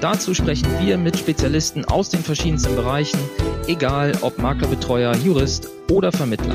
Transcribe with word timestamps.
Dazu 0.00 0.32
sprechen 0.32 0.66
wir 0.80 0.96
mit 0.96 1.18
Spezialisten 1.18 1.84
aus 1.84 2.08
den 2.08 2.20
verschiedensten 2.20 2.74
Bereichen, 2.74 3.20
egal 3.66 4.12
ob 4.22 4.38
Maklerbetreuer, 4.38 5.14
Jurist 5.16 5.68
oder 5.90 6.10
Vermittler. 6.10 6.54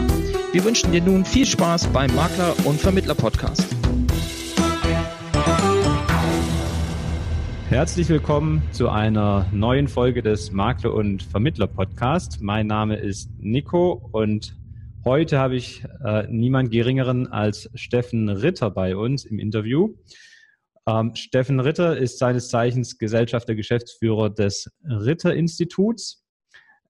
Wir 0.52 0.66
wünschen 0.66 0.92
dir 0.92 1.04
nun 1.04 1.24
viel 1.24 1.46
Spaß 1.46 1.86
beim 1.90 2.10
Makler- 2.16 2.56
und 2.66 2.82
Vermittler-Podcast. 2.82 3.68
Herzlich 7.70 8.10
willkommen 8.10 8.64
zu 8.72 8.90
einer 8.90 9.46
neuen 9.52 9.88
Folge 9.90 10.24
des 10.24 10.52
Makler- 10.52 10.96
und 10.96 11.22
Vermittler-Podcast. 11.22 12.42
Mein 12.42 12.66
Name 12.66 12.96
ist 12.96 13.30
Nico 13.38 14.10
und 14.12 14.56
heute 15.04 15.38
habe 15.38 15.56
ich 15.56 15.84
äh, 16.04 16.26
niemand 16.32 16.72
Geringeren 16.72 17.28
als 17.28 17.70
Steffen 17.76 18.28
Ritter 18.28 18.72
bei 18.72 18.96
uns 18.96 19.24
im 19.24 19.38
Interview. 19.38 19.94
Ähm, 20.88 21.16
Steffen 21.16 21.60
Ritter 21.60 21.98
ist 21.98 22.20
seines 22.20 22.50
Zeichens 22.50 22.98
Gesellschafter 22.98 23.56
Geschäftsführer 23.56 24.30
des 24.30 24.70
Ritter-Instituts. 24.84 26.24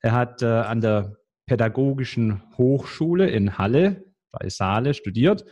Er 0.02 0.12
hat 0.12 0.41
äh, 0.41 0.45
an 0.45 0.81
der 0.81 1.15
Pädagogischen 1.46 2.43
Hochschule 2.57 3.29
in 3.29 3.57
Halle 3.57 4.04
bei 4.32 4.49
Saale 4.49 4.93
studiert 4.93 5.46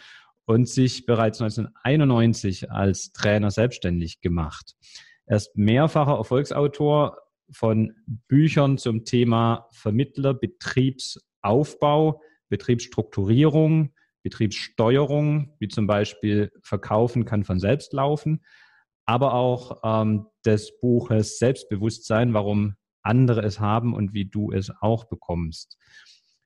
und 0.46 0.68
sich 0.68 1.06
bereits 1.06 1.42
1991 1.42 2.70
als 2.72 3.14
Trainer 3.14 3.52
selbstständig 3.52 4.22
gemacht. 4.22 4.76
Er 5.26 5.38
ist 5.38 5.56
mehrfacher 5.56 6.18
Erfolgsautor 6.18 7.18
von 7.52 7.96
Büchern 8.28 8.78
zum 8.78 9.06
Thema 9.06 9.70
Vermittler, 9.72 10.34
Betriebsaufbau, 10.34 12.22
Betriebsstrukturierung, 12.50 13.94
Betriebssteuerung, 14.24 15.56
wie 15.60 15.68
zum 15.68 15.86
Beispiel 15.86 16.52
Verkaufen 16.62 17.26
kann 17.26 17.44
von 17.44 17.60
selbst 17.60 17.94
laufen, 17.94 18.44
aber 19.06 19.34
auch 19.34 19.82
ähm, 19.84 20.28
des 20.46 20.80
Buches 20.80 21.38
Selbstbewusstsein, 21.38 22.34
warum 22.34 22.76
andere 23.02 23.42
es 23.42 23.60
haben 23.60 23.94
und 23.94 24.14
wie 24.14 24.26
du 24.26 24.52
es 24.52 24.72
auch 24.82 25.06
bekommst. 25.06 25.78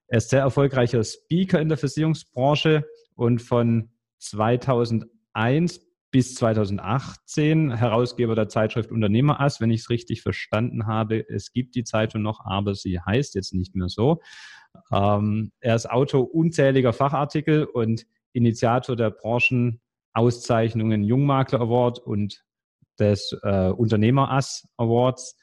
Er 0.08 0.18
ist 0.18 0.30
sehr 0.30 0.42
erfolgreicher 0.42 1.04
Speaker 1.04 1.62
in 1.62 1.70
der 1.70 1.78
Versicherungsbranche 1.78 2.86
und 3.16 3.42
von 3.42 3.92
2001 4.20 5.82
bis 6.12 6.36
2018 6.36 7.76
Herausgeber 7.76 8.34
der 8.34 8.48
Zeitschrift 8.48 8.92
Unternehmerass, 8.92 9.60
wenn 9.60 9.70
ich 9.70 9.82
es 9.82 9.90
richtig 9.90 10.22
verstanden 10.22 10.88
habe. 10.88 11.28
Es 11.30 11.52
gibt 11.52 11.76
die 11.76 11.84
Zeitung 11.84 12.22
noch, 12.22 12.46
aber 12.46 12.74
sie 12.76 13.00
heißt 13.00 13.36
jetzt 13.36 13.54
nicht 13.54 13.76
mehr 13.76 13.90
so. 13.90 14.22
Ähm, 14.92 15.52
er 15.60 15.76
ist 15.76 15.90
Autor 15.90 16.34
unzähliger 16.34 16.94
Fachartikel 16.94 17.66
und 17.66 18.06
Initiator 18.34 18.96
der 18.96 19.12
Branchenauszeichnungen 19.12 21.04
Jungmakler 21.04 21.62
Award 21.62 22.00
und 22.00 22.44
des 23.00 23.38
äh, 23.44 23.70
Unternehmerass 23.70 24.68
Awards. 24.78 25.38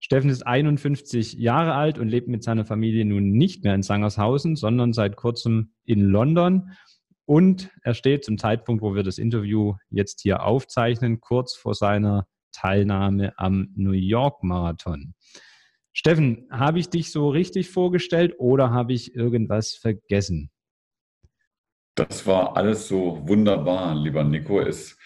Steffen 0.00 0.30
ist 0.30 0.46
51 0.46 1.34
Jahre 1.34 1.74
alt 1.74 1.98
und 1.98 2.08
lebt 2.08 2.28
mit 2.28 2.42
seiner 2.42 2.66
Familie 2.66 3.04
nun 3.04 3.30
nicht 3.30 3.64
mehr 3.64 3.74
in 3.74 3.82
Sangershausen, 3.82 4.54
sondern 4.54 4.92
seit 4.92 5.16
kurzem 5.16 5.72
in 5.84 6.02
London. 6.02 6.72
Und 7.26 7.70
er 7.82 7.94
steht 7.94 8.24
zum 8.24 8.36
Zeitpunkt, 8.36 8.82
wo 8.82 8.94
wir 8.94 9.02
das 9.02 9.16
Interview 9.16 9.76
jetzt 9.88 10.20
hier 10.20 10.42
aufzeichnen, 10.42 11.20
kurz 11.20 11.54
vor 11.56 11.74
seiner 11.74 12.26
Teilnahme 12.52 13.32
am 13.38 13.72
New 13.76 13.92
York 13.92 14.42
Marathon. 14.42 15.14
Steffen, 15.96 16.48
habe 16.50 16.80
ich 16.80 16.90
dich 16.90 17.12
so 17.12 17.28
richtig 17.28 17.70
vorgestellt 17.70 18.34
oder 18.38 18.70
habe 18.72 18.92
ich 18.92 19.14
irgendwas 19.14 19.74
vergessen? 19.74 20.50
Das 21.94 22.26
war 22.26 22.56
alles 22.56 22.88
so 22.88 23.22
wunderbar, 23.28 23.94
lieber 23.94 24.24
Nico. 24.24 24.60
Es 24.60 24.98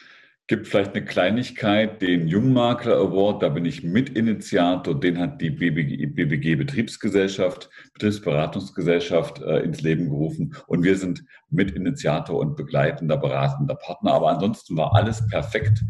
gibt 0.47 0.66
vielleicht 0.66 0.94
eine 0.94 1.04
Kleinigkeit, 1.04 2.00
den 2.00 2.26
Jungmakler 2.26 2.97
Award, 2.97 3.43
da 3.43 3.50
bin 3.50 3.66
ich 3.66 3.84
Mitinitiator, 3.84 4.99
den 4.99 5.19
hat 5.19 5.43
die 5.43 5.50
BBG, 5.50 6.06
BBG 6.06 6.56
Betriebsgesellschaft, 6.56 7.69
Betriebsberatungsgesellschaft 7.93 9.43
äh, 9.43 9.59
ins 9.59 9.82
Leben 9.82 10.09
gerufen 10.09 10.56
und 10.69 10.84
wir 10.84 10.97
sind 10.97 11.22
Mitinitiator 11.50 12.38
und 12.38 12.56
begleitender, 12.56 13.19
beratender 13.19 13.75
Partner. 13.75 14.15
Aber 14.15 14.31
ansonsten 14.31 14.75
war 14.78 14.94
alles 14.94 15.26
perfekt 15.28 15.84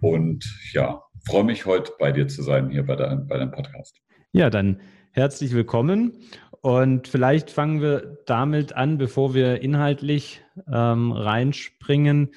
und 0.00 0.44
ja, 0.72 1.00
freue 1.24 1.44
mich 1.44 1.66
heute 1.66 1.92
bei 2.00 2.10
dir 2.10 2.26
zu 2.26 2.42
sein 2.42 2.68
hier 2.68 2.84
bei, 2.84 2.96
dein, 2.96 3.28
bei 3.28 3.38
deinem 3.38 3.52
Podcast. 3.52 4.00
Ja, 4.32 4.48
dann 4.48 4.80
herzlich 5.10 5.52
willkommen. 5.54 6.12
Und 6.60 7.08
vielleicht 7.08 7.50
fangen 7.50 7.82
wir 7.82 8.18
damit 8.26 8.74
an, 8.74 8.96
bevor 8.96 9.34
wir 9.34 9.60
inhaltlich 9.60 10.40
ähm, 10.72 11.10
reinspringen. 11.10 12.30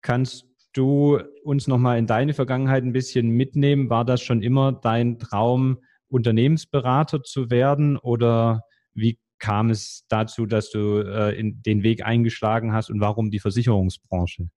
Kannst 0.00 0.46
du 0.74 1.18
uns 1.42 1.66
nochmal 1.66 1.98
in 1.98 2.06
deine 2.06 2.34
Vergangenheit 2.34 2.84
ein 2.84 2.92
bisschen 2.92 3.30
mitnehmen? 3.30 3.90
War 3.90 4.04
das 4.04 4.22
schon 4.22 4.42
immer 4.42 4.70
dein 4.70 5.18
Traum, 5.18 5.78
Unternehmensberater 6.06 7.24
zu 7.24 7.50
werden? 7.50 7.96
Oder 7.96 8.62
wie 8.94 9.18
kam 9.40 9.70
es 9.70 10.04
dazu, 10.08 10.46
dass 10.46 10.70
du 10.70 10.98
äh, 10.98 11.36
den 11.42 11.82
Weg 11.82 12.06
eingeschlagen 12.06 12.72
hast 12.72 12.90
und 12.90 13.00
warum 13.00 13.32
die 13.32 13.40
Versicherungsbranche? 13.40 14.50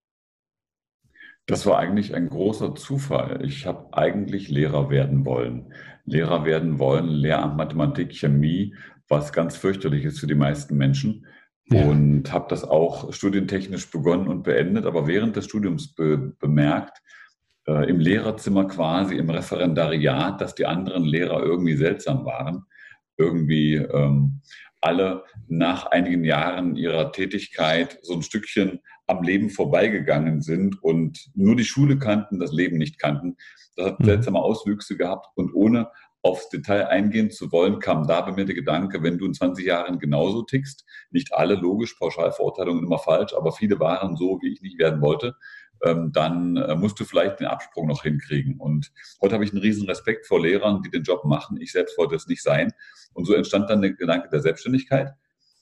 Das 1.46 1.66
war 1.66 1.78
eigentlich 1.78 2.16
ein 2.16 2.30
großer 2.30 2.76
Zufall. 2.76 3.44
Ich 3.46 3.66
habe 3.66 3.88
eigentlich 3.92 4.50
Lehrer 4.50 4.90
werden 4.90 5.26
wollen. 5.26 5.74
Lehrer 6.06 6.46
werden 6.46 6.80
wollen, 6.80 7.08
Lehramt 7.08 7.58
Mathematik, 7.58 8.14
Chemie, 8.14 8.76
was 9.10 9.34
ganz 9.34 9.58
fürchterlich 9.58 10.06
ist 10.06 10.20
für 10.20 10.28
die 10.28 10.36
meisten 10.36 10.78
Menschen. 10.78 11.26
Ja. 11.66 11.86
Und 11.86 12.32
habe 12.32 12.46
das 12.50 12.64
auch 12.64 13.14
studientechnisch 13.14 13.90
begonnen 13.90 14.28
und 14.28 14.44
beendet, 14.44 14.86
aber 14.86 15.08
während 15.08 15.36
des 15.36 15.46
Studiums 15.46 15.94
be 15.94 16.34
bemerkt, 16.40 17.02
äh, 17.68 17.90
im 17.90 18.00
Lehrerzimmer 18.00 18.66
quasi, 18.66 19.16
im 19.16 19.30
Referendariat, 19.30 20.40
dass 20.42 20.56
die 20.56 20.66
anderen 20.66 21.04
Lehrer 21.04 21.42
irgendwie 21.42 21.76
seltsam 21.76 22.26
waren. 22.26 22.66
Irgendwie 23.18 23.76
ähm, 23.76 24.42
alle 24.82 25.24
nach 25.48 25.86
einigen 25.88 26.26
Jahren 26.26 26.76
ihrer 26.76 27.12
Tätigkeit 27.12 28.00
so 28.02 28.14
ein 28.14 28.22
Stückchen 28.22 28.80
am 29.18 29.24
Leben 29.24 29.50
vorbeigegangen 29.50 30.42
sind 30.42 30.82
und 30.84 31.30
nur 31.36 31.56
die 31.56 31.64
Schule 31.64 31.98
kannten, 31.98 32.40
das 32.40 32.52
Leben 32.52 32.78
nicht 32.78 33.00
kannten. 33.00 33.38
Das 33.76 33.88
hat 33.88 34.00
mhm. 34.00 34.06
seltsame 34.06 34.40
Auswüchse 34.40 34.98
gehabt 34.98 35.28
und 35.36 35.54
ohne 35.54 35.90
aufs 36.24 36.50
Detail 36.50 36.88
eingehen 36.88 37.32
zu 37.32 37.52
wollen, 37.52 37.80
kam 37.80 38.08
da 38.08 38.22
bei 38.22 38.32
mir 38.32 38.46
der 38.46 38.56
Gedanke, 38.56 39.04
wenn 39.04 39.18
du 39.18 39.26
in 39.26 39.34
20 39.34 39.66
Jahren 39.66 40.00
genauso 40.00 40.44
tickst, 40.44 40.86
nicht 41.12 41.34
alle 41.34 41.56
logisch, 41.56 41.96
Pauschalverurteilungen 41.96 42.86
immer 42.86 43.00
falsch, 43.00 43.34
aber 43.34 43.52
viele 43.52 43.80
waren 43.80 44.16
so, 44.16 44.40
wie 44.42 44.54
ich 44.54 44.62
nicht 44.62 44.80
werden 44.80 45.02
wollte, 45.02 45.36
ähm, 45.84 46.12
dann 46.14 46.56
äh, 46.56 46.76
musst 46.76 46.98
du 47.00 47.04
vielleicht 47.04 47.42
den 47.42 47.48
Absprung 47.48 47.88
noch 47.88 48.04
hinkriegen. 48.04 48.58
Und 48.58 48.92
heute 49.22 49.34
habe 49.34 49.44
ich 49.44 49.52
einen 49.52 49.62
riesen 49.62 49.86
Respekt 49.86 50.26
vor 50.26 50.42
Lehrern, 50.42 50.82
die 50.82 50.90
den 50.90 51.04
Job 51.04 51.26
machen. 51.26 51.58
Ich 51.60 51.74
selbst 51.74 51.98
wollte 51.98 52.16
es 52.16 52.28
nicht 52.28 52.42
sein. 52.42 52.72
Und 53.14 53.26
so 53.26 53.34
entstand 53.34 53.70
dann 53.70 53.82
der 53.82 53.92
Gedanke 53.92 54.30
der 54.30 54.40
Selbstständigkeit. 54.40 55.12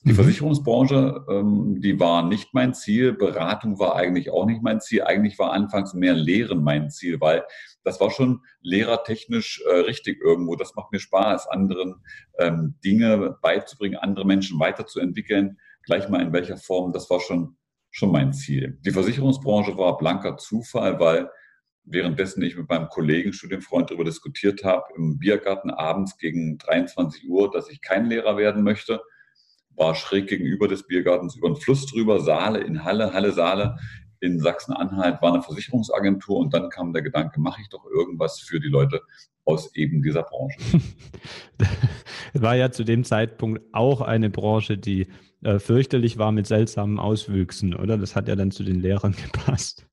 Die 0.04 0.12
mhm. 0.12 0.16
Versicherungsbranche, 0.16 1.24
ähm, 1.28 1.80
die 1.80 2.00
war 2.00 2.26
nicht 2.26 2.54
mein 2.54 2.74
Ziel. 2.74 3.12
Beratung 3.12 3.78
war 3.78 3.94
eigentlich 3.94 4.30
auch 4.30 4.46
nicht 4.46 4.62
mein 4.62 4.80
Ziel. 4.80 5.02
Eigentlich 5.02 5.38
war 5.38 5.52
anfangs 5.52 5.94
mehr 5.94 6.14
Lehren 6.14 6.62
mein 6.62 6.90
Ziel, 6.90 7.20
weil 7.20 7.44
das 7.84 8.00
war 8.00 8.10
schon 8.10 8.40
lehrertechnisch 8.60 9.62
äh, 9.68 9.80
richtig 9.80 10.20
irgendwo. 10.20 10.56
Das 10.56 10.74
macht 10.74 10.92
mir 10.92 10.98
Spaß, 10.98 11.48
anderen 11.48 12.02
ähm, 12.38 12.74
Dinge 12.84 13.36
beizubringen, 13.42 13.96
andere 13.96 14.26
Menschen 14.26 14.58
weiterzuentwickeln, 14.58 15.58
gleich 15.84 16.08
mal 16.08 16.20
in 16.20 16.32
welcher 16.32 16.56
Form. 16.56 16.92
Das 16.92 17.08
war 17.10 17.20
schon 17.20 17.56
schon 17.92 18.10
mein 18.10 18.32
Ziel. 18.32 18.78
Die 18.84 18.90
Versicherungsbranche 18.90 19.76
war 19.76 19.98
blanker 19.98 20.38
Zufall, 20.38 20.98
weil 20.98 21.30
währenddessen 21.84 22.42
ich 22.42 22.56
mit 22.56 22.68
meinem 22.68 22.88
Kollegen, 22.88 23.32
Studienfreund 23.32 23.90
darüber 23.90 24.04
diskutiert 24.04 24.64
habe, 24.64 24.84
im 24.96 25.18
Biergarten 25.18 25.70
abends 25.70 26.16
gegen 26.16 26.58
23 26.58 27.28
Uhr, 27.28 27.50
dass 27.50 27.68
ich 27.70 27.80
kein 27.80 28.06
Lehrer 28.06 28.36
werden 28.36 28.62
möchte, 28.62 29.02
war 29.76 29.94
schräg 29.94 30.28
gegenüber 30.28 30.68
des 30.68 30.86
Biergartens 30.86 31.36
über 31.36 31.48
den 31.48 31.56
Fluss 31.56 31.86
drüber, 31.86 32.20
Saale 32.20 32.60
in 32.60 32.84
Halle, 32.84 33.12
Halle 33.12 33.32
Saale 33.32 33.76
in 34.20 34.38
Sachsen-Anhalt 34.38 35.20
war 35.20 35.32
eine 35.32 35.42
Versicherungsagentur 35.42 36.38
und 36.38 36.54
dann 36.54 36.70
kam 36.70 36.92
der 36.92 37.02
Gedanke, 37.02 37.40
mache 37.40 37.60
ich 37.60 37.68
doch 37.68 37.84
irgendwas 37.84 38.38
für 38.38 38.60
die 38.60 38.68
Leute 38.68 39.00
aus 39.44 39.74
eben 39.74 40.00
dieser 40.00 40.22
Branche. 40.22 40.58
war 42.32 42.54
ja 42.54 42.70
zu 42.70 42.84
dem 42.84 43.02
Zeitpunkt 43.02 43.62
auch 43.72 44.00
eine 44.00 44.30
Branche, 44.30 44.78
die 44.78 45.08
äh, 45.42 45.58
fürchterlich 45.58 46.18
war 46.18 46.30
mit 46.30 46.46
seltsamen 46.46 47.00
Auswüchsen, 47.00 47.74
oder? 47.74 47.98
Das 47.98 48.14
hat 48.14 48.28
ja 48.28 48.36
dann 48.36 48.52
zu 48.52 48.62
den 48.62 48.80
Lehrern 48.80 49.12
gepasst. 49.32 49.86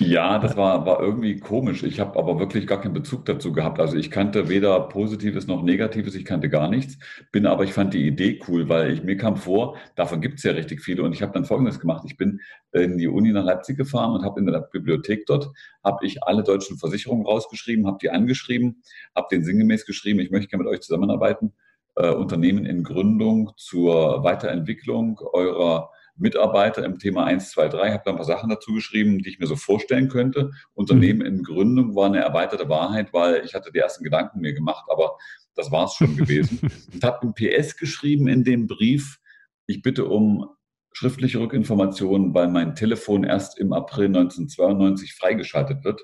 Ja, 0.00 0.38
das 0.40 0.56
war, 0.56 0.84
war 0.84 1.00
irgendwie 1.00 1.38
komisch. 1.38 1.84
Ich 1.84 2.00
habe 2.00 2.18
aber 2.18 2.40
wirklich 2.40 2.66
gar 2.66 2.80
keinen 2.80 2.92
Bezug 2.92 3.24
dazu 3.24 3.52
gehabt. 3.52 3.78
Also 3.78 3.96
ich 3.96 4.10
kannte 4.10 4.48
weder 4.48 4.80
Positives 4.88 5.46
noch 5.46 5.62
Negatives, 5.62 6.16
ich 6.16 6.24
kannte 6.24 6.48
gar 6.48 6.68
nichts. 6.68 6.98
Bin 7.30 7.46
aber, 7.46 7.62
ich 7.62 7.72
fand 7.72 7.94
die 7.94 8.04
Idee 8.04 8.40
cool, 8.48 8.68
weil 8.68 8.92
ich 8.92 9.04
mir 9.04 9.16
kam 9.16 9.36
vor, 9.36 9.76
davon 9.94 10.20
gibt 10.20 10.38
es 10.38 10.42
ja 10.42 10.52
richtig 10.52 10.82
viele. 10.82 11.04
Und 11.04 11.12
ich 11.12 11.22
habe 11.22 11.32
dann 11.32 11.44
Folgendes 11.44 11.78
gemacht. 11.78 12.02
Ich 12.04 12.16
bin 12.16 12.40
in 12.72 12.98
die 12.98 13.06
Uni 13.06 13.30
nach 13.32 13.44
Leipzig 13.44 13.76
gefahren 13.76 14.12
und 14.12 14.24
habe 14.24 14.40
in 14.40 14.46
der 14.46 14.58
Bibliothek 14.60 15.24
dort, 15.26 15.50
habe 15.84 16.04
ich 16.04 16.24
alle 16.24 16.42
deutschen 16.42 16.78
Versicherungen 16.78 17.24
rausgeschrieben, 17.24 17.86
habe 17.86 17.98
die 18.02 18.10
angeschrieben, 18.10 18.82
habe 19.14 19.28
den 19.30 19.44
sinngemäß 19.44 19.86
geschrieben, 19.86 20.18
ich 20.18 20.30
möchte 20.32 20.48
gerne 20.48 20.64
mit 20.64 20.72
euch 20.72 20.80
zusammenarbeiten. 20.80 21.52
Äh, 21.94 22.10
Unternehmen 22.10 22.66
in 22.66 22.82
Gründung 22.82 23.52
zur 23.56 24.24
Weiterentwicklung 24.24 25.20
eurer 25.32 25.90
Mitarbeiter 26.16 26.84
im 26.84 26.98
Thema 26.98 27.24
1, 27.24 27.50
2, 27.50 27.68
3, 27.68 27.92
habe 27.92 28.02
da 28.04 28.10
ein 28.10 28.16
paar 28.16 28.24
Sachen 28.24 28.48
dazu 28.48 28.72
geschrieben, 28.72 29.18
die 29.18 29.30
ich 29.30 29.38
mir 29.38 29.46
so 29.46 29.56
vorstellen 29.56 30.08
könnte. 30.08 30.50
Unternehmen 30.74 31.20
mhm. 31.20 31.26
in 31.26 31.42
Gründung 31.42 31.94
war 31.94 32.06
eine 32.06 32.20
erweiterte 32.20 32.68
Wahrheit, 32.68 33.12
weil 33.12 33.44
ich 33.44 33.54
hatte 33.54 33.70
die 33.72 33.78
ersten 33.78 34.04
Gedanken 34.04 34.40
mir 34.40 34.54
gemacht, 34.54 34.84
aber 34.88 35.16
das 35.54 35.70
war 35.70 35.86
es 35.86 35.94
schon 35.94 36.16
gewesen. 36.16 36.60
Und 36.92 37.04
habe 37.04 37.26
ein 37.26 37.34
PS 37.34 37.76
geschrieben 37.76 38.28
in 38.28 38.44
dem 38.44 38.66
Brief, 38.66 39.18
ich 39.66 39.82
bitte 39.82 40.06
um 40.06 40.48
schriftliche 40.92 41.40
Rückinformationen, 41.40 42.32
weil 42.32 42.48
mein 42.48 42.74
Telefon 42.74 43.24
erst 43.24 43.58
im 43.58 43.72
April 43.72 44.06
1992 44.06 45.14
freigeschaltet 45.14 45.84
wird. 45.84 46.02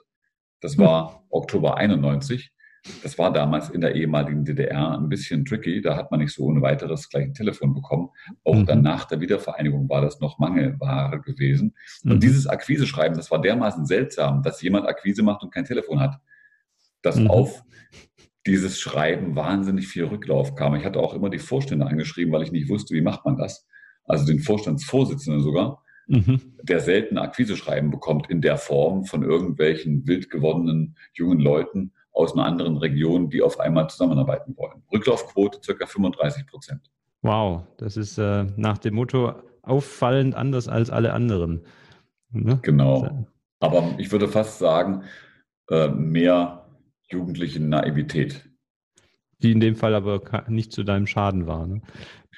Das 0.60 0.76
war 0.76 1.12
mhm. 1.12 1.16
Oktober 1.30 1.76
91. 1.78 2.52
Das 3.02 3.16
war 3.16 3.32
damals 3.32 3.70
in 3.70 3.80
der 3.80 3.94
ehemaligen 3.94 4.44
DDR 4.44 4.98
ein 4.98 5.08
bisschen 5.08 5.44
tricky. 5.44 5.80
Da 5.80 5.96
hat 5.96 6.10
man 6.10 6.18
nicht 6.18 6.34
so 6.34 6.44
ohne 6.44 6.62
weiteres 6.62 7.08
gleich 7.08 7.26
ein 7.26 7.34
Telefon 7.34 7.74
bekommen. 7.74 8.08
Auch 8.42 8.56
mhm. 8.56 8.66
dann 8.66 8.82
nach 8.82 9.04
der 9.04 9.20
Wiedervereinigung 9.20 9.88
war 9.88 10.00
das 10.00 10.18
noch 10.18 10.38
Mangelware 10.38 11.20
gewesen. 11.20 11.76
Und 12.04 12.14
mhm. 12.14 12.20
dieses 12.20 12.48
Akquise-Schreiben, 12.48 13.16
das 13.16 13.30
war 13.30 13.40
dermaßen 13.40 13.86
seltsam, 13.86 14.42
dass 14.42 14.62
jemand 14.62 14.86
Akquise 14.86 15.22
macht 15.22 15.44
und 15.44 15.54
kein 15.54 15.64
Telefon 15.64 16.00
hat. 16.00 16.18
Dass 17.02 17.16
mhm. 17.16 17.28
auf 17.28 17.62
dieses 18.46 18.80
Schreiben 18.80 19.36
wahnsinnig 19.36 19.86
viel 19.86 20.04
Rücklauf 20.04 20.56
kam. 20.56 20.74
Ich 20.74 20.84
hatte 20.84 20.98
auch 20.98 21.14
immer 21.14 21.30
die 21.30 21.38
Vorstände 21.38 21.86
angeschrieben, 21.86 22.32
weil 22.32 22.42
ich 22.42 22.50
nicht 22.50 22.68
wusste, 22.68 22.94
wie 22.94 23.00
macht 23.00 23.24
man 23.24 23.36
das. 23.36 23.66
Also 24.04 24.26
den 24.26 24.40
Vorstandsvorsitzenden 24.40 25.42
sogar, 25.42 25.84
mhm. 26.08 26.40
der 26.64 26.80
selten 26.80 27.18
Akquise-Schreiben 27.18 27.92
bekommt 27.92 28.28
in 28.28 28.40
der 28.40 28.56
Form 28.56 29.04
von 29.04 29.22
irgendwelchen 29.22 30.06
wild 30.08 30.30
gewordenen 30.30 30.96
jungen 31.12 31.38
Leuten 31.38 31.92
aus 32.12 32.34
einer 32.34 32.44
anderen 32.44 32.76
Region, 32.76 33.30
die 33.30 33.42
auf 33.42 33.58
einmal 33.58 33.88
zusammenarbeiten 33.88 34.56
wollen. 34.56 34.82
Rücklaufquote 34.92 35.60
circa 35.62 35.86
35 35.86 36.46
Prozent. 36.46 36.90
Wow, 37.22 37.62
das 37.78 37.96
ist 37.96 38.18
äh, 38.18 38.44
nach 38.56 38.78
dem 38.78 38.94
Motto 38.94 39.34
auffallend 39.62 40.34
anders 40.34 40.68
als 40.68 40.90
alle 40.90 41.12
anderen. 41.12 41.64
Ne? 42.30 42.58
Genau. 42.62 43.26
Aber 43.60 43.94
ich 43.98 44.10
würde 44.10 44.28
fast 44.28 44.58
sagen, 44.58 45.04
äh, 45.70 45.88
mehr 45.88 46.66
jugendliche 47.08 47.60
Naivität. 47.60 48.48
Die 49.42 49.52
in 49.52 49.60
dem 49.60 49.76
Fall 49.76 49.94
aber 49.94 50.20
nicht 50.48 50.72
zu 50.72 50.84
deinem 50.84 51.06
Schaden 51.06 51.46
war. 51.46 51.66
Ne? 51.66 51.82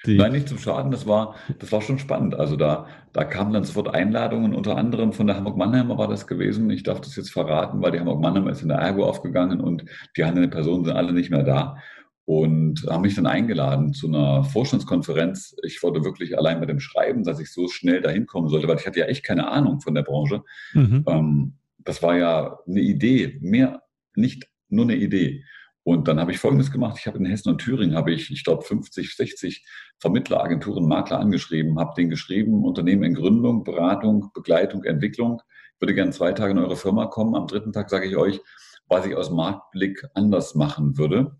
Die 0.06 0.16
Nein, 0.16 0.32
nicht 0.32 0.48
zum 0.48 0.58
Schaden, 0.58 0.90
das 0.90 1.06
war, 1.06 1.34
das 1.58 1.72
war 1.72 1.80
schon 1.80 1.98
spannend. 1.98 2.34
Also 2.34 2.56
da, 2.56 2.86
da 3.12 3.24
kamen 3.24 3.52
dann 3.52 3.64
sofort 3.64 3.94
Einladungen, 3.94 4.54
unter 4.54 4.76
anderem 4.76 5.12
von 5.12 5.26
der 5.26 5.36
Hamburg-Mannheimer 5.36 5.96
war 5.96 6.08
das 6.08 6.26
gewesen. 6.26 6.68
Ich 6.70 6.82
darf 6.82 7.00
das 7.00 7.16
jetzt 7.16 7.30
verraten, 7.30 7.80
weil 7.80 7.92
die 7.92 8.00
Hamburg-Mannheimer 8.00 8.50
ist 8.50 8.62
in 8.62 8.68
der 8.68 8.78
Ergo 8.78 9.06
aufgegangen 9.06 9.60
und 9.60 9.84
die 10.16 10.24
handelnden 10.24 10.50
Personen 10.50 10.84
sind 10.84 10.94
alle 10.94 11.12
nicht 11.12 11.30
mehr 11.30 11.42
da. 11.42 11.78
Und 12.26 12.86
haben 12.88 13.02
mich 13.02 13.14
dann 13.14 13.26
eingeladen 13.26 13.92
zu 13.92 14.08
einer 14.08 14.44
Vorstandskonferenz. 14.44 15.56
Ich 15.62 15.82
wurde 15.82 16.04
wirklich 16.04 16.38
allein 16.38 16.58
bei 16.58 16.66
dem 16.66 16.80
Schreiben, 16.80 17.22
dass 17.22 17.38
ich 17.38 17.52
so 17.52 17.68
schnell 17.68 18.00
dahin 18.00 18.26
kommen 18.26 18.48
sollte, 18.48 18.66
weil 18.66 18.78
ich 18.78 18.86
hatte 18.86 19.00
ja 19.00 19.06
echt 19.06 19.24
keine 19.24 19.48
Ahnung 19.48 19.80
von 19.80 19.94
der 19.94 20.02
Branche. 20.02 20.42
Mhm. 20.72 21.04
Ähm, 21.06 21.52
das 21.78 22.02
war 22.02 22.16
ja 22.16 22.58
eine 22.66 22.80
Idee, 22.80 23.38
mehr, 23.42 23.82
nicht 24.16 24.48
nur 24.68 24.84
eine 24.84 24.96
Idee. 24.96 25.44
Und 25.84 26.08
dann 26.08 26.18
habe 26.18 26.32
ich 26.32 26.38
Folgendes 26.38 26.72
gemacht. 26.72 26.96
Ich 26.98 27.06
habe 27.06 27.18
in 27.18 27.26
Hessen 27.26 27.50
und 27.50 27.58
Thüringen, 27.58 27.94
habe 27.94 28.10
ich, 28.10 28.30
ich 28.30 28.42
glaube, 28.42 28.62
50, 28.62 29.14
60 29.14 29.64
Vermittleragenturen, 29.98 30.88
Makler 30.88 31.20
angeschrieben, 31.20 31.78
habe 31.78 31.92
denen 31.94 32.10
geschrieben, 32.10 32.64
Unternehmen 32.64 33.04
in 33.04 33.14
Gründung, 33.14 33.64
Beratung, 33.64 34.30
Begleitung, 34.34 34.84
Entwicklung. 34.84 35.42
Ich 35.74 35.80
würde 35.80 35.94
gerne 35.94 36.12
zwei 36.12 36.32
Tage 36.32 36.52
in 36.52 36.58
eure 36.58 36.76
Firma 36.76 37.06
kommen. 37.06 37.34
Am 37.34 37.46
dritten 37.46 37.72
Tag 37.72 37.90
sage 37.90 38.06
ich 38.06 38.16
euch, 38.16 38.40
was 38.88 39.04
ich 39.04 39.14
aus 39.14 39.30
Marktblick 39.30 40.04
anders 40.14 40.54
machen 40.54 40.96
würde. 40.96 41.36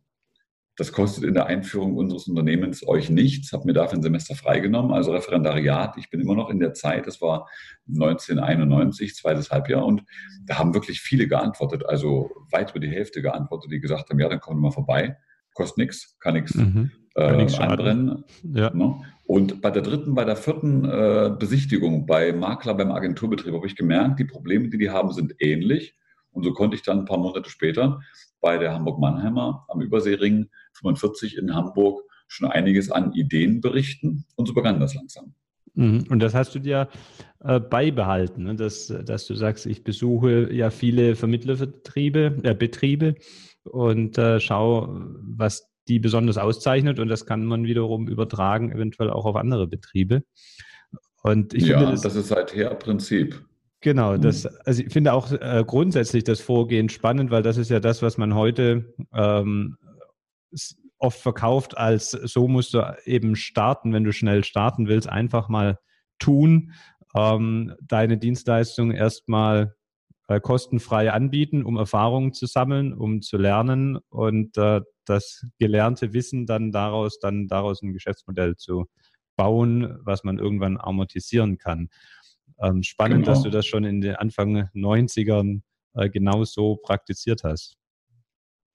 Das 0.76 0.92
kostet 0.92 1.22
in 1.22 1.34
der 1.34 1.46
Einführung 1.46 1.96
unseres 1.96 2.26
Unternehmens 2.26 2.86
euch 2.86 3.08
nichts, 3.08 3.52
habe 3.52 3.66
mir 3.66 3.74
dafür 3.74 3.98
ein 3.98 4.02
Semester 4.02 4.34
freigenommen, 4.34 4.92
also 4.92 5.12
Referendariat. 5.12 5.96
Ich 5.98 6.10
bin 6.10 6.20
immer 6.20 6.34
noch 6.34 6.50
in 6.50 6.58
der 6.58 6.74
Zeit, 6.74 7.06
das 7.06 7.20
war 7.20 7.48
1991, 7.88 9.14
zweites 9.14 9.50
Halbjahr, 9.50 9.86
und 9.86 10.02
da 10.46 10.58
haben 10.58 10.74
wirklich 10.74 11.00
viele 11.00 11.28
geantwortet, 11.28 11.86
also 11.86 12.30
weit 12.50 12.70
über 12.72 12.80
die 12.80 12.90
Hälfte 12.90 13.22
geantwortet, 13.22 13.70
die 13.70 13.80
gesagt 13.80 14.10
haben, 14.10 14.18
ja, 14.18 14.28
dann 14.28 14.40
kommen 14.40 14.58
wir 14.58 14.68
mal 14.68 14.74
vorbei, 14.74 15.16
kostet 15.54 15.78
nichts, 15.78 16.16
kann 16.18 16.34
nichts 16.34 16.54
mhm. 16.54 16.90
äh, 17.14 17.46
anbrennen. 17.56 18.24
Ja. 18.42 18.74
Ne? 18.74 18.96
Und 19.26 19.62
bei 19.62 19.70
der 19.70 19.82
dritten, 19.82 20.14
bei 20.14 20.24
der 20.24 20.36
vierten 20.36 20.84
äh, 20.84 21.30
Besichtigung 21.38 22.04
bei 22.04 22.32
Makler, 22.32 22.74
beim 22.74 22.90
Agenturbetrieb 22.90 23.54
habe 23.54 23.66
ich 23.66 23.76
gemerkt, 23.76 24.18
die 24.18 24.24
Probleme, 24.24 24.68
die 24.68 24.78
die 24.78 24.90
haben, 24.90 25.12
sind 25.12 25.34
ähnlich. 25.38 25.94
Und 26.32 26.42
so 26.42 26.52
konnte 26.52 26.76
ich 26.76 26.82
dann 26.82 27.00
ein 27.00 27.04
paar 27.04 27.18
Monate 27.18 27.48
später 27.48 28.00
bei 28.40 28.58
der 28.58 28.74
Hamburg-Mannheimer 28.74 29.64
am 29.68 29.80
Überseering 29.80 30.50
45 30.74 31.38
in 31.38 31.54
Hamburg 31.54 32.02
schon 32.28 32.48
einiges 32.50 32.90
an 32.90 33.12
Ideen 33.12 33.60
berichten. 33.60 34.24
Und 34.36 34.46
so 34.46 34.54
begann 34.54 34.80
das 34.80 34.94
langsam. 34.94 35.34
Mhm. 35.74 36.04
Und 36.08 36.20
das 36.20 36.34
hast 36.34 36.54
du 36.54 36.58
dir 36.58 36.88
äh, 37.40 37.60
beibehalten, 37.60 38.44
ne? 38.44 38.54
dass, 38.54 38.92
dass 39.04 39.26
du 39.26 39.34
sagst, 39.34 39.66
ich 39.66 39.82
besuche 39.82 40.52
ja 40.52 40.70
viele 40.70 41.16
Vermittlerbetriebe 41.16 42.38
äh, 42.42 42.54
Betriebe 42.54 43.16
und 43.64 44.16
äh, 44.18 44.40
schaue, 44.40 45.16
was 45.20 45.68
die 45.88 45.98
besonders 45.98 46.38
auszeichnet 46.38 46.98
und 46.98 47.08
das 47.08 47.26
kann 47.26 47.44
man 47.44 47.64
wiederum 47.64 48.08
übertragen, 48.08 48.72
eventuell 48.72 49.10
auch 49.10 49.26
auf 49.26 49.36
andere 49.36 49.66
Betriebe. 49.66 50.22
Und 51.22 51.54
ich 51.54 51.66
ja, 51.66 51.78
finde, 51.78 51.92
das, 51.92 52.02
das 52.02 52.16
ist 52.16 52.28
seither 52.28 52.74
Prinzip. 52.74 53.44
Genau, 53.80 54.16
das, 54.16 54.46
also 54.46 54.82
ich 54.82 54.92
finde 54.92 55.12
auch 55.12 55.30
äh, 55.30 55.62
grundsätzlich 55.66 56.24
das 56.24 56.40
Vorgehen 56.40 56.88
spannend, 56.88 57.30
weil 57.30 57.42
das 57.42 57.58
ist 57.58 57.70
ja 57.70 57.80
das, 57.80 58.00
was 58.00 58.16
man 58.16 58.34
heute 58.34 58.94
ähm, 59.12 59.76
oft 60.98 61.20
verkauft 61.20 61.76
als 61.76 62.10
so 62.10 62.48
musst 62.48 62.74
du 62.74 62.96
eben 63.04 63.36
starten, 63.36 63.92
wenn 63.92 64.04
du 64.04 64.12
schnell 64.12 64.44
starten 64.44 64.88
willst, 64.88 65.08
einfach 65.08 65.48
mal 65.48 65.78
tun, 66.18 66.72
ähm, 67.14 67.74
deine 67.82 68.18
Dienstleistung 68.18 68.90
erstmal 68.90 69.74
äh, 70.28 70.40
kostenfrei 70.40 71.12
anbieten, 71.12 71.64
um 71.64 71.76
Erfahrungen 71.76 72.32
zu 72.32 72.46
sammeln, 72.46 72.94
um 72.94 73.22
zu 73.22 73.36
lernen 73.36 73.98
und 74.08 74.56
äh, 74.56 74.80
das 75.04 75.46
gelernte 75.58 76.12
Wissen 76.14 76.46
dann 76.46 76.72
daraus, 76.72 77.18
dann 77.18 77.46
daraus 77.46 77.82
ein 77.82 77.92
Geschäftsmodell 77.92 78.56
zu 78.56 78.86
bauen, 79.36 79.98
was 80.02 80.24
man 80.24 80.38
irgendwann 80.38 80.78
amortisieren 80.80 81.58
kann. 81.58 81.88
Ähm, 82.58 82.82
spannend, 82.82 83.24
genau. 83.24 83.34
dass 83.34 83.42
du 83.42 83.50
das 83.50 83.66
schon 83.66 83.84
in 83.84 84.00
den 84.00 84.16
Anfang 84.16 84.68
90ern 84.74 85.62
äh, 85.94 86.08
genau 86.08 86.44
so 86.44 86.76
praktiziert 86.76 87.42
hast. 87.44 87.76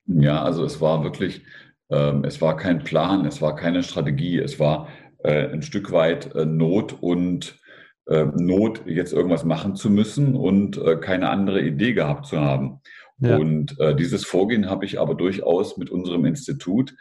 Ja, 0.06 0.42
also 0.42 0.64
es 0.64 0.80
war 0.80 1.02
wirklich, 1.02 1.42
es 1.90 2.40
war 2.40 2.56
kein 2.56 2.84
Plan, 2.84 3.26
es 3.26 3.42
war 3.42 3.56
keine 3.56 3.82
Strategie, 3.82 4.38
es 4.38 4.60
war 4.60 4.86
äh, 5.22 5.48
ein 5.48 5.62
Stück 5.62 5.92
weit 5.92 6.34
äh, 6.34 6.46
Not 6.46 6.96
und 7.00 7.58
äh, 8.06 8.24
Not, 8.24 8.82
jetzt 8.86 9.12
irgendwas 9.12 9.44
machen 9.44 9.76
zu 9.76 9.90
müssen 9.90 10.34
und 10.34 10.80
keine 11.00 11.28
andere 11.28 11.60
Idee 11.60 11.92
gehabt 11.92 12.26
zu 12.26 12.40
haben. 12.40 12.80
Ja. 13.22 13.36
Und 13.36 13.76
dieses 13.98 14.24
Vorgehen 14.24 14.70
habe 14.70 14.86
ich 14.86 14.98
aber 14.98 15.14
durchaus 15.14 15.76
mit 15.76 15.90
unserem 15.90 16.24
Institut 16.24 16.94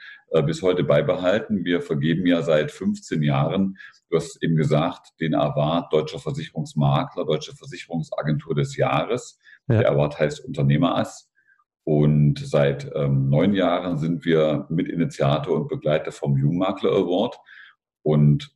bis 0.46 0.62
heute 0.62 0.84
beibehalten. 0.84 1.64
Wir 1.64 1.82
vergeben 1.82 2.28
ja 2.28 2.42
seit 2.42 2.72
15 2.72 3.24
Jahren, 3.24 3.78
du 4.10 4.18
hast 4.18 4.44
eben 4.44 4.58
gesagt, 4.58 5.14
den 5.22 5.34
Award 5.34 5.94
Deutscher 5.94 6.20
Versicherungsmakler, 6.20 7.24
Deutsche 7.24 7.56
Versicherungsagentur 7.56 8.54
des 8.54 8.76
Jahres. 8.76 9.40
Ja. 9.70 9.80
Der 9.80 9.92
Award 9.92 10.20
heißt 10.20 10.44
Unternehmerass. 10.44 11.29
Und 11.84 12.40
seit 12.40 12.92
ähm, 12.96 13.30
neun 13.30 13.54
Jahren 13.54 13.98
sind 13.98 14.26
wir 14.26 14.68
Mitinitiator 14.70 15.56
und 15.56 15.68
Begleiter 15.70 16.12
vom 16.12 16.38
Jungmakler 16.38 16.92
Award. 16.92 17.38
Und 18.04 18.54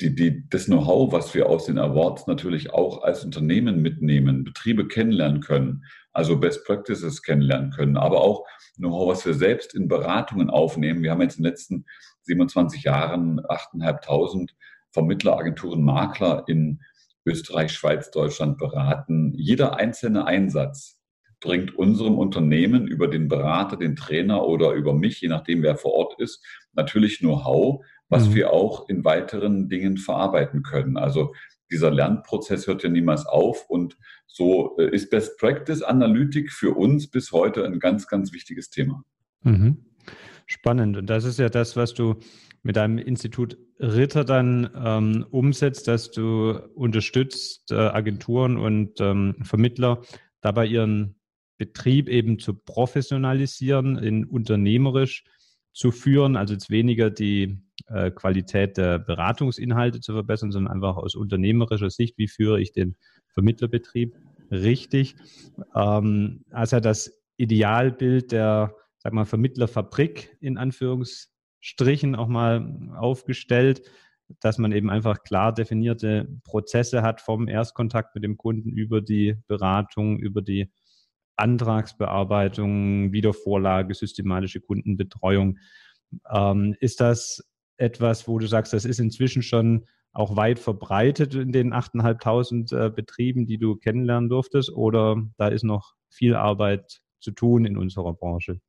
die, 0.00 0.14
die, 0.14 0.48
das 0.48 0.66
Know-how, 0.66 1.12
was 1.12 1.34
wir 1.34 1.48
aus 1.48 1.66
den 1.66 1.78
Awards 1.78 2.26
natürlich 2.26 2.72
auch 2.72 3.02
als 3.02 3.24
Unternehmen 3.24 3.82
mitnehmen, 3.82 4.44
Betriebe 4.44 4.88
kennenlernen 4.88 5.40
können, 5.40 5.84
also 6.12 6.38
Best 6.38 6.64
Practices 6.64 7.22
kennenlernen 7.22 7.70
können, 7.70 7.96
aber 7.96 8.22
auch 8.22 8.46
Know-how, 8.76 9.10
was 9.10 9.26
wir 9.26 9.34
selbst 9.34 9.74
in 9.74 9.88
Beratungen 9.88 10.48
aufnehmen. 10.48 11.02
Wir 11.02 11.10
haben 11.10 11.22
jetzt 11.22 11.38
in 11.38 11.44
den 11.44 11.50
letzten 11.50 11.84
27 12.22 12.84
Jahren 12.84 13.40
8.500 13.40 14.50
Vermittleragenturen, 14.92 15.82
Makler 15.82 16.44
in 16.48 16.80
Österreich, 17.26 17.72
Schweiz, 17.72 18.10
Deutschland 18.10 18.58
beraten. 18.58 19.34
Jeder 19.36 19.76
einzelne 19.76 20.24
Einsatz 20.24 20.99
bringt 21.40 21.76
unserem 21.76 22.18
Unternehmen 22.18 22.86
über 22.86 23.08
den 23.08 23.28
Berater, 23.28 23.76
den 23.76 23.96
Trainer 23.96 24.44
oder 24.46 24.72
über 24.72 24.94
mich, 24.94 25.20
je 25.20 25.28
nachdem 25.28 25.62
wer 25.62 25.76
vor 25.76 25.92
Ort 25.94 26.20
ist, 26.20 26.44
natürlich 26.74 27.18
Know-how, 27.18 27.84
was 28.08 28.28
mhm. 28.28 28.34
wir 28.34 28.52
auch 28.52 28.88
in 28.88 29.04
weiteren 29.04 29.68
Dingen 29.68 29.96
verarbeiten 29.96 30.62
können. 30.62 30.96
Also 30.96 31.32
dieser 31.70 31.90
Lernprozess 31.90 32.66
hört 32.66 32.82
ja 32.82 32.90
niemals 32.90 33.26
auf. 33.26 33.68
Und 33.68 33.96
so 34.26 34.76
äh, 34.78 34.94
ist 34.94 35.10
Best 35.10 35.38
Practice 35.38 35.82
Analytik 35.82 36.52
für 36.52 36.76
uns 36.76 37.08
bis 37.08 37.32
heute 37.32 37.64
ein 37.64 37.78
ganz, 37.78 38.06
ganz 38.06 38.32
wichtiges 38.32 38.70
Thema. 38.70 39.04
Mhm. 39.42 39.84
Spannend. 40.46 40.96
Und 40.96 41.06
das 41.06 41.24
ist 41.24 41.38
ja 41.38 41.48
das, 41.48 41.76
was 41.76 41.94
du 41.94 42.16
mit 42.62 42.76
deinem 42.76 42.98
Institut 42.98 43.56
Ritter 43.78 44.24
dann 44.24 44.68
ähm, 44.74 45.24
umsetzt, 45.30 45.88
dass 45.88 46.10
du 46.10 46.58
unterstützt 46.74 47.70
äh, 47.70 47.76
Agenturen 47.76 48.58
und 48.58 49.00
ähm, 49.00 49.36
Vermittler 49.42 50.02
dabei 50.40 50.66
ihren 50.66 51.14
Betrieb 51.60 52.08
eben 52.08 52.38
zu 52.38 52.54
professionalisieren, 52.54 53.98
in 53.98 54.24
unternehmerisch 54.24 55.24
zu 55.74 55.92
führen, 55.92 56.36
also 56.36 56.54
jetzt 56.54 56.70
weniger 56.70 57.10
die 57.10 57.58
äh, 57.88 58.10
Qualität 58.10 58.78
der 58.78 58.98
Beratungsinhalte 58.98 60.00
zu 60.00 60.14
verbessern, 60.14 60.52
sondern 60.52 60.72
einfach 60.72 60.96
aus 60.96 61.14
unternehmerischer 61.14 61.90
Sicht, 61.90 62.16
wie 62.16 62.28
führe 62.28 62.62
ich 62.62 62.72
den 62.72 62.96
Vermittlerbetrieb 63.34 64.16
richtig. 64.50 65.16
Ähm, 65.76 66.46
also 66.50 66.80
das 66.80 67.20
Idealbild 67.36 68.32
der, 68.32 68.74
sag 68.96 69.12
mal, 69.12 69.26
Vermittlerfabrik 69.26 70.38
in 70.40 70.56
Anführungsstrichen 70.56 72.16
auch 72.16 72.28
mal 72.28 72.90
aufgestellt, 72.96 73.82
dass 74.40 74.56
man 74.56 74.72
eben 74.72 74.88
einfach 74.88 75.24
klar 75.24 75.52
definierte 75.52 76.26
Prozesse 76.42 77.02
hat 77.02 77.20
vom 77.20 77.48
Erstkontakt 77.48 78.14
mit 78.14 78.24
dem 78.24 78.38
Kunden 78.38 78.70
über 78.70 79.02
die 79.02 79.36
Beratung, 79.46 80.18
über 80.18 80.40
die 80.40 80.70
Antragsbearbeitung, 81.36 83.12
Wiedervorlage, 83.12 83.94
systematische 83.94 84.60
Kundenbetreuung. 84.60 85.58
Ähm, 86.30 86.76
ist 86.80 87.00
das 87.00 87.42
etwas, 87.76 88.28
wo 88.28 88.38
du 88.38 88.46
sagst, 88.46 88.72
das 88.72 88.84
ist 88.84 89.00
inzwischen 89.00 89.42
schon 89.42 89.86
auch 90.12 90.36
weit 90.36 90.58
verbreitet 90.58 91.34
in 91.34 91.52
den 91.52 91.72
8.500 91.72 92.86
äh, 92.86 92.90
Betrieben, 92.90 93.46
die 93.46 93.58
du 93.58 93.76
kennenlernen 93.76 94.28
durftest? 94.28 94.72
Oder 94.72 95.22
da 95.36 95.48
ist 95.48 95.64
noch 95.64 95.94
viel 96.08 96.34
Arbeit 96.34 97.00
zu 97.20 97.30
tun 97.30 97.64
in 97.64 97.76
unserer 97.76 98.12
Branche? 98.12 98.60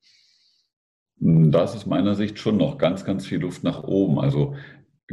Da 1.17 1.63
ist 1.63 1.75
aus 1.75 1.85
meiner 1.85 2.15
Sicht 2.15 2.39
schon 2.39 2.57
noch 2.57 2.77
ganz, 2.77 3.05
ganz 3.05 3.25
viel 3.25 3.39
Luft 3.39 3.63
nach 3.63 3.83
oben. 3.83 4.19
Also 4.19 4.55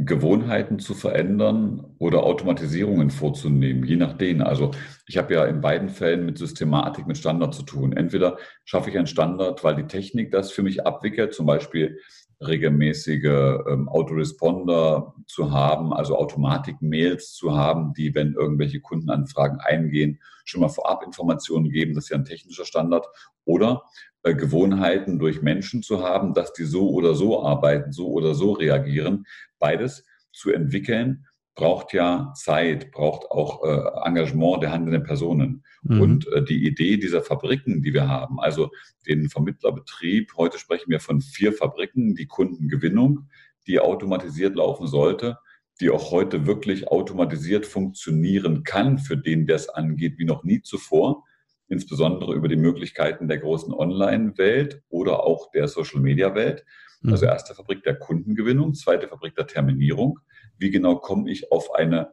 Gewohnheiten 0.05 0.79
zu 0.79 0.93
verändern 0.93 1.95
oder 1.99 2.23
Automatisierungen 2.23 3.11
vorzunehmen, 3.11 3.83
je 3.83 3.97
nachdem. 3.97 4.41
Also 4.41 4.71
ich 5.05 5.17
habe 5.17 5.33
ja 5.33 5.45
in 5.45 5.61
beiden 5.61 5.89
Fällen 5.89 6.25
mit 6.25 6.37
Systematik, 6.37 7.05
mit 7.05 7.17
Standard 7.17 7.53
zu 7.53 7.63
tun. 7.63 7.93
Entweder 7.93 8.37
schaffe 8.63 8.89
ich 8.89 8.97
einen 8.97 9.07
Standard, 9.07 9.63
weil 9.63 9.75
die 9.75 9.87
Technik 9.87 10.31
das 10.31 10.51
für 10.51 10.63
mich 10.63 10.85
abwickelt, 10.85 11.33
zum 11.33 11.45
Beispiel 11.45 11.99
regelmäßige 12.45 13.59
ähm, 13.67 13.89
Autoresponder 13.89 15.13
zu 15.27 15.51
haben, 15.51 15.93
also 15.93 16.17
Automatik-Mails 16.17 17.33
zu 17.33 17.55
haben, 17.55 17.93
die, 17.93 18.15
wenn 18.15 18.33
irgendwelche 18.33 18.79
Kundenanfragen 18.79 19.59
eingehen, 19.59 20.21
schon 20.45 20.61
mal 20.61 20.69
vorab 20.69 21.03
Informationen 21.05 21.69
geben. 21.69 21.93
Das 21.93 22.05
ist 22.05 22.09
ja 22.11 22.17
ein 22.17 22.25
technischer 22.25 22.65
Standard. 22.65 23.05
Oder 23.43 23.83
Gewohnheiten 24.23 25.19
durch 25.19 25.41
Menschen 25.41 25.81
zu 25.81 26.03
haben, 26.03 26.33
dass 26.33 26.53
die 26.53 26.65
so 26.65 26.89
oder 26.89 27.15
so 27.15 27.43
arbeiten, 27.43 27.91
so 27.91 28.09
oder 28.09 28.33
so 28.33 28.51
reagieren. 28.51 29.25
Beides 29.59 30.05
zu 30.31 30.51
entwickeln 30.51 31.25
braucht 31.55 31.91
ja 31.91 32.31
Zeit, 32.35 32.91
braucht 32.91 33.29
auch 33.31 33.65
äh, 33.65 34.07
Engagement 34.07 34.63
der 34.63 34.71
handelnden 34.71 35.03
Personen. 35.03 35.63
Mhm. 35.83 36.01
Und 36.01 36.27
äh, 36.31 36.41
die 36.41 36.65
Idee 36.65 36.95
dieser 36.95 37.21
Fabriken, 37.21 37.81
die 37.81 37.93
wir 37.93 38.07
haben, 38.07 38.39
also 38.39 38.69
den 39.05 39.29
Vermittlerbetrieb, 39.29 40.31
heute 40.37 40.57
sprechen 40.57 40.89
wir 40.89 41.01
von 41.01 41.19
vier 41.19 41.51
Fabriken, 41.51 42.15
die 42.15 42.27
Kundengewinnung, 42.27 43.27
die 43.67 43.81
automatisiert 43.81 44.55
laufen 44.55 44.87
sollte, 44.87 45.37
die 45.81 45.89
auch 45.89 46.11
heute 46.11 46.45
wirklich 46.45 46.87
automatisiert 46.87 47.65
funktionieren 47.65 48.63
kann, 48.63 48.97
für 48.97 49.17
den 49.17 49.45
der 49.45 49.57
es 49.57 49.67
angeht, 49.67 50.17
wie 50.17 50.25
noch 50.25 50.45
nie 50.45 50.61
zuvor, 50.61 51.25
insbesondere 51.69 52.33
über 52.33 52.47
die 52.47 52.55
Möglichkeiten 52.55 53.27
der 53.27 53.37
großen 53.37 53.73
Online-Welt 53.73 54.81
oder 54.89 55.23
auch 55.23 55.51
der 55.51 55.67
Social-Media-Welt. 55.67 56.65
Also 57.05 57.25
mhm. 57.25 57.31
erste 57.31 57.55
Fabrik 57.55 57.83
der 57.83 57.95
Kundengewinnung, 57.95 58.73
zweite 58.73 59.07
Fabrik 59.07 59.35
der 59.35 59.47
Terminierung. 59.47 60.19
Wie 60.57 60.71
genau 60.71 60.97
komme 60.97 61.31
ich 61.31 61.51
auf 61.51 61.73
eine 61.73 62.11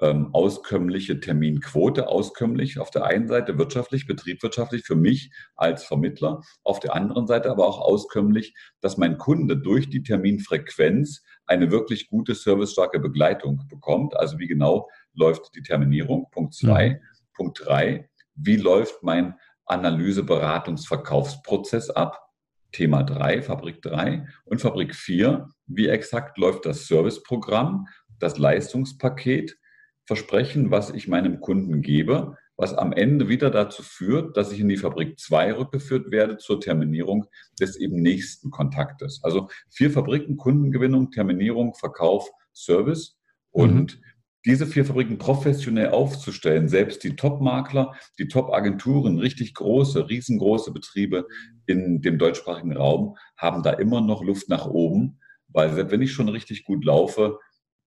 ähm, 0.00 0.30
auskömmliche 0.32 1.20
Terminquote, 1.20 2.08
auskömmlich 2.08 2.78
auf 2.78 2.90
der 2.90 3.04
einen 3.04 3.28
Seite 3.28 3.58
wirtschaftlich, 3.58 4.06
betriebswirtschaftlich 4.06 4.82
für 4.84 4.96
mich 4.96 5.30
als 5.56 5.84
Vermittler, 5.84 6.42
auf 6.62 6.80
der 6.80 6.94
anderen 6.94 7.26
Seite 7.26 7.50
aber 7.50 7.66
auch 7.66 7.80
auskömmlich, 7.80 8.54
dass 8.80 8.96
mein 8.96 9.18
Kunde 9.18 9.56
durch 9.58 9.90
die 9.90 10.02
Terminfrequenz 10.02 11.22
eine 11.46 11.70
wirklich 11.70 12.08
gute 12.08 12.34
servicestarke 12.34 13.00
Begleitung 13.00 13.66
bekommt. 13.68 14.16
Also 14.16 14.38
wie 14.38 14.46
genau 14.46 14.88
läuft 15.14 15.54
die 15.54 15.62
Terminierung? 15.62 16.28
Punkt 16.30 16.54
zwei. 16.54 16.90
Mhm. 16.90 16.98
Punkt 17.34 17.62
drei. 17.64 18.09
Wie 18.42 18.56
läuft 18.56 19.02
mein 19.02 19.34
Analyse, 19.66 20.22
Beratungs, 20.22 20.86
Verkaufsprozess 20.86 21.90
ab? 21.90 22.26
Thema 22.72 23.02
3, 23.02 23.42
Fabrik 23.42 23.82
3 23.82 24.26
und 24.44 24.60
Fabrik 24.60 24.94
4, 24.94 25.48
wie 25.66 25.88
exakt 25.88 26.38
läuft 26.38 26.66
das 26.66 26.86
Serviceprogramm, 26.86 27.88
das 28.18 28.38
Leistungspaket, 28.38 29.58
Versprechen, 30.06 30.70
was 30.70 30.90
ich 30.90 31.08
meinem 31.08 31.40
Kunden 31.40 31.82
gebe, 31.82 32.36
was 32.56 32.74
am 32.74 32.92
Ende 32.92 33.28
wieder 33.28 33.50
dazu 33.50 33.82
führt, 33.82 34.36
dass 34.36 34.52
ich 34.52 34.60
in 34.60 34.68
die 34.68 34.76
Fabrik 34.76 35.18
2 35.18 35.54
rückgeführt 35.54 36.10
werde 36.10 36.36
zur 36.36 36.60
Terminierung 36.60 37.26
des 37.60 37.76
eben 37.76 37.96
nächsten 37.96 38.50
Kontaktes. 38.50 39.20
Also 39.22 39.48
vier 39.68 39.90
Fabriken, 39.90 40.36
Kundengewinnung, 40.36 41.10
Terminierung, 41.10 41.74
Verkauf, 41.74 42.28
Service. 42.52 43.18
Und 43.52 43.98
mhm 43.98 44.09
diese 44.44 44.66
vier 44.66 44.84
Fabriken 44.84 45.18
professionell 45.18 45.90
aufzustellen, 45.90 46.68
selbst 46.68 47.04
die 47.04 47.16
Top-Makler, 47.16 47.94
die 48.18 48.28
Top-Agenturen, 48.28 49.18
richtig 49.18 49.54
große, 49.54 50.08
riesengroße 50.08 50.72
Betriebe 50.72 51.26
in 51.66 52.00
dem 52.00 52.18
deutschsprachigen 52.18 52.76
Raum 52.76 53.16
haben 53.36 53.62
da 53.62 53.72
immer 53.72 54.00
noch 54.00 54.22
Luft 54.24 54.48
nach 54.48 54.66
oben, 54.66 55.20
weil 55.48 55.72
selbst 55.72 55.92
wenn 55.92 56.02
ich 56.02 56.12
schon 56.12 56.28
richtig 56.28 56.64
gut 56.64 56.84
laufe, 56.84 57.38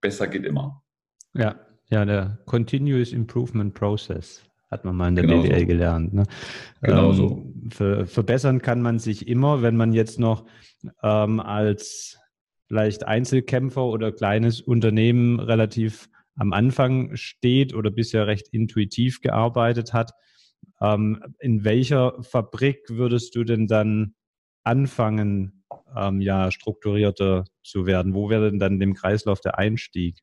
besser 0.02 0.28
geht 0.28 0.46
immer. 0.46 0.84
Ja, 1.34 1.56
ja, 1.90 2.06
der 2.06 2.40
Continuous 2.46 3.14
Improvement 3.14 3.74
Process 3.74 4.44
hat 4.70 4.86
man 4.86 4.96
mal 4.96 5.10
in 5.10 5.16
der 5.16 5.26
genau 5.26 5.44
BWL 5.44 5.60
so. 5.60 5.66
gelernt. 5.66 6.14
Ne? 6.14 6.24
Genau 6.82 7.10
ähm, 7.10 7.16
so. 7.16 7.54
Ver 7.70 8.06
verbessern 8.06 8.62
kann 8.62 8.82
man 8.82 9.00
sich 9.00 9.28
immer, 9.28 9.62
wenn 9.62 9.78
man 9.78 9.94
jetzt 9.94 10.20
noch 10.20 10.46
ähm, 11.04 11.40
als 11.40 12.18
vielleicht 12.68 13.06
Einzelkämpfer 13.06 13.84
oder 13.84 14.12
kleines 14.12 14.62
Unternehmen 14.62 15.40
relativ 15.40 16.10
am 16.36 16.54
Anfang 16.54 17.16
steht 17.16 17.74
oder 17.74 17.92
bisher 17.92 18.28
recht 18.28 18.48
intuitiv 18.50 19.22
gearbeitet 19.22 19.94
hat. 19.94 20.12
Ähm, 20.82 21.24
in 21.40 21.64
welcher 21.64 22.22
Fabrik 22.24 22.90
würdest 22.90 23.36
du 23.36 23.44
denn 23.44 23.68
dann 23.68 24.16
anfangen, 24.64 25.64
ähm, 25.96 26.22
ja, 26.22 26.52
strukturierter 26.52 27.46
zu 27.64 27.86
werden? 27.86 28.14
Wo 28.14 28.30
wäre 28.30 28.50
denn 28.50 28.60
dann 28.60 28.80
dem 28.80 28.94
Kreislauf 28.94 29.42
der 29.42 29.58
Einstieg? 29.58 30.20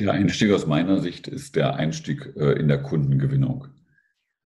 Der 0.00 0.12
Einstieg 0.12 0.50
aus 0.52 0.66
meiner 0.66 1.00
Sicht 1.00 1.28
ist 1.28 1.56
der 1.56 1.76
Einstieg 1.76 2.34
äh, 2.36 2.52
in 2.52 2.68
der 2.68 2.82
Kundengewinnung. 2.82 3.68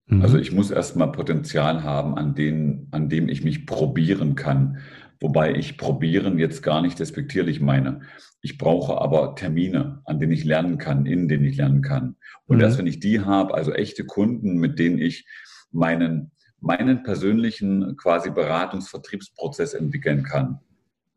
Mhm. 0.07 0.23
Also 0.23 0.39
ich 0.39 0.53
muss 0.53 0.71
erstmal 0.71 1.13
Potenzial 1.13 1.83
haben, 1.83 2.17
an, 2.17 2.35
denen, 2.35 2.89
an 2.91 3.09
dem 3.09 3.29
ich 3.29 3.45
mich 3.45 3.67
probieren 3.67 4.35
kann. 4.35 4.79
Wobei 5.21 5.55
ich 5.55 5.77
probieren 5.77 6.39
jetzt 6.39 6.63
gar 6.63 6.81
nicht 6.81 6.99
despektierlich 6.99 7.61
meine. 7.61 8.01
Ich 8.41 8.57
brauche 8.57 8.99
aber 9.01 9.35
Termine, 9.35 10.01
an 10.07 10.19
denen 10.19 10.33
ich 10.33 10.45
lernen 10.45 10.79
kann, 10.79 11.05
in 11.05 11.29
denen 11.29 11.45
ich 11.45 11.57
lernen 11.57 11.83
kann. 11.83 12.17
Und 12.47 12.57
mhm. 12.57 12.63
erst 12.63 12.79
wenn 12.79 12.87
ich 12.87 13.01
die 13.01 13.21
habe, 13.21 13.55
also 13.55 13.73
echte 13.73 14.05
Kunden, 14.05 14.57
mit 14.57 14.79
denen 14.79 14.99
ich 14.99 15.27
meinen, 15.71 16.33
meinen 16.59 17.03
persönlichen 17.03 17.97
quasi 17.99 18.31
Beratungsvertriebsprozess 18.31 19.75
entwickeln 19.75 20.23
kann. 20.23 20.61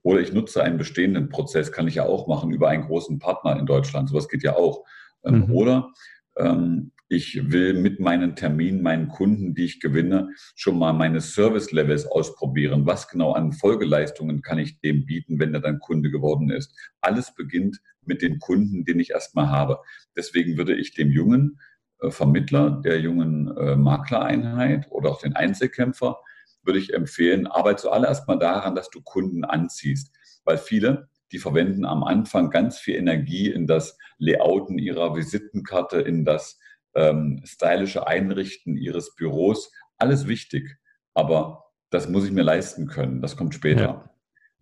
Oder 0.01 0.19
ich 0.19 0.33
nutze 0.33 0.61
einen 0.61 0.77
bestehenden 0.77 1.29
Prozess, 1.29 1.71
kann 1.71 1.87
ich 1.87 1.95
ja 1.95 2.03
auch 2.03 2.27
machen 2.27 2.51
über 2.51 2.67
einen 2.67 2.83
großen 2.83 3.19
Partner 3.19 3.57
in 3.57 3.65
Deutschland. 3.65 4.09
Sowas 4.09 4.27
geht 4.27 4.43
ja 4.43 4.57
auch. 4.57 4.83
Ähm, 5.23 5.45
mhm. 5.47 5.51
Oder 5.53 5.89
ähm, 6.37 6.91
ich 7.09 7.51
will 7.51 7.73
mit 7.73 7.99
meinen 7.99 8.35
Terminen, 8.35 8.81
meinen 8.81 9.07
Kunden, 9.07 9.53
die 9.53 9.65
ich 9.65 9.79
gewinne, 9.79 10.29
schon 10.55 10.79
mal 10.79 10.93
meine 10.93 11.21
Service-Levels 11.21 12.07
ausprobieren. 12.07 12.85
Was 12.85 13.07
genau 13.07 13.33
an 13.33 13.51
Folgeleistungen 13.51 14.41
kann 14.41 14.57
ich 14.57 14.79
dem 14.79 15.05
bieten, 15.05 15.39
wenn 15.39 15.53
er 15.53 15.61
dann 15.61 15.79
Kunde 15.79 16.09
geworden 16.09 16.49
ist? 16.49 16.73
Alles 17.01 17.33
beginnt 17.35 17.79
mit 18.05 18.21
dem 18.21 18.39
Kunden, 18.39 18.85
den 18.85 18.99
ich 18.99 19.11
erstmal 19.11 19.49
habe. 19.49 19.79
Deswegen 20.15 20.57
würde 20.57 20.75
ich 20.75 20.93
dem 20.93 21.11
jungen 21.11 21.59
äh, 21.99 22.09
Vermittler, 22.09 22.81
der 22.83 22.99
jungen 22.99 23.55
äh, 23.57 23.75
Maklereinheit 23.75 24.87
oder 24.89 25.11
auch 25.11 25.21
den 25.21 25.35
Einzelkämpfer, 25.35 26.17
würde 26.63 26.79
ich 26.79 26.93
empfehlen, 26.93 27.47
arbeite 27.47 27.83
zuallererst 27.83 28.27
mal 28.27 28.39
daran, 28.39 28.75
dass 28.75 28.89
du 28.89 29.01
Kunden 29.01 29.43
anziehst. 29.43 30.15
Weil 30.45 30.57
viele, 30.57 31.09
die 31.31 31.39
verwenden 31.39 31.85
am 31.85 32.03
Anfang 32.03 32.49
ganz 32.49 32.77
viel 32.77 32.95
Energie 32.95 33.49
in 33.49 33.67
das 33.67 33.97
Layouten 34.17 34.77
ihrer 34.77 35.15
Visitenkarte, 35.15 35.99
in 35.99 36.25
das 36.25 36.59
ähm, 36.95 37.41
stylische 37.45 38.07
Einrichten 38.07 38.77
ihres 38.77 39.15
Büros, 39.15 39.71
alles 39.97 40.27
wichtig. 40.27 40.77
Aber 41.13 41.65
das 41.89 42.09
muss 42.09 42.25
ich 42.25 42.31
mir 42.31 42.43
leisten 42.43 42.87
können. 42.87 43.21
Das 43.21 43.37
kommt 43.37 43.53
später. 43.53 43.81
Ja. 43.81 44.09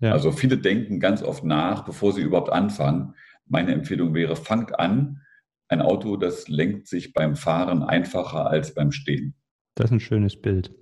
Ja. 0.01 0.13
Also 0.13 0.31
viele 0.31 0.57
denken 0.57 0.99
ganz 0.99 1.21
oft 1.21 1.43
nach, 1.43 1.85
bevor 1.85 2.11
sie 2.11 2.21
überhaupt 2.21 2.51
anfangen. 2.51 3.13
Meine 3.45 3.71
Empfehlung 3.73 4.13
wäre, 4.13 4.35
fangt 4.35 4.79
an 4.79 5.21
ein 5.67 5.81
Auto, 5.81 6.17
das 6.17 6.49
lenkt 6.49 6.87
sich 6.87 7.13
beim 7.13 7.35
Fahren 7.35 7.83
einfacher 7.83 8.47
als 8.47 8.73
beim 8.73 8.91
Stehen. 8.91 9.35
Das 9.75 9.85
ist 9.85 9.91
ein 9.91 9.99
schönes 10.01 10.41
Bild. 10.41 10.75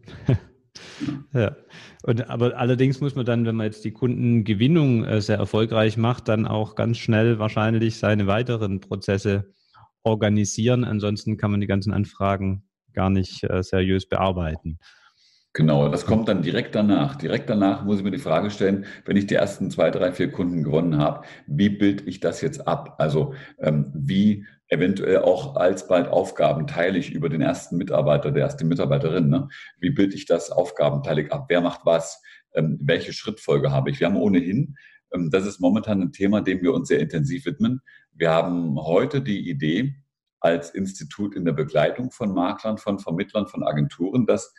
ja. 1.33 1.55
Und, 2.03 2.29
aber 2.29 2.57
allerdings 2.57 2.99
muss 2.99 3.13
man 3.13 3.25
dann, 3.25 3.45
wenn 3.45 3.55
man 3.55 3.67
jetzt 3.67 3.85
die 3.85 3.91
Kundengewinnung 3.91 5.03
äh, 5.03 5.21
sehr 5.21 5.37
erfolgreich 5.37 5.97
macht, 5.97 6.27
dann 6.27 6.47
auch 6.47 6.75
ganz 6.75 6.97
schnell 6.97 7.37
wahrscheinlich 7.37 7.97
seine 7.97 8.25
weiteren 8.25 8.79
Prozesse 8.79 9.53
organisieren. 10.03 10.83
Ansonsten 10.83 11.37
kann 11.37 11.51
man 11.51 11.61
die 11.61 11.67
ganzen 11.67 11.93
Anfragen 11.93 12.63
gar 12.93 13.09
nicht 13.09 13.43
äh, 13.43 13.63
seriös 13.63 14.07
bearbeiten. 14.07 14.79
Genau, 15.53 15.89
das 15.89 16.05
kommt 16.05 16.27
dann 16.27 16.43
direkt 16.43 16.75
danach. 16.75 17.15
Direkt 17.15 17.49
danach 17.49 17.83
muss 17.83 17.97
ich 17.97 18.03
mir 18.03 18.11
die 18.11 18.19
Frage 18.19 18.51
stellen, 18.51 18.85
wenn 19.05 19.17
ich 19.17 19.25
die 19.25 19.35
ersten 19.35 19.71
zwei, 19.71 19.89
drei, 19.89 20.11
vier 20.11 20.31
Kunden 20.31 20.63
gewonnen 20.63 20.99
habe, 20.99 21.25
wie 21.47 21.69
bilde 21.69 22.03
ich 22.05 22.19
das 22.19 22.41
jetzt 22.41 22.67
ab? 22.67 22.95
Also 22.99 23.33
ähm, 23.59 23.91
wie 23.95 24.45
eventuell 24.67 25.17
auch 25.19 25.55
alsbald 25.55 26.07
Aufgaben 26.07 26.67
teile 26.67 26.99
ich 26.99 27.11
über 27.11 27.29
den 27.29 27.41
ersten 27.41 27.77
Mitarbeiter, 27.77 28.31
der 28.31 28.43
erste 28.43 28.63
Mitarbeiterin. 28.63 29.29
Ne? 29.29 29.47
Wie 29.79 29.89
bilde 29.89 30.15
ich 30.15 30.27
das 30.27 30.51
aufgabenteilig 30.51 31.31
ab? 31.31 31.45
Wer 31.49 31.61
macht 31.61 31.81
was? 31.83 32.21
Ähm, 32.53 32.77
welche 32.79 33.11
Schrittfolge 33.11 33.71
habe 33.71 33.89
ich? 33.89 33.99
Wir 33.99 34.07
haben 34.07 34.17
ohnehin, 34.17 34.75
ähm, 35.13 35.29
das 35.31 35.45
ist 35.45 35.59
momentan 35.59 36.01
ein 36.01 36.11
Thema, 36.11 36.41
dem 36.41 36.61
wir 36.61 36.73
uns 36.73 36.87
sehr 36.87 36.99
intensiv 36.99 37.45
widmen. 37.45 37.81
Wir 38.19 38.31
haben 38.31 38.75
heute 38.75 39.21
die 39.21 39.49
Idee 39.49 39.95
als 40.41 40.71
Institut 40.71 41.37
in 41.37 41.45
der 41.45 41.53
Begleitung 41.53 42.11
von 42.11 42.33
Maklern, 42.33 42.77
von 42.77 42.99
Vermittlern, 42.99 43.47
von 43.47 43.63
Agenturen, 43.63 44.25
dass 44.25 44.53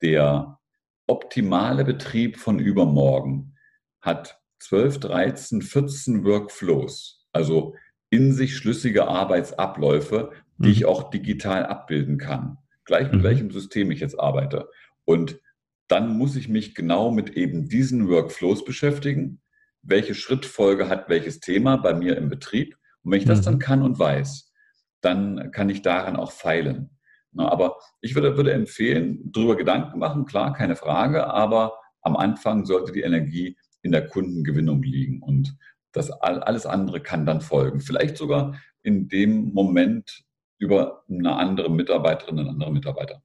der 0.00 0.60
optimale 1.08 1.84
Betrieb 1.84 2.38
von 2.38 2.60
übermorgen 2.60 3.56
hat 4.00 4.40
12, 4.60 5.00
13, 5.00 5.62
14 5.62 6.24
Workflows, 6.24 7.26
also 7.32 7.74
in 8.10 8.32
sich 8.32 8.56
schlüssige 8.56 9.08
Arbeitsabläufe, 9.08 10.30
die 10.58 10.68
mhm. 10.68 10.72
ich 10.72 10.84
auch 10.84 11.10
digital 11.10 11.66
abbilden 11.66 12.16
kann. 12.16 12.58
Gleich 12.84 13.10
mit 13.10 13.22
mhm. 13.22 13.24
welchem 13.24 13.50
System 13.50 13.90
ich 13.90 13.98
jetzt 13.98 14.20
arbeite. 14.20 14.68
Und 15.04 15.40
dann 15.88 16.16
muss 16.16 16.36
ich 16.36 16.48
mich 16.48 16.76
genau 16.76 17.10
mit 17.10 17.30
eben 17.30 17.68
diesen 17.68 18.08
Workflows 18.08 18.64
beschäftigen. 18.64 19.40
Welche 19.82 20.14
Schrittfolge 20.14 20.88
hat 20.88 21.08
welches 21.08 21.40
Thema 21.40 21.76
bei 21.76 21.92
mir 21.92 22.16
im 22.16 22.28
Betrieb? 22.28 22.76
Und 23.02 23.12
wenn 23.12 23.18
ich 23.18 23.26
das 23.26 23.42
dann 23.42 23.54
mhm. 23.54 23.60
kann 23.60 23.82
und 23.82 23.98
weiß, 23.98 24.52
dann 25.00 25.50
kann 25.52 25.70
ich 25.70 25.82
daran 25.82 26.16
auch 26.16 26.32
feilen. 26.32 26.90
Aber 27.36 27.76
ich 28.00 28.14
würde, 28.14 28.36
würde 28.36 28.52
empfehlen, 28.52 29.30
darüber 29.32 29.56
Gedanken 29.56 29.98
machen, 29.98 30.26
klar, 30.26 30.52
keine 30.52 30.76
Frage, 30.76 31.28
aber 31.28 31.78
am 32.02 32.16
Anfang 32.16 32.64
sollte 32.64 32.92
die 32.92 33.02
Energie 33.02 33.56
in 33.82 33.92
der 33.92 34.06
Kundengewinnung 34.06 34.82
liegen 34.82 35.22
und 35.22 35.56
das 35.92 36.10
alles 36.10 36.66
andere 36.66 37.00
kann 37.00 37.26
dann 37.26 37.40
folgen. 37.40 37.80
Vielleicht 37.80 38.16
sogar 38.16 38.56
in 38.82 39.08
dem 39.08 39.52
Moment 39.52 40.24
über 40.58 41.04
eine 41.08 41.34
andere 41.36 41.70
Mitarbeiterin, 41.70 42.38
einen 42.38 42.48
anderen 42.48 42.74
Mitarbeiter. 42.74 43.22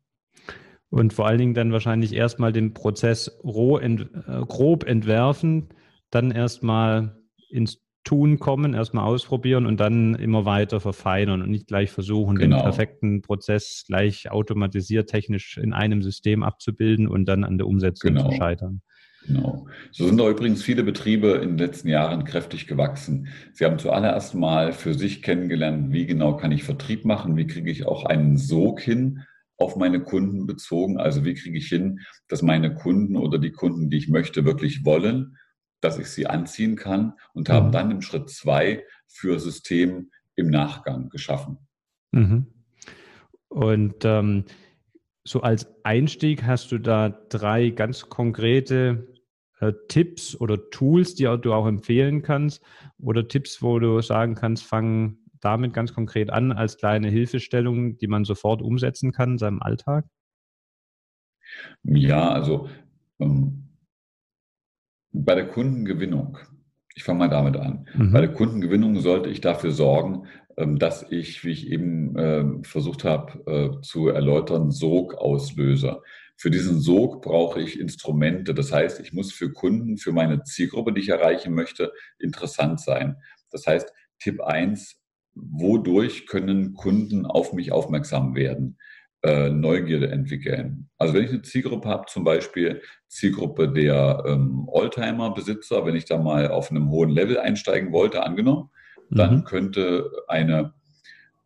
Und 0.90 1.14
vor 1.14 1.28
allen 1.28 1.40
Dingen 1.40 1.54
dann 1.54 1.72
wahrscheinlich 1.72 2.14
erstmal 2.14 2.54
den 2.54 2.74
Prozess 2.74 3.40
roh 3.44 3.78
ent, 3.78 4.10
äh, 4.28 4.40
grob 4.48 4.86
entwerfen, 4.86 5.70
dann 6.10 6.32
erstmal 6.32 7.18
ins 7.50 7.85
Tun 8.06 8.40
kommen, 8.40 8.74
erstmal 8.74 9.04
ausprobieren 9.04 9.66
und 9.66 9.80
dann 9.80 10.16
immer 10.16 10.46
weiter 10.46 10.80
verfeinern 10.80 11.42
und 11.42 11.50
nicht 11.50 11.68
gleich 11.68 11.92
versuchen, 11.92 12.38
genau. 12.38 12.58
den 12.58 12.64
perfekten 12.64 13.22
Prozess 13.22 13.84
gleich 13.88 14.32
automatisiert 14.32 15.10
technisch 15.10 15.58
in 15.58 15.74
einem 15.74 16.02
System 16.02 16.44
abzubilden 16.44 17.08
und 17.08 17.26
dann 17.26 17.44
an 17.44 17.58
der 17.58 17.68
Umsetzung 17.68 18.14
genau. 18.14 18.30
zu 18.30 18.38
scheitern. 18.38 18.82
Genau. 19.26 19.68
So 19.92 20.06
sind 20.06 20.20
da 20.20 20.30
übrigens 20.30 20.62
viele 20.62 20.84
Betriebe 20.84 21.32
in 21.32 21.50
den 21.50 21.58
letzten 21.58 21.88
Jahren 21.88 22.26
kräftig 22.26 22.68
gewachsen. 22.68 23.30
Sie 23.54 23.66
haben 23.66 23.80
zuallererst 23.80 24.36
mal 24.36 24.72
für 24.72 24.94
sich 24.94 25.24
kennengelernt, 25.24 25.92
wie 25.92 26.06
genau 26.06 26.38
kann 26.38 26.52
ich 26.52 26.64
Vertrieb 26.64 27.06
machen, 27.06 27.36
wie 27.36 27.48
kriege 27.48 27.72
ich 27.72 27.88
auch 27.88 28.06
einen 28.06 28.38
Sog 28.38 28.82
hin 28.82 29.24
auf 29.58 29.78
meine 29.78 30.02
Kunden 30.02 30.46
bezogen. 30.46 31.00
Also 31.00 31.26
wie 31.26 31.34
kriege 31.34 31.58
ich 31.58 31.68
hin, 31.68 32.02
dass 32.28 32.44
meine 32.44 32.76
Kunden 32.76 33.16
oder 33.16 33.40
die 33.40 33.52
Kunden, 33.52 33.90
die 33.90 33.98
ich 33.98 34.10
möchte, 34.10 34.46
wirklich 34.46 34.86
wollen 34.86 35.38
dass 35.86 36.00
ich 36.00 36.08
sie 36.08 36.28
anziehen 36.28 36.76
kann 36.76 37.14
und 37.34 37.50
haben 37.50 37.68
mhm. 37.68 37.72
dann 37.72 37.92
im 37.92 38.02
Schritt 38.02 38.30
zwei 38.30 38.84
für 39.08 39.40
System 39.40 40.12
im 40.36 40.50
Nachgang 40.50 41.10
geschaffen. 41.10 41.58
Mhm. 42.12 42.48
Und 43.48 44.04
ähm, 44.04 44.46
so 45.24 45.42
als 45.42 45.68
Einstieg 45.84 46.44
hast 46.44 46.72
du 46.72 46.80
da 46.80 47.10
drei 47.10 47.70
ganz 47.70 48.10
konkrete 48.10 49.16
äh, 49.60 49.74
Tipps 49.88 50.36
oder 50.36 50.70
Tools, 50.70 51.16
die 51.16 51.24
du 51.24 51.54
auch 51.54 51.68
empfehlen 51.68 52.22
kannst 52.22 52.64
oder 52.98 53.28
Tipps, 53.28 53.62
wo 53.62 53.80
du 53.80 54.02
sagen 54.02 54.36
kannst, 54.36 54.64
fang 54.64 55.18
damit 55.40 55.74
ganz 55.74 55.94
konkret 55.94 56.32
an 56.32 56.52
als 56.52 56.78
kleine 56.78 57.10
Hilfestellung, 57.10 57.98
die 57.98 58.08
man 58.08 58.26
sofort 58.26 58.62
umsetzen 58.62 59.12
kann 59.12 59.34
in 59.34 59.38
seinem 59.38 59.62
Alltag? 59.62 60.06
Ja, 61.84 62.32
also 62.32 62.68
ähm, 63.20 63.65
bei 65.24 65.36
der 65.36 65.48
Kundengewinnung, 65.48 66.38
ich 66.96 67.04
fange 67.04 67.20
mal 67.20 67.30
damit 67.30 67.58
an. 67.58 67.88
Mhm. 67.96 68.12
Bei 68.12 68.22
der 68.22 68.34
Kundengewinnung 68.34 69.00
sollte 69.00 69.30
ich 69.30 69.42
dafür 69.42 69.72
sorgen, 69.72 70.28
ähm, 70.58 70.80
dass 70.80 71.06
ich, 71.10 71.44
wie 71.44 71.52
ich 71.52 71.70
eben 71.70 72.16
ähm, 72.18 72.64
versucht 72.64 73.04
habe 73.04 73.80
äh, 73.80 73.82
zu 73.82 74.10
erläutern, 74.10 74.72
Sogauslöser. 74.72 76.02
Für 76.38 76.52
diesen 76.52 76.80
Sog 76.80 77.22
brauche 77.22 77.62
ich 77.62 77.80
Instrumente. 77.80 78.54
Das 78.54 78.72
heißt, 78.72 79.00
ich 79.00 79.14
muss 79.14 79.32
für 79.32 79.52
Kunden, 79.52 79.98
für 79.98 80.12
meine 80.12 80.44
Zielgruppe, 80.44 80.94
die 80.94 81.02
ich 81.02 81.10
erreichen 81.10 81.54
möchte, 81.54 81.94
interessant 82.20 82.82
sein. 82.82 83.18
Das 83.52 83.68
heißt, 83.68 83.92
Tipp 84.20 84.42
1, 84.42 85.02
wodurch 85.34 86.28
können 86.28 86.74
Kunden 86.74 87.26
auf 87.26 87.54
mich 87.54 87.72
aufmerksam 87.72 88.36
werden? 88.36 88.78
Äh, 89.26 89.50
Neugierde 89.50 90.12
entwickeln. 90.12 90.88
Also 91.00 91.16
wenn 91.16 91.24
ich 91.24 91.32
eine 91.32 91.42
Zielgruppe 91.42 91.90
habe, 91.90 92.06
zum 92.08 92.24
Beispiel 92.24 92.84
Zielgruppe 93.08 93.74
der 93.74 94.24
ähm, 94.28 94.68
Oldtimer-Besitzer, 94.68 95.84
wenn 95.84 95.96
ich 95.96 96.06
da 96.06 96.20
mal 96.20 96.50
auf 96.50 96.70
einem 96.70 96.92
hohen 96.92 97.10
Level 97.10 97.40
einsteigen 97.40 97.92
wollte, 97.92 98.24
angenommen, 98.24 98.70
mhm. 99.10 99.16
dann 99.16 99.44
könnte 99.44 100.12
eine, 100.28 100.76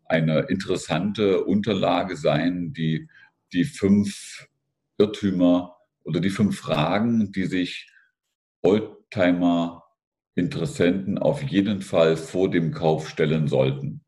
eine 0.06 0.40
interessante 0.50 1.46
Unterlage 1.46 2.18
sein, 2.18 2.74
die 2.74 3.08
die 3.54 3.64
fünf 3.64 4.50
Irrtümer 4.98 5.78
oder 6.04 6.20
die 6.20 6.32
fünf 6.32 6.60
Fragen, 6.60 7.32
die 7.32 7.46
sich 7.46 7.90
Oldtimer-Interessenten 8.62 11.18
auf 11.18 11.42
jeden 11.44 11.82
Fall 11.82 12.18
vor 12.18 12.52
dem 12.52 12.74
Kauf 12.74 13.08
stellen 13.08 13.48
sollten. 13.48 14.02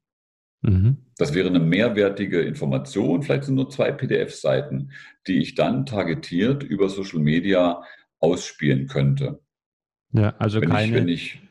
Mhm. 0.61 0.97
Das 1.17 1.33
wäre 1.33 1.49
eine 1.49 1.59
mehrwertige 1.59 2.41
Information, 2.41 3.23
vielleicht 3.23 3.45
sind 3.45 3.55
nur 3.55 3.69
zwei 3.69 3.91
PDF-Seiten, 3.91 4.91
die 5.27 5.39
ich 5.39 5.55
dann 5.55 5.85
targetiert 5.85 6.63
über 6.63 6.89
Social 6.89 7.19
Media 7.19 7.83
ausspielen 8.19 8.87
könnte. 8.87 9.41
Ja, 10.13 10.35
also 10.37 10.61
wenn 10.61 10.69
keine, 10.69 10.85
ich, 10.85 10.93
wenn 10.93 11.07
ich 11.07 11.41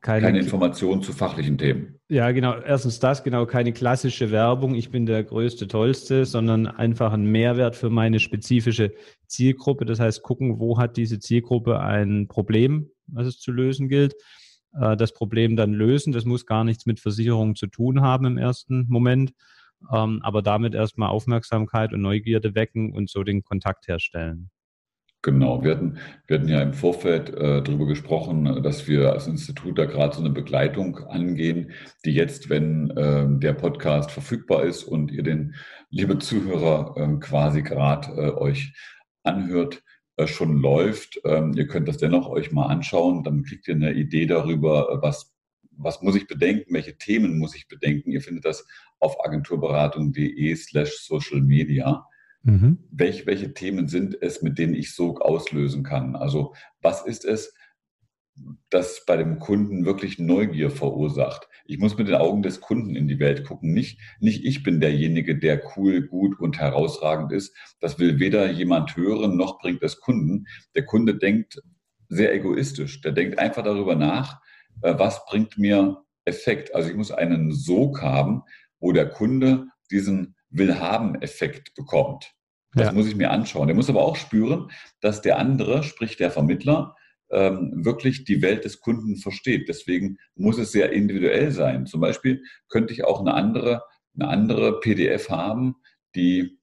keine, 0.00 0.26
keine 0.26 0.38
Informationen 0.38 1.02
zu 1.02 1.12
fachlichen 1.12 1.58
Themen. 1.58 1.98
Ja, 2.08 2.30
genau. 2.32 2.54
Erstens 2.58 3.00
das, 3.00 3.24
genau, 3.24 3.46
keine 3.46 3.72
klassische 3.72 4.30
Werbung, 4.30 4.74
ich 4.74 4.90
bin 4.90 5.06
der 5.06 5.24
größte, 5.24 5.66
tollste, 5.66 6.26
sondern 6.26 6.66
einfach 6.66 7.12
ein 7.12 7.24
Mehrwert 7.24 7.74
für 7.74 7.90
meine 7.90 8.20
spezifische 8.20 8.92
Zielgruppe. 9.26 9.86
Das 9.86 9.98
heißt, 9.98 10.22
gucken, 10.22 10.60
wo 10.60 10.78
hat 10.78 10.96
diese 10.96 11.18
Zielgruppe 11.18 11.80
ein 11.80 12.28
Problem, 12.28 12.90
was 13.06 13.26
es 13.26 13.40
zu 13.40 13.50
lösen 13.50 13.88
gilt 13.88 14.14
äh, 14.80 14.96
das 14.96 15.12
Problem 15.12 15.56
dann 15.56 15.72
lösen. 15.72 16.12
Das 16.12 16.24
muss 16.24 16.46
gar 16.46 16.64
nichts 16.64 16.86
mit 16.86 17.00
Versicherungen 17.00 17.54
zu 17.54 17.66
tun 17.66 18.00
haben 18.00 18.26
im 18.26 18.38
ersten 18.38 18.86
Moment, 18.88 19.32
ähm, 19.92 20.20
aber 20.22 20.42
damit 20.42 20.74
erstmal 20.74 21.10
Aufmerksamkeit 21.10 21.92
und 21.92 22.00
Neugierde 22.00 22.54
wecken 22.54 22.92
und 22.92 23.10
so 23.10 23.22
den 23.22 23.42
Kontakt 23.42 23.88
herstellen. 23.88 24.50
Genau, 25.24 25.64
wir 25.64 25.70
hatten, 25.70 25.96
wir 26.26 26.36
hatten 26.36 26.48
ja 26.48 26.60
im 26.60 26.74
Vorfeld 26.74 27.30
äh, 27.30 27.62
darüber 27.62 27.86
gesprochen, 27.86 28.62
dass 28.62 28.86
wir 28.86 29.14
als 29.14 29.26
Institut 29.26 29.78
da 29.78 29.86
gerade 29.86 30.14
so 30.14 30.20
eine 30.20 30.28
Begleitung 30.28 30.98
angehen, 30.98 31.72
die 32.04 32.10
jetzt, 32.10 32.50
wenn 32.50 32.90
äh, 32.90 33.24
der 33.38 33.54
Podcast 33.54 34.10
verfügbar 34.10 34.64
ist 34.64 34.84
und 34.84 35.10
ihr 35.10 35.22
den, 35.22 35.54
liebe 35.88 36.18
Zuhörer, 36.18 36.94
äh, 36.98 37.20
quasi 37.20 37.62
gerade 37.62 38.12
äh, 38.20 38.30
euch 38.32 38.74
anhört, 39.22 39.82
schon 40.26 40.56
läuft. 40.56 41.20
Ähm, 41.24 41.54
ihr 41.56 41.66
könnt 41.66 41.88
das 41.88 41.98
dennoch 41.98 42.28
euch 42.28 42.52
mal 42.52 42.66
anschauen, 42.66 43.24
dann 43.24 43.42
kriegt 43.42 43.68
ihr 43.68 43.74
eine 43.74 43.92
Idee 43.92 44.26
darüber, 44.26 44.90
äh, 44.90 45.02
was, 45.02 45.34
was 45.70 46.02
muss 46.02 46.16
ich 46.16 46.26
bedenken, 46.26 46.72
welche 46.74 46.96
Themen 46.96 47.38
muss 47.38 47.54
ich 47.54 47.68
bedenken. 47.68 48.10
Ihr 48.10 48.20
findet 48.20 48.44
das 48.44 48.66
auf 49.00 49.24
agenturberatung.de 49.24 50.54
slash 50.56 50.92
social 51.00 51.40
media. 51.40 52.06
Mhm. 52.42 52.78
Welch, 52.90 53.26
welche 53.26 53.54
Themen 53.54 53.88
sind 53.88 54.20
es, 54.20 54.42
mit 54.42 54.58
denen 54.58 54.74
ich 54.74 54.94
Sog 54.94 55.20
auslösen 55.20 55.82
kann? 55.82 56.14
Also 56.14 56.54
was 56.80 57.04
ist 57.04 57.24
es, 57.24 57.54
das 58.70 59.04
bei 59.06 59.16
dem 59.16 59.38
Kunden 59.38 59.84
wirklich 59.84 60.18
Neugier 60.18 60.70
verursacht. 60.70 61.48
Ich 61.66 61.78
muss 61.78 61.96
mit 61.96 62.08
den 62.08 62.16
Augen 62.16 62.42
des 62.42 62.60
Kunden 62.60 62.96
in 62.96 63.06
die 63.06 63.20
Welt 63.20 63.44
gucken. 63.44 63.72
Nicht, 63.72 64.00
nicht 64.20 64.44
ich 64.44 64.62
bin 64.62 64.80
derjenige, 64.80 65.38
der 65.38 65.62
cool, 65.76 66.02
gut 66.02 66.38
und 66.40 66.58
herausragend 66.58 67.32
ist. 67.32 67.56
Das 67.80 67.98
will 67.98 68.18
weder 68.18 68.50
jemand 68.50 68.96
hören, 68.96 69.36
noch 69.36 69.58
bringt 69.58 69.82
das 69.82 70.00
Kunden. 70.00 70.46
Der 70.74 70.84
Kunde 70.84 71.16
denkt 71.16 71.62
sehr 72.08 72.34
egoistisch. 72.34 73.00
Der 73.02 73.12
denkt 73.12 73.38
einfach 73.38 73.62
darüber 73.62 73.94
nach, 73.94 74.40
äh, 74.82 74.94
was 74.98 75.24
bringt 75.26 75.56
mir 75.56 76.02
Effekt. 76.24 76.74
Also 76.74 76.90
ich 76.90 76.96
muss 76.96 77.10
einen 77.10 77.52
Sog 77.52 78.02
haben, 78.02 78.42
wo 78.80 78.92
der 78.92 79.08
Kunde 79.08 79.68
diesen 79.90 80.34
Willhaben-Effekt 80.50 81.74
bekommt. 81.74 82.34
Das 82.74 82.88
ja. 82.88 82.92
muss 82.92 83.06
ich 83.06 83.16
mir 83.16 83.30
anschauen. 83.30 83.68
Der 83.68 83.76
muss 83.76 83.88
aber 83.88 84.02
auch 84.02 84.16
spüren, 84.16 84.70
dass 85.00 85.22
der 85.22 85.38
andere, 85.38 85.82
sprich 85.82 86.16
der 86.16 86.30
Vermittler, 86.30 86.96
wirklich 87.34 88.24
die 88.24 88.42
Welt 88.42 88.64
des 88.64 88.80
Kunden 88.80 89.16
versteht. 89.16 89.68
Deswegen 89.68 90.18
muss 90.34 90.58
es 90.58 90.72
sehr 90.72 90.92
individuell 90.92 91.50
sein. 91.50 91.86
Zum 91.86 92.00
Beispiel 92.00 92.42
könnte 92.68 92.92
ich 92.92 93.04
auch 93.04 93.20
eine 93.20 93.34
andere, 93.34 93.82
eine 94.14 94.28
andere 94.28 94.80
PDF 94.80 95.30
haben, 95.30 95.76
die, 96.14 96.58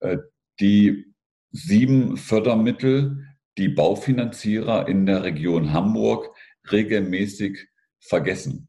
äh, 0.00 0.18
die 0.60 1.14
sieben 1.50 2.16
Fördermittel, 2.16 3.26
die 3.58 3.68
Baufinanzierer 3.68 4.88
in 4.88 5.06
der 5.06 5.22
Region 5.22 5.72
Hamburg 5.72 6.34
regelmäßig 6.70 7.68
vergessen. 8.00 8.68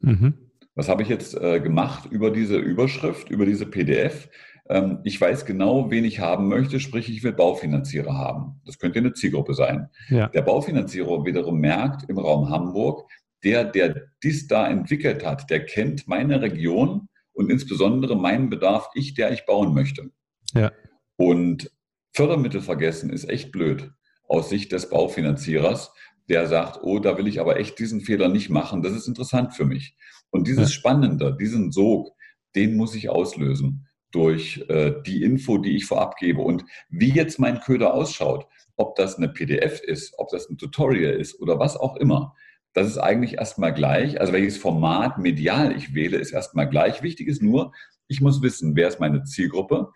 Mhm. 0.00 0.50
Was 0.74 0.88
habe 0.88 1.02
ich 1.02 1.08
jetzt 1.08 1.34
äh, 1.34 1.60
gemacht 1.60 2.10
über 2.10 2.30
diese 2.30 2.56
Überschrift, 2.56 3.30
über 3.30 3.46
diese 3.46 3.66
PDF? 3.66 4.28
Ähm, 4.68 5.00
ich 5.04 5.20
weiß 5.20 5.44
genau, 5.44 5.90
wen 5.90 6.04
ich 6.04 6.20
haben 6.20 6.48
möchte, 6.48 6.80
sprich, 6.80 7.10
ich 7.10 7.22
will 7.22 7.32
Baufinanzierer 7.32 8.14
haben. 8.14 8.60
Das 8.64 8.78
könnte 8.78 8.98
eine 8.98 9.12
Zielgruppe 9.12 9.54
sein. 9.54 9.88
Ja. 10.08 10.28
Der 10.28 10.42
Baufinanzierer 10.42 11.24
wiederum 11.24 11.58
merkt 11.58 12.08
im 12.08 12.18
Raum 12.18 12.48
Hamburg, 12.48 13.10
der, 13.42 13.64
der 13.64 14.06
dies 14.22 14.46
da 14.46 14.66
entwickelt 14.66 15.24
hat, 15.24 15.50
der 15.50 15.66
kennt 15.66 16.08
meine 16.08 16.40
Region 16.40 17.08
und 17.34 17.50
insbesondere 17.50 18.16
meinen 18.16 18.48
Bedarf, 18.48 18.88
ich, 18.94 19.12
der 19.14 19.32
ich 19.32 19.44
bauen 19.44 19.74
möchte. 19.74 20.10
Ja. 20.54 20.72
Und 21.16 21.70
Fördermittel 22.12 22.62
vergessen 22.62 23.10
ist 23.10 23.28
echt 23.28 23.52
blöd 23.52 23.90
aus 24.28 24.48
Sicht 24.48 24.72
des 24.72 24.88
Baufinanzierers, 24.88 25.92
der 26.30 26.46
sagt, 26.46 26.80
oh, 26.82 27.00
da 27.00 27.18
will 27.18 27.26
ich 27.26 27.38
aber 27.38 27.58
echt 27.58 27.78
diesen 27.78 28.00
Fehler 28.00 28.28
nicht 28.28 28.48
machen, 28.48 28.82
das 28.82 28.92
ist 28.92 29.08
interessant 29.08 29.54
für 29.54 29.66
mich. 29.66 29.94
Und 30.30 30.48
dieses. 30.48 30.72
Spannende, 30.72 31.36
diesen 31.38 31.70
Sog, 31.70 32.12
den 32.56 32.76
muss 32.76 32.94
ich 32.94 33.10
auslösen 33.10 33.86
durch 34.14 34.64
äh, 34.68 34.92
die 35.04 35.22
Info, 35.22 35.58
die 35.58 35.76
ich 35.76 35.86
vorab 35.86 36.16
gebe. 36.16 36.40
Und 36.40 36.64
wie 36.88 37.10
jetzt 37.10 37.38
mein 37.38 37.60
Köder 37.60 37.94
ausschaut, 37.94 38.46
ob 38.76 38.96
das 38.96 39.16
eine 39.16 39.28
PDF 39.28 39.80
ist, 39.80 40.14
ob 40.18 40.30
das 40.30 40.48
ein 40.48 40.58
Tutorial 40.58 41.14
ist 41.14 41.40
oder 41.40 41.58
was 41.58 41.76
auch 41.76 41.96
immer, 41.96 42.34
das 42.74 42.88
ist 42.88 42.98
eigentlich 42.98 43.34
erstmal 43.34 43.72
gleich. 43.72 44.20
Also 44.20 44.32
welches 44.32 44.56
Format 44.56 45.18
medial 45.18 45.76
ich 45.76 45.94
wähle, 45.94 46.18
ist 46.18 46.32
erstmal 46.32 46.68
gleich. 46.68 47.02
Wichtig 47.02 47.28
ist 47.28 47.42
nur, 47.42 47.72
ich 48.08 48.20
muss 48.20 48.42
wissen, 48.42 48.76
wer 48.76 48.88
ist 48.88 49.00
meine 49.00 49.24
Zielgruppe, 49.24 49.90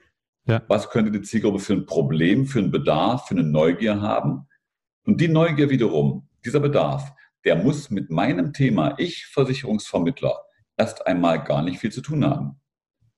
ja. 0.47 0.63
was 0.69 0.91
könnte 0.91 1.11
die 1.11 1.23
Zielgruppe 1.23 1.59
für 1.59 1.75
ein 1.75 1.87
Problem, 1.87 2.47
für 2.47 2.61
einen 2.61 2.71
Bedarf, 2.71 3.29
für 3.29 3.35
eine 3.35 3.45
Neugier 3.45 4.01
haben. 4.01 4.49
Und 5.05 5.21
die 5.21 5.29
Neugier 5.29 5.71
wiederum, 5.71 6.29
dieser 6.45 6.61
Bedarf, 6.61 7.13
der 7.45 7.57
muss 7.57 7.91
mit 7.91 8.11
meinem 8.11 8.53
Thema, 8.53 8.95
ich 8.99 9.27
Versicherungsvermittler, 9.27 10.41
erst 10.77 11.07
einmal 11.07 11.43
gar 11.43 11.63
nicht 11.63 11.79
viel 11.79 11.93
zu 11.93 12.01
tun 12.01 12.25
haben. 12.25 12.61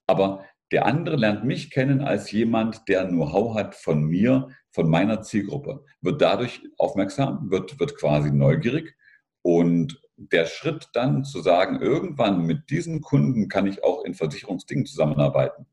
Aber 0.07 0.45
der 0.73 0.87
andere 0.87 1.17
lernt 1.17 1.45
mich 1.45 1.71
kennen 1.71 2.01
als 2.01 2.31
jemand, 2.31 2.89
der 2.89 3.07
Know-how 3.07 3.57
hat 3.57 3.75
von 3.75 4.05
mir, 4.05 4.49
von 4.71 4.89
meiner 4.89 5.23
Zielgruppe, 5.23 5.85
wird 6.01 6.23
dadurch 6.23 6.63
aufmerksam, 6.79 7.51
wird, 7.51 7.81
wird 7.81 7.97
quasi 7.97 8.31
neugierig. 8.31 8.97
Und 9.43 10.01
der 10.17 10.47
Schritt 10.47 10.89
dann 10.93 11.25
zu 11.25 11.41
sagen, 11.41 11.81
irgendwann 11.81 12.47
mit 12.47 12.71
diesen 12.71 13.01
Kunden 13.01 13.49
kann 13.49 13.67
ich 13.67 13.83
auch 13.83 14.05
in 14.05 14.15
Versicherungsdingen 14.15 14.87
zusammenarbeiten, 14.87 15.67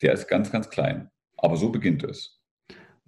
der 0.00 0.12
ist 0.12 0.28
ganz, 0.28 0.50
ganz 0.50 0.70
klein. 0.70 1.10
Aber 1.36 1.56
so 1.56 1.70
beginnt 1.70 2.04
es. 2.04 2.40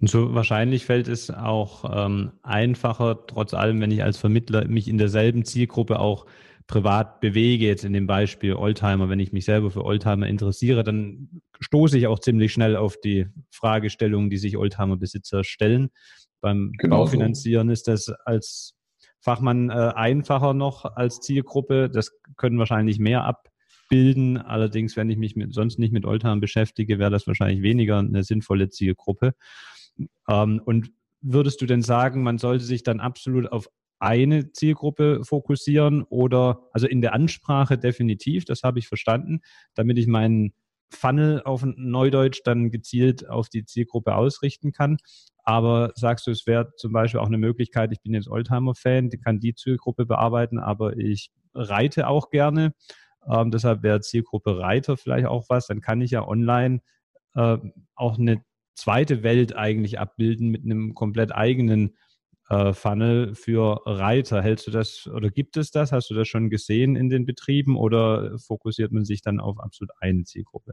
Und 0.01 0.09
so 0.09 0.35
wahrscheinlich 0.35 0.87
fällt 0.87 1.09
es 1.09 1.31
auch 1.31 2.07
ähm, 2.07 2.33
einfacher, 2.43 3.27
trotz 3.27 3.55
allem, 3.55 3.81
wenn 3.81 3.91
ich 3.91 4.03
als 4.03 4.17
Vermittler 4.17 4.67
mich 4.67 4.89
in 4.89 4.99
derselben 4.99 5.45
Zielgruppe 5.45 5.99
auch 5.99 6.27
privat 6.71 7.21
bewege, 7.21 7.67
jetzt 7.67 7.85
in 7.85 7.93
dem 7.93 8.07
Beispiel 8.07 8.55
Oldtimer, 8.55 9.09
wenn 9.09 9.19
ich 9.19 9.33
mich 9.33 9.45
selber 9.45 9.73
für 9.73 9.85
Oldtimer 9.85 10.29
interessiere, 10.29 10.85
dann 10.85 11.43
stoße 11.59 11.99
ich 11.99 12.07
auch 12.07 12.21
ziemlich 12.21 12.53
schnell 12.53 12.77
auf 12.77 12.97
die 13.01 13.27
Fragestellungen, 13.51 14.31
die 14.31 14.39
sich 14.39 14.57
Oldtimer-Besitzer 14.57 15.43
stellen. 15.43 15.91
Beim 16.41 16.71
genau 16.79 16.99
Baufinanzieren 16.99 17.67
so. 17.67 17.73
ist 17.73 17.89
das 17.89 18.09
als 18.25 18.77
Fachmann 19.19 19.69
äh, 19.69 19.73
einfacher 19.73 20.55
noch 20.55 20.85
als 20.85 21.19
Zielgruppe. 21.21 21.91
Das 21.91 22.13
können 22.37 22.61
wahrscheinlich 22.61 23.01
mehr 23.01 23.25
abbilden. 23.25 24.39
Allerdings, 24.39 24.97
wenn 24.97 25.11
ich 25.11 25.19
mich 25.19 25.35
mit, 25.35 25.53
sonst 25.53 25.81
nicht 25.81 25.93
mit 25.93 26.05
Oldtimer 26.05 26.37
beschäftige, 26.37 27.01
wäre 27.01 27.11
das 27.11 27.27
wahrscheinlich 27.27 27.63
weniger 27.63 27.99
eine 27.99 28.23
sinnvolle 28.23 28.69
Zielgruppe. 28.69 29.35
Ähm, 30.29 30.63
und 30.65 30.93
würdest 31.21 31.61
du 31.61 31.67
denn 31.67 31.83
sagen, 31.83 32.23
man 32.23 32.39
sollte 32.39 32.65
sich 32.65 32.85
dann 32.85 33.01
absolut 33.01 33.51
auf 33.51 33.69
eine 34.01 34.51
Zielgruppe 34.53 35.21
fokussieren 35.25 36.03
oder 36.03 36.69
also 36.73 36.87
in 36.87 37.03
der 37.03 37.13
Ansprache 37.13 37.79
definitiv, 37.79 38.45
das 38.45 38.63
habe 38.63 38.79
ich 38.79 38.89
verstanden, 38.89 39.41
damit 39.75 39.99
ich 39.99 40.07
meinen 40.07 40.53
Funnel 40.93 41.43
auf 41.45 41.65
Neudeutsch 41.65 42.41
dann 42.45 42.71
gezielt 42.71 43.29
auf 43.29 43.49
die 43.49 43.65
Zielgruppe 43.65 44.17
ausrichten 44.17 44.73
kann. 44.73 44.97
Aber 45.45 45.93
sagst 45.95 46.27
du, 46.27 46.31
es 46.31 46.47
wäre 46.47 46.73
zum 46.77 46.93
Beispiel 46.93 47.21
auch 47.21 47.27
eine 47.27 47.39
Möglichkeit, 47.39 47.93
ich 47.93 48.01
bin 48.01 48.15
jetzt 48.15 48.29
Oldtimer-Fan, 48.29 49.11
kann 49.25 49.39
die 49.39 49.55
Zielgruppe 49.55 50.07
bearbeiten, 50.07 50.59
aber 50.59 50.97
ich 50.97 51.31
reite 51.55 52.09
auch 52.09 52.31
gerne. 52.31 52.75
Ähm, 53.29 53.51
deshalb 53.51 53.83
wäre 53.83 54.01
Zielgruppe 54.01 54.59
Reiter 54.59 54.97
vielleicht 54.97 55.27
auch 55.27 55.47
was. 55.49 55.67
Dann 55.67 55.81
kann 55.81 56.01
ich 56.01 56.11
ja 56.11 56.27
online 56.27 56.81
äh, 57.35 57.59
auch 57.95 58.19
eine 58.19 58.43
zweite 58.75 59.23
Welt 59.23 59.55
eigentlich 59.55 59.99
abbilden 59.99 60.49
mit 60.49 60.65
einem 60.65 60.95
komplett 60.95 61.33
eigenen 61.33 61.97
äh, 62.51 62.73
Funnel 62.73 63.35
für 63.35 63.81
Reiter. 63.87 64.43
Hältst 64.43 64.67
du 64.67 64.71
das 64.71 65.09
oder 65.13 65.31
gibt 65.31 65.57
es 65.57 65.71
das? 65.71 65.93
Hast 65.93 66.11
du 66.11 66.15
das 66.15 66.29
schon 66.29 66.51
gesehen 66.51 66.97
in 66.97 67.09
den 67.09 67.25
Betrieben 67.25 67.77
oder 67.77 68.39
fokussiert 68.39 68.93
man 68.93 69.05
sich 69.05 69.23
dann 69.23 69.41
auf 69.41 69.59
absolut 69.59 69.93
eine 70.01 70.25
Zielgruppe? 70.25 70.73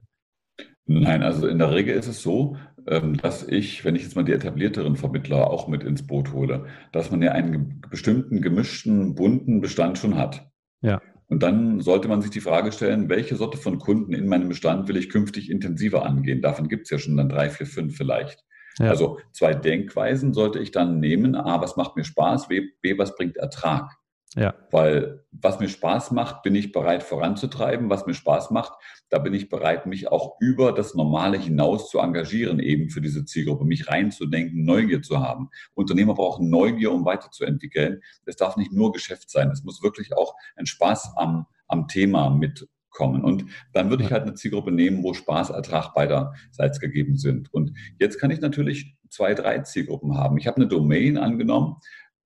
Nein, 0.87 1.21
also 1.21 1.47
in 1.47 1.59
der 1.59 1.71
Regel 1.71 1.95
ist 1.95 2.07
es 2.07 2.21
so, 2.21 2.57
ähm, 2.87 3.17
dass 3.17 3.47
ich, 3.47 3.85
wenn 3.85 3.95
ich 3.95 4.03
jetzt 4.03 4.15
mal 4.15 4.23
die 4.23 4.31
etablierteren 4.31 4.95
Vermittler 4.95 5.49
auch 5.51 5.67
mit 5.67 5.83
ins 5.83 6.07
Boot 6.07 6.33
hole, 6.33 6.65
dass 6.91 7.11
man 7.11 7.21
ja 7.21 7.33
einen 7.33 7.81
bestimmten 7.89 8.41
gemischten, 8.41 9.13
bunten 9.13 9.61
Bestand 9.61 9.97
schon 9.97 10.17
hat. 10.17 10.49
Ja. 10.81 11.01
Und 11.27 11.43
dann 11.43 11.81
sollte 11.81 12.07
man 12.07 12.21
sich 12.21 12.31
die 12.31 12.39
Frage 12.39 12.71
stellen, 12.71 13.09
welche 13.09 13.35
Sorte 13.35 13.57
von 13.57 13.79
Kunden 13.79 14.13
in 14.13 14.27
meinem 14.27 14.47
Bestand 14.47 14.87
will 14.87 14.95
ich 14.95 15.09
künftig 15.09 15.51
intensiver 15.51 16.05
angehen? 16.05 16.41
Davon 16.41 16.69
gibt 16.69 16.85
es 16.85 16.89
ja 16.89 16.97
schon 16.97 17.17
dann 17.17 17.29
drei, 17.29 17.49
vier, 17.49 17.67
fünf 17.67 17.97
vielleicht. 17.97 18.46
Ja. 18.79 18.89
Also 18.89 19.19
zwei 19.31 19.53
Denkweisen 19.53 20.33
sollte 20.33 20.59
ich 20.59 20.71
dann 20.71 20.99
nehmen. 20.99 21.35
A, 21.35 21.61
was 21.61 21.77
macht 21.77 21.95
mir 21.95 22.03
Spaß? 22.03 22.47
B, 22.47 22.69
B 22.81 22.97
was 22.97 23.15
bringt 23.15 23.37
Ertrag? 23.37 23.97
Ja. 24.35 24.53
Weil 24.71 25.23
was 25.31 25.59
mir 25.59 25.69
Spaß 25.69 26.11
macht, 26.11 26.43
bin 26.43 26.53
ich 26.53 26.71
bereit 26.71 27.01
voranzutreiben. 27.01 27.89
Was 27.89 28.05
mir 28.05 28.13
Spaß 28.13 28.51
macht, 28.51 28.73
da 29.09 29.17
bin 29.19 29.33
ich 29.33 29.49
bereit, 29.49 29.85
mich 29.87 30.09
auch 30.09 30.35
über 30.39 30.73
das 30.73 30.93
Normale 30.93 31.39
hinaus 31.39 31.89
zu 31.89 31.99
engagieren, 31.99 32.59
eben 32.59 32.89
für 32.89 33.01
diese 33.01 33.25
Zielgruppe, 33.25 33.65
mich 33.65 33.87
reinzudenken, 33.87 34.63
Neugier 34.63 35.01
zu 35.01 35.21
haben. 35.21 35.49
Unternehmer 35.73 36.13
brauchen 36.13 36.49
Neugier, 36.49 36.91
um 36.91 37.05
weiterzuentwickeln. 37.05 38.01
Es 38.25 38.35
darf 38.35 38.57
nicht 38.57 38.73
nur 38.73 38.91
Geschäft 38.91 39.29
sein. 39.29 39.49
Es 39.49 39.63
muss 39.63 39.81
wirklich 39.81 40.15
auch 40.15 40.35
ein 40.55 40.67
Spaß 40.67 41.13
am, 41.15 41.47
am 41.67 41.87
Thema 41.87 42.29
mit 42.29 42.67
kommen. 42.97 43.23
Und 43.23 43.45
dann 43.73 43.89
würde 43.89 44.03
ich 44.03 44.11
halt 44.11 44.23
eine 44.23 44.33
Zielgruppe 44.33 44.71
nehmen, 44.71 45.03
wo 45.03 45.13
Spaß, 45.13 45.51
Ertrag 45.51 45.93
beiderseits 45.93 46.79
gegeben 46.79 47.15
sind. 47.15 47.53
Und 47.53 47.73
jetzt 47.99 48.19
kann 48.19 48.31
ich 48.31 48.41
natürlich 48.41 48.95
zwei, 49.09 49.35
drei 49.35 49.59
Zielgruppen 49.59 50.17
haben. 50.17 50.37
Ich 50.37 50.47
habe 50.47 50.57
eine 50.57 50.67
Domain 50.67 51.17
angenommen, 51.17 51.75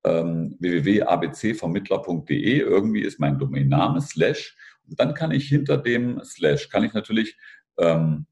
ähm, 0.05 0.55
www.abcvermittler.de. 0.59 2.59
Irgendwie 2.59 3.01
ist 3.01 3.19
mein 3.19 3.37
Domainname, 3.37 4.01
slash. 4.01 4.55
Und 4.87 4.99
dann 4.99 5.13
kann 5.13 5.31
ich 5.31 5.47
hinter 5.47 5.77
dem 5.77 6.21
slash, 6.23 6.69
kann 6.69 6.85
ich 6.85 6.93
natürlich, 6.93 7.37
ähm, 7.77 8.25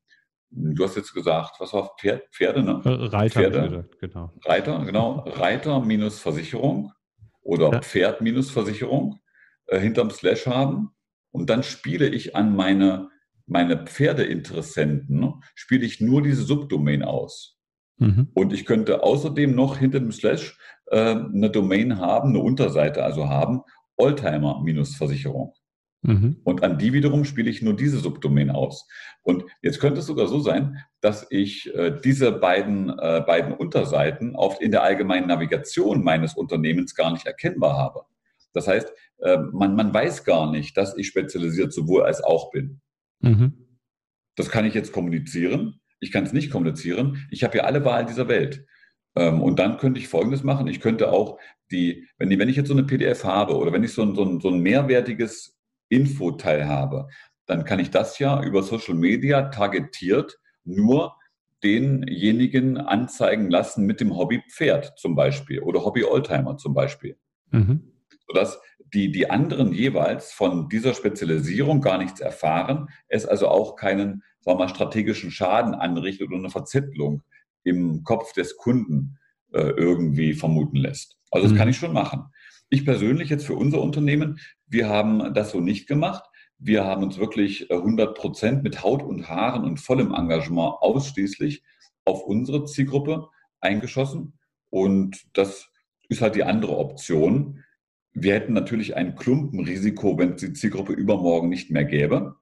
du 0.50 0.84
hast 0.84 0.96
jetzt 0.96 1.14
gesagt, 1.14 1.58
was 1.60 1.74
war 1.74 1.92
Pferd, 2.00 2.24
Pferde, 2.32 2.64
ne? 2.64 2.82
Äh, 2.86 2.90
Reiter, 2.90 3.42
Pferde, 3.42 3.90
genau. 4.00 4.32
Reiter, 4.46 4.84
genau. 4.86 5.26
Reiter 5.28 5.82
minus 5.82 6.20
Versicherung 6.20 6.94
oder 7.42 7.72
ja. 7.72 7.82
Pferd 7.82 8.22
minus 8.22 8.50
Versicherung 8.50 9.20
äh, 9.68 9.80
hinterm 9.80 10.10
Slash 10.10 10.48
haben. 10.48 10.92
Und 11.32 11.50
dann 11.50 11.64
spiele 11.64 12.08
ich 12.08 12.36
an 12.36 12.56
meine, 12.56 13.10
meine 13.46 13.86
Pferdeinteressenten, 13.86 15.20
ne, 15.20 15.34
spiele 15.56 15.86
ich 15.86 16.02
nur 16.02 16.22
diese 16.22 16.44
Subdomain 16.44 17.04
aus. 17.04 17.58
Mhm. 17.98 18.30
Und 18.34 18.54
ich 18.54 18.66
könnte 18.66 19.04
außerdem 19.04 19.54
noch 19.54 19.78
hinter 19.78 20.00
dem 20.00 20.12
Slash 20.12 20.58
äh, 20.88 21.16
eine 21.16 21.50
Domain 21.50 21.98
haben, 21.98 22.30
eine 22.30 22.40
Unterseite 22.40 23.04
also 23.04 23.30
haben, 23.30 23.62
Oldtimer-Versicherung. 23.98 25.54
Mhm. 26.02 26.40
Und 26.46 26.64
an 26.64 26.78
die 26.78 26.94
wiederum 26.94 27.26
spiele 27.26 27.50
ich 27.50 27.62
nur 27.62 27.76
diese 27.76 28.00
Subdomain 28.00 28.52
aus. 28.52 28.88
Und 29.22 29.44
jetzt 29.62 29.82
könnte 29.82 30.00
es 30.00 30.06
sogar 30.06 30.28
so 30.28 30.40
sein, 30.40 30.78
dass 31.02 31.28
ich 31.30 31.74
äh, 31.76 32.00
diese 32.04 32.32
beiden, 32.32 32.90
äh, 32.90 33.22
beiden 33.26 33.54
Unterseiten 33.54 34.36
auf, 34.36 34.62
in 34.62 34.72
der 34.72 34.84
allgemeinen 34.84 35.28
Navigation 35.28 36.04
meines 36.04 36.36
Unternehmens 36.36 36.96
gar 36.96 37.12
nicht 37.12 37.26
erkennbar 37.26 37.78
habe. 37.78 38.06
Das 38.54 38.68
heißt, 38.68 38.92
äh, 39.20 39.38
man, 39.52 39.76
man 39.76 39.94
weiß 39.94 40.24
gar 40.24 40.52
nicht, 40.52 40.78
dass 40.78 40.98
ich 40.98 41.08
spezialisiert 41.08 41.74
sowohl 41.74 42.04
als 42.04 42.22
auch 42.24 42.52
bin. 42.52 42.82
Mhm. 43.22 43.78
Das 44.36 44.50
kann 44.50 44.66
ich 44.66 44.74
jetzt 44.74 44.94
kommunizieren. 44.94 45.82
Ich 46.00 46.12
kann 46.12 46.24
es 46.24 46.34
nicht 46.34 46.52
kommunizieren. 46.52 47.28
Ich 47.30 47.44
habe 47.44 47.58
ja 47.58 47.64
alle 47.66 47.84
Wahl 47.86 48.06
dieser 48.06 48.28
Welt. 48.28 48.66
Ähm, 49.16 49.42
und 49.42 49.60
dann 49.60 49.78
könnte 49.78 50.00
ich 50.00 50.08
Folgendes 50.08 50.44
machen. 50.44 50.68
Ich 50.68 50.80
könnte 50.80 51.12
auch 51.12 51.40
die, 51.72 52.08
wenn, 52.18 52.30
wenn 52.38 52.50
ich 52.50 52.56
jetzt 52.56 52.68
so 52.68 52.74
eine 52.74 52.84
PDF 52.84 53.24
habe 53.24 53.58
oder 53.58 53.74
wenn 53.74 53.84
ich 53.84 53.94
so 53.94 54.02
ein, 54.02 54.16
so 54.16 54.24
ein, 54.24 54.40
so 54.40 54.50
ein 54.50 54.60
mehrwertiges 54.62 55.58
Infoteil 55.90 56.68
habe, 56.68 57.08
dann 57.46 57.66
kann 57.66 57.80
ich 57.80 57.90
das 57.90 58.20
ja 58.20 58.42
über 58.44 58.64
Social 58.64 58.96
Media 58.96 59.50
targetiert 59.50 60.40
nur 60.64 61.16
denjenigen 61.64 62.78
anzeigen 62.78 63.50
lassen 63.50 63.86
mit 63.86 64.00
dem 64.00 64.16
Hobby 64.16 64.42
Pferd 64.50 64.94
zum 64.98 65.16
Beispiel 65.16 65.60
oder 65.60 65.84
Hobby 65.84 66.04
Oldtimer 66.04 66.58
zum 66.58 66.74
Beispiel. 66.74 67.18
Mhm. 67.52 67.92
Sodass 68.30 68.62
die, 68.94 69.12
die 69.12 69.30
anderen 69.30 69.74
jeweils 69.74 70.32
von 70.32 70.70
dieser 70.70 70.94
Spezialisierung 70.94 71.82
gar 71.82 71.98
nichts 71.98 72.22
erfahren, 72.22 72.88
es 73.08 73.26
also 73.26 73.50
auch 73.50 73.76
keinen 73.76 74.24
sagen 74.42 74.58
wir 74.58 74.66
mal, 74.66 74.70
strategischen 74.70 75.32
Schaden 75.32 75.74
anrichtet 75.74 76.28
oder 76.28 76.38
eine 76.38 76.50
Verzettelung 76.50 77.24
im 77.64 78.04
Kopf 78.04 78.34
des 78.34 78.58
Kunden 78.58 79.18
äh, 79.52 79.62
irgendwie 79.62 80.34
vermuten 80.34 80.78
lässt. 80.78 81.18
Also 81.32 81.46
das 81.46 81.54
mhm. 81.54 81.58
kann 81.58 81.70
ich 81.70 81.78
schon 81.78 81.94
machen. 81.94 82.26
Ich 82.70 82.86
persönlich 82.86 83.30
jetzt 83.30 83.46
für 83.46 83.56
unser 83.56 83.82
Unternehmen, 83.82 84.40
wir 84.68 84.90
haben 84.90 85.34
das 85.34 85.52
so 85.52 85.60
nicht 85.60 85.88
gemacht. 85.88 86.24
Wir 86.58 86.84
haben 86.84 87.04
uns 87.04 87.18
wirklich 87.18 87.72
100 87.72 88.10
äh, 88.10 88.14
Prozent 88.14 88.64
mit 88.64 88.84
Haut 88.84 89.04
und 89.04 89.28
Haaren 89.28 89.64
und 89.64 89.80
vollem 89.80 90.14
Engagement 90.14 90.76
ausschließlich 90.80 91.64
auf 92.06 92.24
unsere 92.24 92.66
Zielgruppe 92.66 93.28
eingeschossen. 93.60 94.38
Und 94.70 95.26
das 95.34 95.70
ist 96.10 96.22
halt 96.22 96.36
die 96.36 96.44
andere 96.44 96.78
Option. 96.78 97.64
Wir 98.14 98.34
hätten 98.34 98.54
natürlich 98.54 98.96
ein 98.96 99.16
Klumpenrisiko, 99.16 100.18
wenn 100.18 100.34
es 100.34 100.42
die 100.42 100.54
Zielgruppe 100.54 100.94
übermorgen 100.94 101.50
nicht 101.50 101.72
mehr 101.72 101.86
gäbe. 101.86 102.36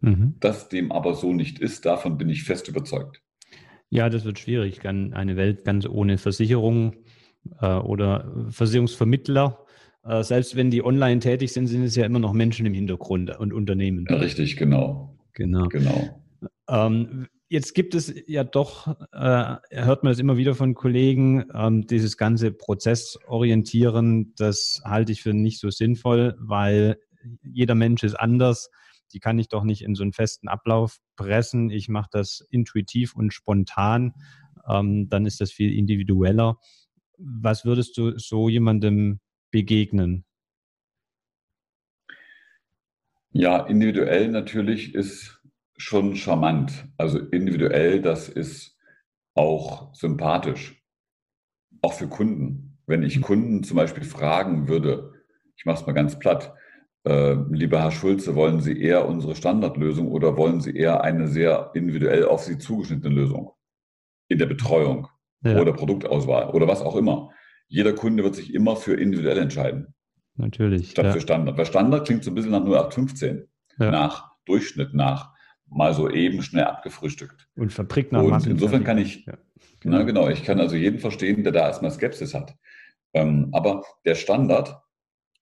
Mhm. 0.00 0.36
Dass 0.40 0.68
dem 0.68 0.92
aber 0.92 1.14
so 1.14 1.32
nicht 1.32 1.58
ist, 1.58 1.84
davon 1.84 2.16
bin 2.16 2.28
ich 2.28 2.44
fest 2.44 2.68
überzeugt. 2.68 3.22
Ja, 3.90 4.08
das 4.08 4.24
wird 4.24 4.38
schwierig. 4.38 4.86
Eine 4.86 5.36
Welt 5.36 5.64
ganz 5.64 5.86
ohne 5.86 6.16
Versicherung 6.16 6.96
äh, 7.60 7.66
oder 7.66 8.48
Versicherungsvermittler 8.50 9.66
äh, 10.04 10.22
selbst 10.22 10.56
wenn 10.56 10.70
die 10.70 10.84
online 10.84 11.20
tätig 11.20 11.52
sind, 11.52 11.66
sind 11.66 11.82
es 11.82 11.96
ja 11.96 12.06
immer 12.06 12.18
noch 12.18 12.32
Menschen 12.32 12.66
im 12.66 12.74
Hintergrund 12.74 13.36
und 13.38 13.52
Unternehmen. 13.52 14.06
Richtig, 14.08 14.56
genau. 14.56 15.18
Genau. 15.34 15.68
genau. 15.68 16.22
Ähm, 16.68 17.26
jetzt 17.50 17.74
gibt 17.74 17.94
es 17.94 18.14
ja 18.26 18.44
doch, 18.44 18.86
äh, 19.12 19.56
hört 19.70 20.04
man 20.04 20.12
das 20.12 20.20
immer 20.20 20.36
wieder 20.36 20.54
von 20.54 20.74
Kollegen, 20.74 21.44
ähm, 21.52 21.86
dieses 21.86 22.16
ganze 22.16 22.52
Prozessorientieren, 22.52 24.32
das 24.36 24.80
halte 24.84 25.12
ich 25.12 25.22
für 25.22 25.34
nicht 25.34 25.58
so 25.58 25.68
sinnvoll, 25.68 26.36
weil 26.38 26.96
jeder 27.42 27.74
Mensch 27.74 28.04
ist 28.04 28.14
anders. 28.14 28.70
Die 29.12 29.18
kann 29.18 29.38
ich 29.40 29.48
doch 29.48 29.64
nicht 29.64 29.82
in 29.82 29.96
so 29.96 30.04
einen 30.04 30.12
festen 30.12 30.46
Ablauf 30.46 30.98
pressen. 31.16 31.70
Ich 31.70 31.88
mache 31.88 32.08
das 32.12 32.46
intuitiv 32.50 33.16
und 33.16 33.34
spontan. 33.34 34.14
Ähm, 34.68 35.08
dann 35.08 35.26
ist 35.26 35.40
das 35.40 35.50
viel 35.50 35.76
individueller. 35.76 36.56
Was 37.18 37.64
würdest 37.64 37.98
du 37.98 38.16
so 38.16 38.48
jemandem 38.48 39.18
begegnen? 39.50 40.24
Ja, 43.32 43.66
individuell 43.66 44.28
natürlich 44.28 44.94
ist 44.94 45.39
schon 45.80 46.16
charmant. 46.16 46.88
Also 46.96 47.18
individuell, 47.18 48.02
das 48.02 48.28
ist 48.28 48.78
auch 49.34 49.94
sympathisch. 49.94 50.82
Auch 51.82 51.94
für 51.94 52.08
Kunden. 52.08 52.78
Wenn 52.86 53.02
ich 53.02 53.20
Kunden 53.22 53.62
zum 53.62 53.76
Beispiel 53.76 54.04
fragen 54.04 54.68
würde, 54.68 55.12
ich 55.56 55.64
mache 55.64 55.80
es 55.80 55.86
mal 55.86 55.92
ganz 55.92 56.18
platt, 56.18 56.54
äh, 57.04 57.34
lieber 57.50 57.80
Herr 57.80 57.92
Schulze, 57.92 58.34
wollen 58.34 58.60
Sie 58.60 58.78
eher 58.78 59.06
unsere 59.08 59.34
Standardlösung 59.34 60.08
oder 60.08 60.36
wollen 60.36 60.60
Sie 60.60 60.76
eher 60.76 61.02
eine 61.02 61.28
sehr 61.28 61.70
individuell 61.74 62.24
auf 62.24 62.42
Sie 62.42 62.58
zugeschnittene 62.58 63.14
Lösung 63.14 63.52
in 64.28 64.38
der 64.38 64.46
Betreuung 64.46 65.08
ja. 65.42 65.58
oder 65.60 65.72
Produktauswahl 65.72 66.50
oder 66.50 66.68
was 66.68 66.82
auch 66.82 66.96
immer? 66.96 67.30
jeder 67.70 67.92
Kunde 67.94 68.24
wird 68.24 68.34
sich 68.34 68.52
immer 68.52 68.76
für 68.76 68.94
individuell 68.94 69.38
entscheiden. 69.38 69.94
Natürlich. 70.34 70.90
Statt 70.90 71.06
ja. 71.06 71.12
für 71.12 71.20
Standard. 71.20 71.56
Weil 71.56 71.66
Standard 71.66 72.04
klingt 72.04 72.24
so 72.24 72.30
ein 72.30 72.34
bisschen 72.34 72.50
nach 72.50 72.64
0815. 72.64 73.48
Ja. 73.78 73.90
Nach 73.90 74.32
Durchschnitt, 74.44 74.92
nach 74.92 75.32
mal 75.70 75.94
so 75.94 76.10
eben 76.10 76.42
schnell 76.42 76.64
abgefrühstückt. 76.64 77.48
Und 77.54 77.72
verprickt 77.72 78.12
nach 78.12 78.22
Und 78.22 78.46
insofern 78.46 78.84
kann 78.84 78.98
ich, 78.98 79.24
ja. 79.24 79.34
genau. 79.80 79.98
Na, 79.98 80.02
genau, 80.02 80.28
ich 80.28 80.44
kann 80.44 80.60
also 80.60 80.76
jeden 80.76 80.98
verstehen, 80.98 81.42
der 81.44 81.52
da 81.52 81.68
erstmal 81.68 81.90
Skepsis 81.90 82.34
hat. 82.34 82.54
Ähm, 83.14 83.48
aber 83.52 83.84
der 84.04 84.14
Standard, 84.14 84.80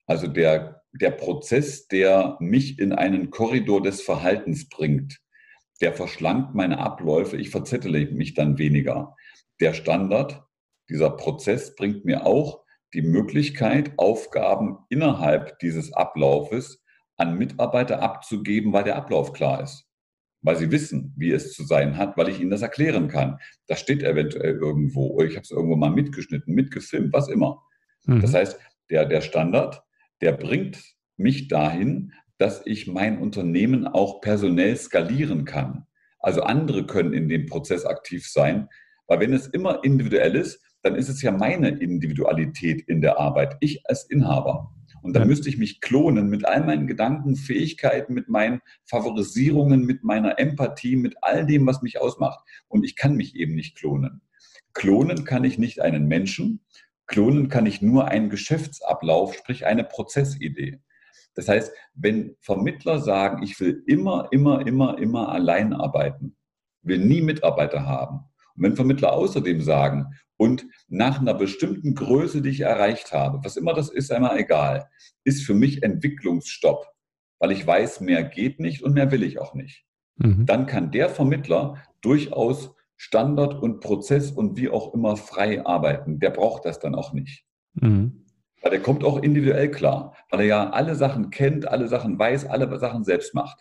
also 0.07 0.27
der, 0.27 0.83
der 0.93 1.11
Prozess, 1.11 1.89
der 1.89 2.37
mich 2.41 2.79
in 2.79 2.93
einen 2.93 3.31
Korridor 3.31 3.83
des 3.83 4.03
Verhaltens 4.03 4.69
bringt, 4.69 5.19
der 5.81 5.93
verschlankt 5.93 6.55
meine 6.55 6.79
Abläufe, 6.79 7.37
ich 7.37 7.51
verzettele 7.51 8.07
mich 8.07 8.35
dann 8.35 8.59
weniger. 8.59 9.17
Der 9.61 9.75
Standard 9.75 10.45
dieser 10.89 11.11
Prozess 11.11 11.75
bringt 11.75 12.05
mir 12.05 12.27
auch 12.27 12.65
die 12.95 13.03
Möglichkeit, 13.03 13.93
Aufgaben 13.99 14.79
innerhalb 14.89 15.59
dieses 15.59 15.93
Ablaufes 15.93 16.83
an 17.17 17.37
Mitarbeiter 17.37 18.01
abzugeben, 18.01 18.73
weil 18.73 18.85
der 18.85 18.97
Ablauf 18.97 19.33
klar 19.33 19.63
ist. 19.63 19.88
Weil 20.43 20.57
sie 20.57 20.71
wissen, 20.71 21.13
wie 21.17 21.33
es 21.33 21.53
zu 21.53 21.65
sein 21.65 21.97
hat, 21.97 22.17
weil 22.17 22.29
ich 22.29 22.41
ihnen 22.41 22.51
das 22.51 22.63
erklären 22.63 23.09
kann. 23.09 23.39
Das 23.67 23.81
steht 23.81 24.03
eventuell 24.03 24.55
irgendwo 24.55 25.09
oder 25.09 25.27
ich 25.27 25.35
habe 25.35 25.43
es 25.43 25.51
irgendwo 25.51 25.77
mal 25.77 25.91
mitgeschnitten, 25.91 26.55
mitgefilmt, 26.55 27.13
was 27.13 27.29
immer. 27.29 27.63
Mhm. 28.05 28.21
Das 28.21 28.35
heißt, 28.35 28.59
der, 28.91 29.05
der 29.05 29.21
Standard, 29.21 29.83
der 30.21 30.33
bringt 30.33 30.81
mich 31.17 31.49
dahin, 31.49 32.13
dass 32.39 32.63
ich 32.65 32.87
mein 32.87 33.19
Unternehmen 33.19 33.87
auch 33.87 34.21
personell 34.21 34.77
skalieren 34.77 35.45
kann. 35.45 35.87
Also 36.21 36.43
andere 36.43 36.87
können 36.87 37.13
in 37.13 37.29
dem 37.29 37.47
Prozess 37.47 37.85
aktiv 37.85 38.29
sein, 38.29 38.69
weil 39.07 39.21
wenn 39.21 39.33
es 39.33 39.47
immer 39.49 39.83
individuell 39.85 40.37
ist, 40.37 40.61
dann 40.83 40.95
ist 40.95 41.09
es 41.09 41.23
ja 41.23 41.33
meine 41.33 41.69
Individualität 41.69 42.83
in 42.89 43.01
der 43.01 43.19
Arbeit, 43.19 43.57
ich 43.61 43.83
als 43.89 44.05
Inhaber. 44.05 44.73
Und 45.03 45.15
dann 45.15 45.23
ja. 45.23 45.29
müsste 45.29 45.49
ich 45.49 45.59
mich 45.59 45.81
klonen 45.81 46.29
mit 46.29 46.45
all 46.45 46.65
meinen 46.65 46.87
Gedanken, 46.87 47.37
Fähigkeiten, 47.37 48.15
mit 48.15 48.29
meinen 48.29 48.61
Favorisierungen, 48.85 49.85
mit 49.85 50.05
meiner 50.05 50.39
Empathie, 50.39 50.97
mit 50.97 51.17
all 51.23 51.47
dem, 51.47 51.67
was 51.67 51.83
mich 51.83 52.01
ausmacht. 52.01 52.41
Und 52.69 52.85
ich 52.85 52.97
kann 52.97 53.17
mich 53.17 53.37
eben 53.37 53.55
nicht 53.55 53.77
klonen. 53.77 54.23
Klonen 54.75 55.25
kann 55.25 55.45
ich 55.45 55.59
nicht 55.59 55.81
einen 55.81 56.07
Menschen, 56.07 56.65
klonen 57.07 57.49
kann 57.49 57.67
ich 57.67 57.83
nur 57.83 58.07
einen 58.09 58.31
Geschäftsablauf, 58.31 59.35
sprich 59.35 59.67
eine 59.67 59.85
Prozessidee. 59.85 60.81
Das 61.35 61.49
heißt, 61.49 61.73
wenn 61.95 62.37
Vermittler 62.41 63.01
sagen, 63.01 63.43
ich 63.43 63.59
will 63.61 63.83
immer, 63.87 64.29
immer, 64.31 64.67
immer, 64.67 64.99
immer 64.99 65.31
allein 65.31 65.73
arbeiten, 65.73 66.37
will 66.83 66.99
nie 66.99 67.23
Mitarbeiter 67.23 67.87
haben, 67.87 68.21
wenn 68.59 68.77
Vermittler 68.77 69.13
außerdem 69.13 69.61
sagen, 69.61 70.07
und 70.37 70.67
nach 70.87 71.21
einer 71.21 71.35
bestimmten 71.35 71.95
Größe, 71.95 72.43
die 72.43 72.51
ich 72.51 72.61
erreicht 72.61 73.13
habe, 73.13 73.41
was 73.43 73.57
immer 73.57 73.75
das 73.75 73.91
ist, 73.91 74.13
einmal 74.13 74.39
egal, 74.39 74.89
ist 75.25 75.45
für 75.45 75.55
mich 75.55 75.83
Entwicklungsstopp, 75.83 76.87
weil 77.41 77.51
ich 77.51 77.67
weiß, 77.67 78.01
mehr 78.01 78.23
geht 78.23 78.61
nicht 78.61 78.83
und 78.83 78.95
mehr 78.95 79.11
will 79.11 79.25
ich 79.25 79.41
auch 79.41 79.55
nicht. 79.55 79.85
Mhm. 80.17 80.47
Dann 80.47 80.67
kann 80.67 80.93
der 80.93 81.09
Vermittler 81.09 81.83
durchaus 82.01 82.75
Standard 82.97 83.55
und 83.55 83.81
Prozess 83.81 84.31
und 84.31 84.57
wie 84.57 84.69
auch 84.69 84.95
immer 84.95 85.17
frei 85.17 85.65
arbeiten. 85.65 86.21
Der 86.21 86.31
braucht 86.31 86.65
das 86.65 86.79
dann 86.79 86.95
auch 86.95 87.13
nicht. 87.13 87.45
Mhm. 87.75 88.25
Weil 88.63 88.73
der 88.73 88.83
kommt 88.83 89.05
auch 89.05 89.23
individuell 89.23 89.71
klar, 89.71 90.17
weil 90.31 90.41
er 90.41 90.47
ja 90.47 90.71
alle 90.71 90.95
Sachen 90.97 91.31
kennt, 91.31 91.67
alle 91.69 91.89
Sachen 91.89 92.19
weiß, 92.19 92.47
alle 92.47 92.79
Sachen 92.79 93.05
selbst 93.05 93.35
macht. 93.35 93.61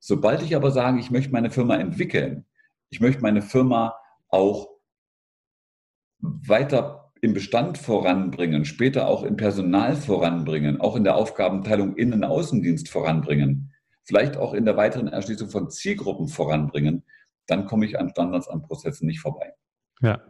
Sobald 0.00 0.42
ich 0.42 0.56
aber 0.56 0.70
sage, 0.70 0.98
ich 0.98 1.10
möchte 1.10 1.32
meine 1.32 1.50
Firma 1.50 1.76
entwickeln, 1.76 2.46
ich 2.90 3.00
möchte 3.00 3.22
meine 3.22 3.42
Firma 3.42 3.94
auch 4.28 4.68
weiter 6.20 7.12
im 7.20 7.32
Bestand 7.32 7.78
voranbringen, 7.78 8.64
später 8.64 9.08
auch 9.08 9.22
im 9.22 9.36
Personal 9.36 9.96
voranbringen, 9.96 10.80
auch 10.80 10.96
in 10.96 11.04
der 11.04 11.16
Aufgabenteilung 11.16 11.96
Innen-Außendienst 11.96 12.88
voranbringen, 12.88 13.72
vielleicht 14.04 14.36
auch 14.36 14.54
in 14.54 14.64
der 14.64 14.76
weiteren 14.76 15.08
Erschließung 15.08 15.48
von 15.48 15.70
Zielgruppen 15.70 16.28
voranbringen, 16.28 17.04
dann 17.46 17.66
komme 17.66 17.86
ich 17.86 17.98
an 17.98 18.10
Standards, 18.10 18.48
an 18.48 18.62
Prozessen 18.62 19.06
nicht 19.06 19.20
vorbei. 19.20 19.52
Ja. 20.00 20.20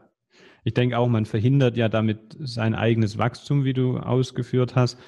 Ich 0.64 0.74
denke 0.74 0.98
auch, 0.98 1.06
man 1.06 1.26
verhindert 1.26 1.76
ja 1.76 1.88
damit 1.88 2.36
sein 2.40 2.74
eigenes 2.74 3.18
Wachstum, 3.18 3.64
wie 3.64 3.72
du 3.72 3.98
ausgeführt 3.98 4.74
hast. 4.74 4.98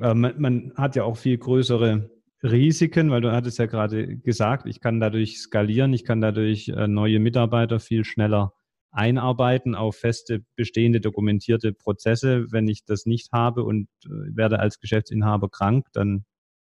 Äh, 0.00 0.14
man, 0.14 0.40
man 0.40 0.72
hat 0.74 0.96
ja 0.96 1.04
auch 1.04 1.16
viel 1.16 1.36
größere 1.36 2.10
Risiken, 2.42 3.10
weil 3.10 3.20
du 3.20 3.32
hattest 3.32 3.58
ja 3.58 3.66
gerade 3.66 4.16
gesagt, 4.16 4.66
ich 4.66 4.80
kann 4.80 5.00
dadurch 5.00 5.38
skalieren, 5.38 5.92
ich 5.92 6.04
kann 6.04 6.20
dadurch 6.20 6.68
äh, 6.68 6.88
neue 6.88 7.20
Mitarbeiter 7.20 7.78
viel 7.78 8.04
schneller 8.04 8.52
einarbeiten 8.90 9.74
auf 9.74 9.96
feste, 9.96 10.44
bestehende, 10.54 11.00
dokumentierte 11.00 11.72
Prozesse. 11.72 12.50
Wenn 12.52 12.68
ich 12.68 12.84
das 12.84 13.06
nicht 13.06 13.32
habe 13.32 13.64
und 13.64 13.88
äh, 14.04 14.08
werde 14.36 14.58
als 14.58 14.80
Geschäftsinhaber 14.80 15.48
krank, 15.48 15.86
dann 15.92 16.24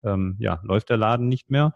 ähm, 0.02 0.36
ja, 0.38 0.60
läuft 0.62 0.88
der 0.88 0.96
Laden 0.96 1.28
nicht 1.28 1.50
mehr. 1.50 1.74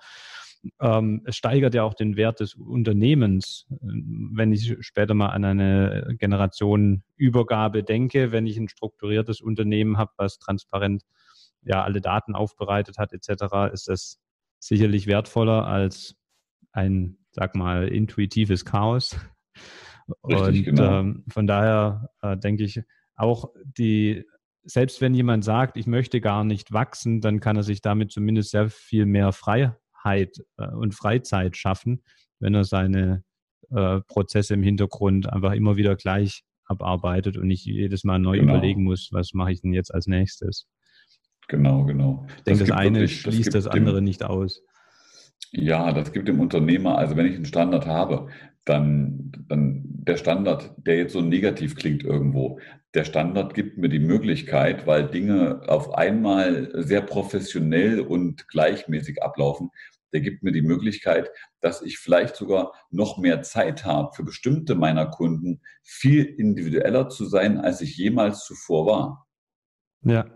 Ähm, 0.80 1.22
es 1.24 1.36
steigert 1.36 1.74
ja 1.74 1.82
auch 1.82 1.94
den 1.94 2.16
Wert 2.16 2.40
des 2.40 2.54
Unternehmens. 2.54 3.66
Wenn 3.80 4.52
ich 4.52 4.76
später 4.80 5.14
mal 5.14 5.28
an 5.28 5.44
eine 5.44 6.14
Generationenübergabe 6.18 7.82
denke, 7.82 8.32
wenn 8.32 8.46
ich 8.46 8.58
ein 8.58 8.68
strukturiertes 8.68 9.40
Unternehmen 9.40 9.96
habe, 9.98 10.12
was 10.16 10.38
transparent 10.38 11.02
ja 11.62 11.82
alle 11.82 12.00
Daten 12.00 12.34
aufbereitet 12.34 12.98
hat 12.98 13.12
etc., 13.12 13.72
ist 13.72 13.88
das 13.88 14.20
sicherlich 14.58 15.06
wertvoller 15.06 15.66
als 15.66 16.16
ein, 16.72 17.18
sag 17.30 17.54
mal, 17.54 17.88
intuitives 17.88 18.64
Chaos. 18.64 19.16
Richtig, 20.26 20.68
Und 20.68 20.76
genau. 20.76 21.00
ähm, 21.00 21.24
von 21.28 21.46
daher 21.46 22.10
äh, 22.22 22.36
denke 22.36 22.64
ich, 22.64 22.82
auch 23.14 23.50
die, 23.64 24.24
selbst 24.62 25.00
wenn 25.00 25.14
jemand 25.14 25.44
sagt, 25.44 25.76
ich 25.76 25.86
möchte 25.86 26.20
gar 26.20 26.44
nicht 26.44 26.72
wachsen, 26.72 27.20
dann 27.20 27.40
kann 27.40 27.56
er 27.56 27.62
sich 27.62 27.80
damit 27.80 28.10
zumindest 28.10 28.50
sehr 28.50 28.70
viel 28.70 29.06
mehr 29.06 29.32
Freiheit 29.32 30.42
äh, 30.56 30.68
und 30.68 30.94
Freizeit 30.94 31.56
schaffen, 31.56 32.02
wenn 32.38 32.54
er 32.54 32.64
seine 32.64 33.24
äh, 33.70 34.00
Prozesse 34.00 34.54
im 34.54 34.62
Hintergrund 34.62 35.32
einfach 35.32 35.52
immer 35.52 35.76
wieder 35.76 35.96
gleich 35.96 36.42
abarbeitet 36.64 37.36
und 37.36 37.46
nicht 37.46 37.64
jedes 37.64 38.04
Mal 38.04 38.18
neu 38.18 38.38
genau. 38.38 38.54
überlegen 38.54 38.84
muss, 38.84 39.10
was 39.12 39.32
mache 39.32 39.52
ich 39.52 39.60
denn 39.60 39.72
jetzt 39.72 39.92
als 39.92 40.06
nächstes. 40.06 40.68
Genau, 41.50 41.84
genau. 41.84 42.26
Ich 42.36 42.44
denke, 42.44 42.60
das, 42.60 42.68
das 42.68 42.78
eine 42.78 43.00
wirklich, 43.00 43.20
schließt 43.22 43.54
das, 43.54 43.64
das 43.64 43.74
andere 43.74 43.96
dem, 43.96 44.04
nicht 44.04 44.22
aus. 44.22 44.62
Ja, 45.50 45.92
das 45.92 46.12
gibt 46.12 46.28
dem 46.28 46.38
Unternehmer, 46.38 46.96
also 46.96 47.16
wenn 47.16 47.26
ich 47.26 47.34
einen 47.34 47.44
Standard 47.44 47.86
habe, 47.86 48.28
dann, 48.64 49.32
dann 49.48 49.82
der 49.84 50.16
Standard, 50.16 50.72
der 50.76 50.96
jetzt 50.96 51.12
so 51.12 51.20
negativ 51.20 51.74
klingt 51.74 52.04
irgendwo, 52.04 52.60
der 52.94 53.02
Standard 53.02 53.54
gibt 53.54 53.78
mir 53.78 53.88
die 53.88 53.98
Möglichkeit, 53.98 54.86
weil 54.86 55.08
Dinge 55.08 55.62
auf 55.66 55.92
einmal 55.94 56.70
sehr 56.74 57.00
professionell 57.00 57.98
und 58.00 58.46
gleichmäßig 58.46 59.20
ablaufen, 59.20 59.70
der 60.12 60.20
gibt 60.20 60.44
mir 60.44 60.52
die 60.52 60.62
Möglichkeit, 60.62 61.30
dass 61.60 61.82
ich 61.82 61.98
vielleicht 61.98 62.36
sogar 62.36 62.72
noch 62.90 63.18
mehr 63.18 63.42
Zeit 63.42 63.84
habe, 63.84 64.14
für 64.14 64.22
bestimmte 64.22 64.76
meiner 64.76 65.06
Kunden 65.06 65.62
viel 65.82 66.24
individueller 66.24 67.08
zu 67.08 67.24
sein, 67.24 67.58
als 67.58 67.80
ich 67.80 67.96
jemals 67.96 68.44
zuvor 68.44 68.86
war. 68.86 69.26
Ja. 70.02 70.26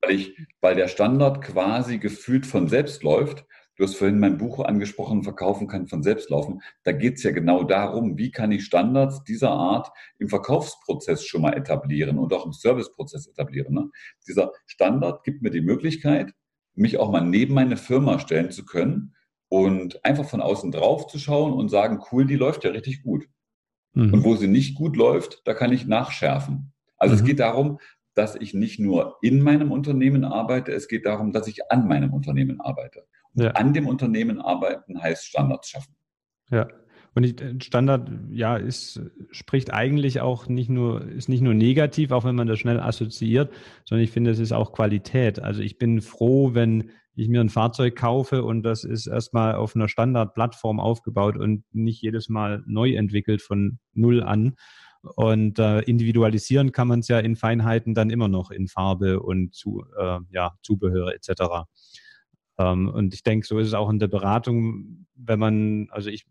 Weil, 0.00 0.12
ich, 0.12 0.36
weil 0.60 0.76
der 0.76 0.88
Standard 0.88 1.42
quasi 1.42 1.98
gefühlt 1.98 2.46
von 2.46 2.68
selbst 2.68 3.02
läuft. 3.02 3.44
Du 3.76 3.84
hast 3.84 3.94
vorhin 3.94 4.18
mein 4.18 4.38
Buch 4.38 4.58
angesprochen, 4.64 5.22
Verkaufen 5.22 5.68
kann 5.68 5.86
von 5.86 6.02
selbst 6.02 6.30
laufen. 6.30 6.60
Da 6.82 6.92
geht 6.92 7.14
es 7.14 7.22
ja 7.22 7.30
genau 7.30 7.62
darum, 7.62 8.18
wie 8.18 8.32
kann 8.32 8.50
ich 8.50 8.64
Standards 8.64 9.22
dieser 9.22 9.50
Art 9.50 9.90
im 10.18 10.28
Verkaufsprozess 10.28 11.24
schon 11.24 11.42
mal 11.42 11.54
etablieren 11.54 12.18
und 12.18 12.32
auch 12.32 12.44
im 12.44 12.52
Serviceprozess 12.52 13.28
etablieren. 13.28 13.74
Ne? 13.74 13.90
Dieser 14.26 14.50
Standard 14.66 15.22
gibt 15.22 15.42
mir 15.42 15.50
die 15.50 15.60
Möglichkeit, 15.60 16.32
mich 16.74 16.98
auch 16.98 17.10
mal 17.10 17.20
neben 17.20 17.54
meine 17.54 17.76
Firma 17.76 18.18
stellen 18.18 18.50
zu 18.50 18.64
können 18.64 19.14
und 19.48 20.04
einfach 20.04 20.28
von 20.28 20.40
außen 20.40 20.72
drauf 20.72 21.06
zu 21.06 21.18
schauen 21.18 21.52
und 21.52 21.68
sagen, 21.68 22.00
cool, 22.12 22.26
die 22.26 22.36
läuft 22.36 22.64
ja 22.64 22.70
richtig 22.70 23.02
gut. 23.02 23.26
Mhm. 23.94 24.14
Und 24.14 24.24
wo 24.24 24.36
sie 24.36 24.48
nicht 24.48 24.76
gut 24.76 24.96
läuft, 24.96 25.42
da 25.44 25.54
kann 25.54 25.72
ich 25.72 25.86
nachschärfen. 25.86 26.72
Also 26.96 27.14
mhm. 27.14 27.20
es 27.20 27.26
geht 27.26 27.40
darum, 27.40 27.78
dass 28.18 28.34
ich 28.34 28.52
nicht 28.52 28.80
nur 28.80 29.16
in 29.22 29.40
meinem 29.40 29.70
Unternehmen 29.70 30.24
arbeite, 30.24 30.72
es 30.72 30.88
geht 30.88 31.06
darum, 31.06 31.32
dass 31.32 31.46
ich 31.46 31.70
an 31.70 31.86
meinem 31.86 32.12
Unternehmen 32.12 32.60
arbeite. 32.60 33.06
Und 33.34 33.44
ja. 33.44 33.50
an 33.52 33.72
dem 33.72 33.86
Unternehmen 33.86 34.40
arbeiten 34.40 35.00
heißt 35.00 35.24
Standards 35.24 35.70
schaffen. 35.70 35.94
Ja. 36.50 36.66
Und 37.14 37.64
Standard, 37.64 38.10
ja, 38.30 38.56
ist, 38.56 39.00
spricht 39.30 39.72
eigentlich 39.72 40.20
auch 40.20 40.48
nicht 40.48 40.68
nur, 40.68 41.06
ist 41.08 41.28
nicht 41.28 41.40
nur 41.40 41.54
negativ, 41.54 42.10
auch 42.10 42.24
wenn 42.24 42.34
man 42.34 42.46
das 42.46 42.58
schnell 42.58 42.80
assoziiert, 42.80 43.52
sondern 43.84 44.04
ich 44.04 44.10
finde, 44.10 44.30
es 44.30 44.38
ist 44.38 44.52
auch 44.52 44.72
Qualität. 44.72 45.40
Also 45.40 45.62
ich 45.62 45.78
bin 45.78 46.00
froh, 46.00 46.54
wenn 46.54 46.90
ich 47.14 47.28
mir 47.28 47.40
ein 47.40 47.48
Fahrzeug 47.48 47.96
kaufe 47.96 48.44
und 48.44 48.62
das 48.62 48.84
ist 48.84 49.06
erstmal 49.06 49.54
auf 49.54 49.74
einer 49.74 49.88
Standardplattform 49.88 50.78
aufgebaut 50.80 51.36
und 51.36 51.64
nicht 51.72 52.02
jedes 52.02 52.28
Mal 52.28 52.62
neu 52.66 52.94
entwickelt 52.94 53.42
von 53.42 53.78
null 53.94 54.22
an. 54.22 54.54
Und 55.02 55.58
äh, 55.58 55.80
individualisieren 55.80 56.72
kann 56.72 56.88
man 56.88 57.00
es 57.00 57.08
ja 57.08 57.18
in 57.18 57.36
Feinheiten 57.36 57.94
dann 57.94 58.10
immer 58.10 58.28
noch 58.28 58.50
in 58.50 58.68
Farbe 58.68 59.20
und 59.20 59.54
zu, 59.54 59.84
äh, 59.98 60.18
ja, 60.30 60.56
Zubehör 60.62 61.14
etc. 61.14 61.66
Ähm, 62.58 62.88
und 62.88 63.14
ich 63.14 63.22
denke, 63.22 63.46
so 63.46 63.58
ist 63.58 63.68
es 63.68 63.74
auch 63.74 63.90
in 63.90 63.98
der 63.98 64.08
Beratung, 64.08 65.06
wenn 65.14 65.38
man, 65.38 65.88
also 65.90 66.10
ich 66.10 66.26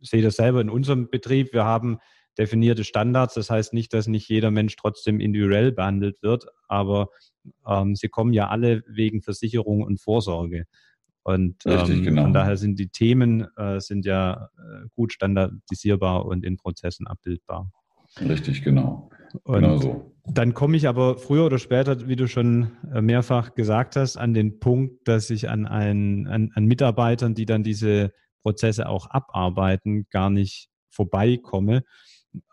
sehe 0.00 0.22
das 0.22 0.36
selber 0.36 0.60
in 0.60 0.70
unserem 0.70 1.08
Betrieb. 1.08 1.52
Wir 1.52 1.64
haben 1.64 1.98
definierte 2.38 2.84
Standards. 2.84 3.34
Das 3.34 3.50
heißt 3.50 3.72
nicht, 3.72 3.92
dass 3.92 4.06
nicht 4.06 4.28
jeder 4.28 4.50
Mensch 4.50 4.76
trotzdem 4.76 5.20
individuell 5.20 5.72
behandelt 5.72 6.22
wird, 6.22 6.46
aber 6.68 7.10
ähm, 7.66 7.94
sie 7.94 8.08
kommen 8.08 8.32
ja 8.32 8.48
alle 8.48 8.82
wegen 8.88 9.22
Versicherung 9.22 9.82
und 9.82 10.00
Vorsorge. 10.00 10.64
Und 11.22 11.64
Richtig, 11.66 11.98
ähm, 11.98 12.04
genau. 12.04 12.22
von 12.22 12.32
daher 12.32 12.56
sind 12.56 12.78
die 12.78 12.88
Themen 12.88 13.46
äh, 13.56 13.78
sind 13.80 14.06
ja 14.06 14.48
äh, 14.56 14.86
gut 14.94 15.12
standardisierbar 15.12 16.24
und 16.24 16.44
in 16.44 16.56
Prozessen 16.56 17.06
abbildbar. 17.06 17.70
Richtig, 18.18 18.62
genau. 18.62 19.10
Und 19.44 19.62
genau 19.62 19.76
so. 19.78 20.14
Dann 20.26 20.54
komme 20.54 20.76
ich 20.76 20.86
aber 20.86 21.16
früher 21.16 21.46
oder 21.46 21.58
später, 21.58 22.06
wie 22.06 22.16
du 22.16 22.28
schon 22.28 22.72
äh, 22.92 23.00
mehrfach 23.00 23.54
gesagt 23.54 23.96
hast, 23.96 24.16
an 24.16 24.34
den 24.34 24.60
Punkt, 24.60 25.08
dass 25.08 25.30
ich 25.30 25.48
an, 25.48 25.66
ein, 25.66 26.26
an, 26.28 26.50
an 26.54 26.66
Mitarbeitern, 26.66 27.34
die 27.34 27.46
dann 27.46 27.62
diese 27.62 28.12
Prozesse 28.42 28.88
auch 28.88 29.08
abarbeiten, 29.10 30.06
gar 30.10 30.30
nicht 30.30 30.68
vorbeikomme, 30.90 31.84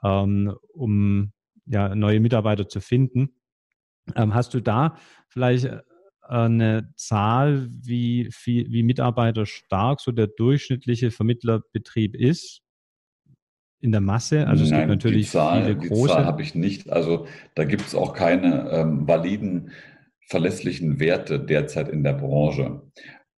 ähm, 0.04 0.56
um 0.74 1.34
ja, 1.66 1.94
neue 1.94 2.20
Mitarbeiter 2.20 2.68
zu 2.68 2.80
finden. 2.80 3.30
Ähm, 4.16 4.34
hast 4.34 4.54
du 4.54 4.62
da 4.62 4.98
vielleicht 5.28 5.66
äh, 5.66 5.82
eine 6.22 6.94
Zahl, 6.96 7.68
wie 7.70 8.30
viel, 8.32 8.72
wie 8.72 8.84
Mitarbeiter 8.84 9.46
stark 9.46 10.02
so 10.02 10.12
der 10.12 10.28
durchschnittliche 10.28 11.12
Vermittlerbetrieb 11.12 12.16
ist? 12.16 12.64
In 13.80 13.92
der 13.92 14.02
Masse? 14.02 14.48
Also 14.48 14.64
es 14.64 14.72
Nein, 14.72 14.82
gibt 14.82 14.90
natürlich 14.90 15.28
die 15.28 15.32
Zahl, 15.32 15.64
viele 15.64 15.78
große. 15.78 16.08
Die 16.08 16.14
Zahl 16.14 16.26
habe 16.26 16.42
ich 16.42 16.56
nicht. 16.56 16.90
Also 16.90 17.28
da 17.56 17.64
gibt 17.64 17.84
es 17.84 17.94
auch 17.94 18.14
keine 18.14 18.70
ähm, 18.72 19.08
validen, 19.08 19.72
verlässlichen 20.28 21.00
Werte 21.00 21.40
derzeit 21.40 21.88
in 21.90 22.04
der 22.04 22.14
Branche. 22.14 22.82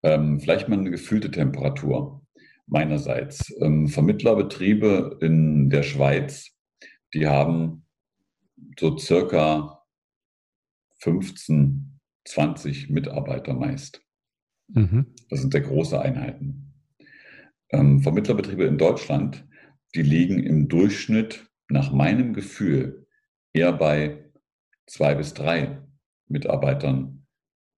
Ähm, 0.03 0.41
vielleicht 0.41 0.69
mal 0.69 0.79
eine 0.79 0.91
gefühlte 0.91 1.31
Temperatur 1.31 2.23
meinerseits. 2.67 3.53
Ähm, 3.61 3.89
Vermittlerbetriebe 3.89 5.19
in 5.21 5.71
der 5.71 5.83
Schweiz, 5.83 6.55
die 7.15 7.27
haben 7.27 7.85
so 8.79 8.97
circa 8.97 9.83
15, 11.01 11.99
20 12.25 12.91
Mitarbeiter 12.91 13.55
meist. 13.55 14.03
Mhm. 14.69 15.07
Das 15.31 15.41
sind 15.41 15.53
sehr 15.53 15.63
große 15.63 16.01
Einheiten. 16.01 16.75
Ähm, 17.71 18.01
Vermittlerbetriebe 18.01 18.65
in 18.65 18.79
Deutschland, 18.79 19.48
die 19.95 20.03
liegen 20.03 20.43
im 20.43 20.69
Durchschnitt 20.69 21.47
nach 21.69 21.93
meinem 21.93 22.35
Gefühl 22.35 23.07
eher 23.53 23.73
bei 23.73 24.25
zwei 24.87 25.15
bis 25.15 25.35
drei 25.35 25.79
Mitarbeitern 26.29 27.27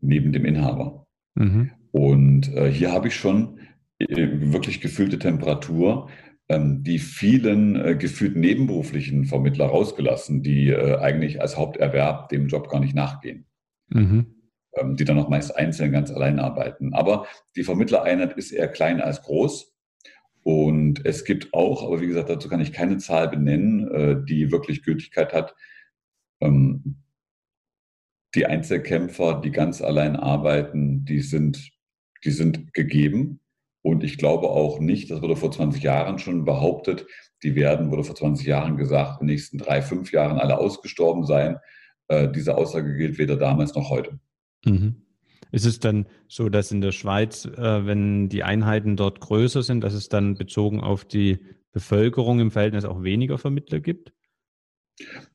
neben 0.01 0.33
dem 0.33 0.45
Inhaber. 0.45 1.07
Mhm. 1.35 1.71
Und 1.93 2.55
äh, 2.55 2.71
hier 2.71 2.93
habe 2.93 3.09
ich 3.09 3.17
schon 3.17 3.61
äh, 3.99 4.29
wirklich 4.53 4.81
gefühlte 4.81 5.19
Temperatur, 5.19 6.09
ähm, 6.49 6.83
die 6.83 6.99
vielen 6.99 7.77
äh, 7.77 7.97
gefühlt 7.97 8.37
nebenberuflichen 8.37 9.25
Vermittler 9.25 9.67
rausgelassen, 9.67 10.43
die 10.43 10.71
äh, 10.71 10.99
eigentlich 10.99 11.41
als 11.41 11.57
Haupterwerb 11.57 12.29
dem 12.29 12.49
Job 12.49 12.69
gar 12.69 12.81
nicht 12.81 12.95
nachgehen. 12.95 13.47
Mhm. 13.89 14.35
Ähm, 14.75 14.97
die 14.97 15.05
dann 15.05 15.19
auch 15.19 15.29
meist 15.29 15.57
einzeln 15.57 15.93
ganz 15.93 16.11
allein 16.11 16.39
arbeiten. 16.39 16.95
Aber 16.95 17.27
die 17.57 17.65
Vermittlereinheit 17.65 18.37
ist 18.37 18.53
eher 18.53 18.69
klein 18.69 19.01
als 19.01 19.23
groß. 19.23 19.70
Und 20.43 21.05
es 21.05 21.25
gibt 21.25 21.53
auch, 21.53 21.85
aber 21.85 22.01
wie 22.01 22.07
gesagt, 22.07 22.31
dazu 22.31 22.49
kann 22.49 22.61
ich 22.61 22.73
keine 22.73 22.99
Zahl 22.99 23.29
benennen, 23.29 24.25
die 24.27 24.51
wirklich 24.51 24.83
Gültigkeit 24.83 25.35
hat. 25.35 25.55
Ähm, 26.41 26.97
die 28.35 28.47
Einzelkämpfer, 28.47 29.41
die 29.41 29.51
ganz 29.51 29.83
allein 29.83 30.17
arbeiten, 30.17 31.05
die 31.05 31.21
sind, 31.21 31.71
die 32.25 32.31
sind 32.31 32.73
gegeben. 32.75 33.41
Und 33.83 34.05
ich 34.05 34.19
glaube 34.19 34.49
auch 34.49 34.79
nicht, 34.79 35.11
das 35.11 35.23
wurde 35.23 35.37
vor 35.37 35.51
20 35.51 35.83
Jahren 35.83 36.19
schon 36.19 36.45
behauptet, 36.45 37.07
die 37.43 37.55
werden, 37.55 37.91
wurde 37.91 38.05
vor 38.05 38.15
20 38.15 38.47
Jahren 38.47 38.77
gesagt, 38.77 39.21
in 39.21 39.27
den 39.27 39.35
nächsten 39.35 39.59
drei, 39.59 39.81
fünf 39.81 40.13
Jahren 40.13 40.39
alle 40.39 40.59
ausgestorben 40.59 41.25
sein. 41.25 41.57
Äh, 42.09 42.31
diese 42.31 42.57
Aussage 42.57 42.97
gilt 42.97 43.19
weder 43.19 43.37
damals 43.37 43.75
noch 43.75 43.89
heute. 43.89 44.21
Mhm. 44.65 45.07
Ist 45.53 45.67
es 45.67 45.81
dann 45.81 46.07
so, 46.29 46.49
dass 46.49 46.73
in 46.73 46.81
der 46.81 46.93
Schweiz, 46.93 47.45
äh, 47.45 47.87
wenn 47.87 48.29
die 48.29 48.43
Einheiten 48.43 48.97
dort 48.97 49.21
größer 49.21 49.63
sind, 49.63 49.83
dass 49.83 49.95
es 49.95 50.09
dann 50.09 50.35
bezogen 50.35 50.81
auf 50.81 51.05
die 51.05 51.41
Bevölkerung 51.73 52.41
im 52.41 52.51
Verhältnis 52.51 52.85
auch 52.85 53.03
weniger 53.03 53.39
Vermittler 53.39 53.81
gibt? 53.81 54.13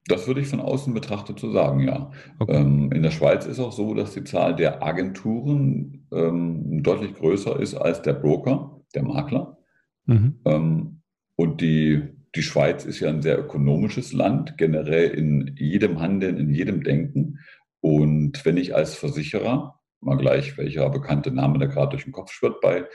Das 0.08 0.28
würde 0.28 0.41
ich 0.41 0.47
von 0.47 0.60
außen 0.60 0.93
betrachtet 0.93 1.39
so 1.39 1.51
sagen, 1.51 1.82
ja. 1.82 2.12
Okay. 2.39 2.56
Ähm, 2.56 2.91
in 2.91 3.01
der 3.01 3.12
Schweiz 3.12 3.45
ist 3.45 3.60
auch 3.60 3.71
so, 3.71 3.93
dass 3.93 4.13
die 4.13 4.23
Zahl 4.23 4.56
der 4.56 4.84
Agenturen 4.84 6.08
ähm, 6.12 6.84
deutlich 6.84 7.15
größer 7.15 7.60
ist 7.60 7.73
als 7.73 8.01
der 8.01 8.13
Broker, 8.13 8.82
der 8.93 9.03
Makler. 9.03 9.57
Mhm. 10.05 10.39
Ähm, 10.45 11.01
und 11.36 11.61
die, 11.61 12.03
die 12.36 12.43
Schweiz 12.43 12.86
ist 12.86 12.99
ja 12.99 13.09
ein 13.09 13.24
sehr 13.24 13.39
ökonomisches 13.39 14.13
Land, 14.13 14.57
generell 14.57 15.09
in 15.09 15.55
jedem 15.57 15.99
Handeln, 15.99 16.38
in 16.38 16.51
jedem 16.51 16.84
Denken. 16.84 17.39
Und 17.82 18.45
wenn 18.45 18.57
ich 18.57 18.76
als 18.76 18.95
Versicherer, 18.95 19.80
mal 20.06 20.18
gleich 20.18 20.58
welcher 20.58 20.89
bekannte 20.89 21.32
Name 21.32 21.60
da 21.60 21.66
gerade 21.66 21.91
durch 21.91 22.03
den 22.03 22.14
Kopf 22.14 22.32
schwirrt 22.32 22.62
bei, 22.62 22.86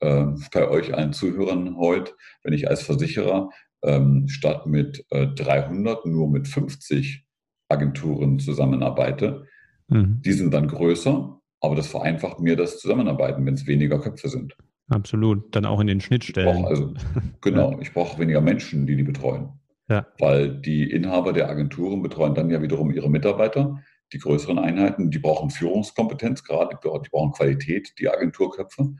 äh, 0.00 0.26
bei 0.52 0.68
euch 0.68 0.94
allen 0.94 1.12
Zuhörern 1.12 1.76
heute, 1.76 2.12
wenn 2.42 2.52
ich 2.52 2.68
als 2.68 2.82
Versicherer 2.82 3.50
ähm, 3.82 4.28
statt 4.28 4.66
mit 4.66 5.04
äh, 5.10 5.26
300 5.28 6.06
nur 6.06 6.30
mit 6.30 6.48
50 6.48 7.24
Agenturen 7.68 8.38
zusammenarbeite. 8.38 9.46
Mhm. 9.88 10.20
Die 10.24 10.32
sind 10.32 10.52
dann 10.52 10.68
größer, 10.68 11.40
aber 11.60 11.74
das 11.74 11.88
vereinfacht 11.88 12.40
mir 12.40 12.56
das 12.56 12.78
Zusammenarbeiten, 12.78 13.44
wenn 13.46 13.54
es 13.54 13.66
weniger 13.66 13.98
Köpfe 14.00 14.28
sind. 14.28 14.56
Absolut, 14.88 15.54
dann 15.54 15.64
auch 15.64 15.80
in 15.80 15.86
den 15.86 16.00
Schnittstellen. 16.00 16.58
Ich 16.58 16.66
also, 16.66 16.94
genau, 17.40 17.78
ich 17.80 17.92
brauche 17.92 18.18
weniger 18.18 18.40
Menschen, 18.40 18.86
die 18.86 18.96
die 18.96 19.04
betreuen. 19.04 19.50
Ja. 19.88 20.06
Weil 20.18 20.50
die 20.60 20.90
Inhaber 20.90 21.32
der 21.32 21.48
Agenturen 21.48 22.02
betreuen 22.02 22.34
dann 22.34 22.50
ja 22.50 22.62
wiederum 22.62 22.92
ihre 22.92 23.10
Mitarbeiter. 23.10 23.82
Die 24.12 24.18
größeren 24.18 24.58
Einheiten, 24.58 25.10
die 25.10 25.18
brauchen 25.18 25.50
Führungskompetenz 25.50 26.42
gerade, 26.44 26.76
die 26.82 27.08
brauchen 27.10 27.32
Qualität, 27.32 27.94
die 27.98 28.08
Agenturköpfe. 28.08 28.94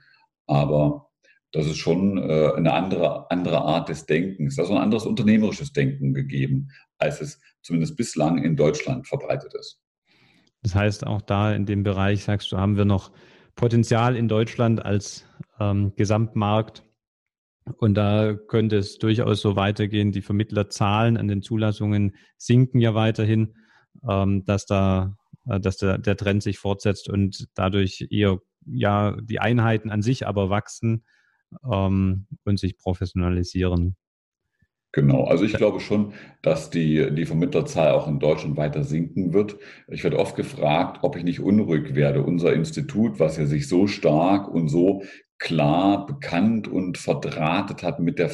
Aber 0.47 1.11
das 1.53 1.67
ist 1.67 1.79
schon 1.79 2.19
äh, 2.19 2.53
eine 2.57 2.73
andere, 2.73 3.31
andere 3.31 3.59
Art 3.63 3.89
des 3.89 4.07
Denkens, 4.07 4.59
also 4.59 4.75
ein 4.75 4.83
anderes 4.83 5.05
unternehmerisches 5.05 5.73
Denken 5.73 6.15
gegeben, 6.15 6.69
als 6.99 7.21
es 7.21 7.41
zumindest 7.63 7.97
bislang 7.97 8.43
in 8.43 8.57
Deutschland 8.57 9.09
verbreitet 9.09 9.55
ist. 9.55 9.81
Das 10.63 10.75
heißt, 10.75 11.07
auch 11.07 11.23
da 11.23 11.53
in 11.53 11.67
dem 11.67 11.83
Bereich, 11.83 12.25
sagst 12.25 12.53
du, 12.53 12.59
haben 12.59 12.77
wir 12.77 12.85
noch 12.85 13.11
Potenzial 13.57 14.17
in 14.17 14.29
Deutschland 14.29 14.85
als 14.85 15.27
ähm, 15.59 15.93
Gesamtmarkt. 15.97 16.85
Und 17.79 17.95
da 17.95 18.35
könnte 18.35 18.77
es 18.77 18.99
durchaus 18.99 19.41
so 19.41 19.57
weitergehen. 19.57 20.13
Die 20.13 20.23
Vermittlerzahlen 20.23 21.17
an 21.17 21.29
den 21.29 21.43
Zulassungen 21.43 22.17
sinken 22.37 22.81
ja 22.81 22.95
weiterhin, 22.95 23.55
ähm, 24.09 24.45
dass 24.45 24.67
da, 24.67 25.17
äh, 25.47 25.61
dass 25.61 25.77
der, 25.77 25.99
der 25.99 26.17
Trend 26.17 26.43
sich 26.43 26.59
fortsetzt 26.59 27.09
und 27.09 27.49
dadurch 27.55 28.09
eher 28.11 28.39
ja 28.67 29.17
die 29.21 29.41
Einheiten 29.41 29.91
an 29.91 30.03
sich 30.03 30.27
aber 30.27 30.51
wachsen 30.51 31.05
ähm, 31.71 32.27
und 32.45 32.59
sich 32.59 32.79
professionalisieren. 32.79 33.97
Genau, 34.93 35.25
also 35.25 35.45
ich 35.45 35.53
glaube 35.53 35.79
schon, 35.79 36.15
dass 36.43 36.69
die, 36.71 37.15
die 37.15 37.25
Vermittlerzahl 37.25 37.93
auch 37.93 38.09
in 38.09 38.19
Deutschland 38.19 38.57
weiter 38.57 38.83
sinken 38.83 39.33
wird. 39.33 39.57
Ich 39.87 40.03
werde 40.03 40.19
oft 40.19 40.35
gefragt, 40.35 40.99
ob 41.03 41.15
ich 41.15 41.23
nicht 41.23 41.39
unruhig 41.39 41.95
werde. 41.95 42.25
Unser 42.25 42.55
Institut, 42.55 43.21
was 43.21 43.37
ja 43.37 43.47
sich 43.47 43.69
so 43.69 43.87
stark 43.87 44.49
und 44.49 44.69
so 44.69 45.05
klar 45.39 46.07
bekannt 46.07 46.67
und 46.67 46.99
verdrahtet 46.99 47.85
hat 47.85 48.01
mit 48.01 48.19
der 48.19 48.31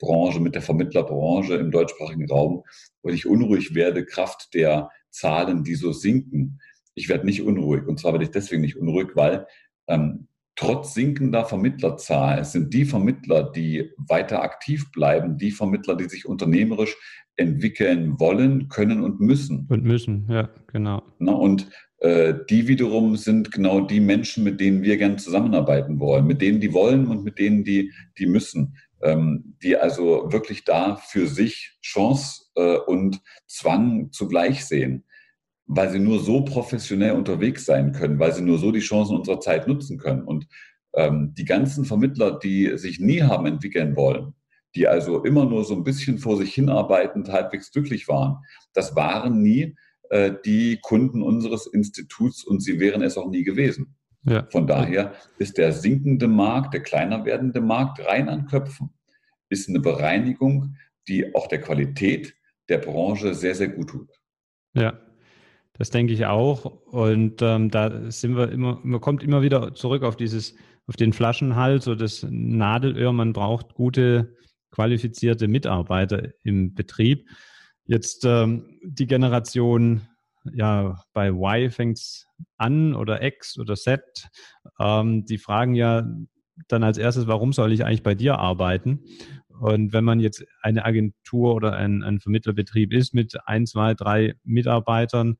Versicherungsbranche, 0.00 0.40
mit 0.40 0.54
der 0.54 0.62
Vermittlerbranche 0.62 1.54
im 1.54 1.70
deutschsprachigen 1.70 2.28
Raum, 2.28 2.62
ob 3.02 3.12
ich 3.12 3.26
unruhig 3.26 3.74
werde, 3.74 4.04
Kraft 4.04 4.54
der 4.54 4.90
Zahlen, 5.10 5.64
die 5.64 5.74
so 5.74 5.92
sinken. 5.92 6.60
Ich 6.94 7.08
werde 7.08 7.26
nicht 7.26 7.42
unruhig. 7.42 7.86
Und 7.86 8.00
zwar 8.00 8.12
werde 8.12 8.24
ich 8.24 8.30
deswegen 8.30 8.62
nicht 8.62 8.76
unruhig, 8.76 9.10
weil 9.14 9.46
ähm, 9.88 10.28
trotz 10.56 10.94
sinkender 10.94 11.44
Vermittlerzahl 11.44 12.44
sind 12.44 12.74
die 12.74 12.84
Vermittler, 12.84 13.50
die 13.50 13.90
weiter 13.96 14.42
aktiv 14.42 14.90
bleiben, 14.92 15.38
die 15.38 15.50
Vermittler, 15.50 15.96
die 15.96 16.08
sich 16.08 16.26
unternehmerisch 16.26 16.96
entwickeln 17.36 18.20
wollen, 18.20 18.68
können 18.68 19.02
und 19.02 19.20
müssen. 19.20 19.66
Und 19.70 19.84
müssen, 19.84 20.26
ja, 20.28 20.50
genau. 20.66 21.02
Na, 21.18 21.32
und 21.32 21.70
äh, 22.00 22.34
die 22.50 22.68
wiederum 22.68 23.16
sind 23.16 23.50
genau 23.50 23.80
die 23.80 24.00
Menschen, 24.00 24.44
mit 24.44 24.60
denen 24.60 24.82
wir 24.82 24.98
gern 24.98 25.16
zusammenarbeiten 25.16 25.98
wollen, 26.00 26.26
mit 26.26 26.42
denen 26.42 26.60
die 26.60 26.74
wollen 26.74 27.06
und 27.06 27.24
mit 27.24 27.38
denen 27.38 27.64
die, 27.64 27.92
die 28.18 28.26
müssen, 28.26 28.76
ähm, 29.02 29.56
die 29.62 29.76
also 29.76 30.32
wirklich 30.32 30.64
da 30.64 30.96
für 30.96 31.26
sich 31.26 31.78
Chance 31.82 32.44
äh, 32.54 32.76
und 32.76 33.20
Zwang 33.46 34.10
zugleich 34.12 34.64
sehen 34.64 35.04
weil 35.72 35.88
sie 35.88 36.00
nur 36.00 36.18
so 36.18 36.44
professionell 36.44 37.12
unterwegs 37.12 37.64
sein 37.64 37.92
können, 37.92 38.18
weil 38.18 38.32
sie 38.32 38.42
nur 38.42 38.58
so 38.58 38.72
die 38.72 38.80
Chancen 38.80 39.16
unserer 39.16 39.38
Zeit 39.38 39.68
nutzen 39.68 39.98
können. 39.98 40.24
Und 40.24 40.48
ähm, 40.94 41.32
die 41.38 41.44
ganzen 41.44 41.84
Vermittler, 41.84 42.40
die 42.40 42.76
sich 42.76 42.98
nie 42.98 43.22
haben 43.22 43.46
entwickeln 43.46 43.94
wollen, 43.94 44.34
die 44.74 44.88
also 44.88 45.22
immer 45.22 45.44
nur 45.44 45.64
so 45.64 45.74
ein 45.74 45.84
bisschen 45.84 46.18
vor 46.18 46.36
sich 46.36 46.52
hinarbeitend 46.52 47.28
halbwegs 47.30 47.70
glücklich 47.70 48.08
waren, 48.08 48.38
das 48.72 48.96
waren 48.96 49.42
nie 49.42 49.76
äh, 50.10 50.32
die 50.44 50.80
Kunden 50.82 51.22
unseres 51.22 51.68
Instituts 51.68 52.42
und 52.42 52.60
sie 52.60 52.80
wären 52.80 53.02
es 53.02 53.16
auch 53.16 53.30
nie 53.30 53.44
gewesen. 53.44 53.94
Ja. 54.24 54.46
Von 54.50 54.66
daher 54.66 55.14
ist 55.38 55.56
der 55.56 55.72
sinkende 55.72 56.28
Markt, 56.28 56.74
der 56.74 56.82
kleiner 56.82 57.24
werdende 57.24 57.60
Markt 57.60 58.04
rein 58.06 58.28
an 58.28 58.46
Köpfen, 58.46 58.90
ist 59.48 59.68
eine 59.68 59.80
Bereinigung, 59.80 60.76
die 61.08 61.34
auch 61.34 61.46
der 61.46 61.60
Qualität 61.60 62.34
der 62.68 62.78
Branche 62.78 63.34
sehr, 63.34 63.54
sehr 63.54 63.68
gut 63.68 63.90
tut. 63.90 64.08
Ja, 64.74 64.98
das 65.72 65.90
denke 65.90 66.12
ich 66.12 66.26
auch. 66.26 66.64
Und 66.64 67.40
ähm, 67.42 67.70
da 67.70 68.10
sind 68.10 68.36
wir 68.36 68.52
immer, 68.52 68.78
man 68.82 69.00
kommt 69.00 69.22
immer 69.22 69.42
wieder 69.42 69.74
zurück 69.74 70.02
auf 70.02 70.16
dieses, 70.16 70.54
auf 70.86 70.96
den 70.96 71.12
Flaschenhals 71.12 71.88
oder 71.88 71.96
das 71.96 72.26
Nadelöhr. 72.28 73.12
Man 73.12 73.32
braucht 73.32 73.74
gute, 73.74 74.36
qualifizierte 74.70 75.48
Mitarbeiter 75.48 76.28
im 76.44 76.74
Betrieb. 76.74 77.28
Jetzt 77.84 78.24
ähm, 78.24 78.78
die 78.84 79.06
Generation, 79.06 80.02
ja, 80.52 81.02
bei 81.12 81.28
Y 81.28 81.70
fängt's 81.70 82.26
an 82.56 82.94
oder 82.94 83.22
X 83.22 83.58
oder 83.58 83.76
Z, 83.76 84.02
ähm, 84.78 85.24
die 85.24 85.38
fragen 85.38 85.74
ja 85.74 86.06
dann 86.68 86.82
als 86.82 86.98
erstes, 86.98 87.26
warum 87.26 87.52
soll 87.52 87.72
ich 87.72 87.84
eigentlich 87.84 88.02
bei 88.02 88.14
dir 88.14 88.38
arbeiten? 88.38 89.04
Und 89.60 89.92
wenn 89.92 90.04
man 90.04 90.20
jetzt 90.20 90.44
eine 90.62 90.84
Agentur 90.84 91.54
oder 91.54 91.74
ein, 91.74 92.02
ein 92.02 92.20
Vermittlerbetrieb 92.20 92.92
ist 92.92 93.12
mit 93.12 93.36
ein, 93.46 93.66
zwei, 93.66 93.94
drei 93.94 94.34
Mitarbeitern, 94.42 95.36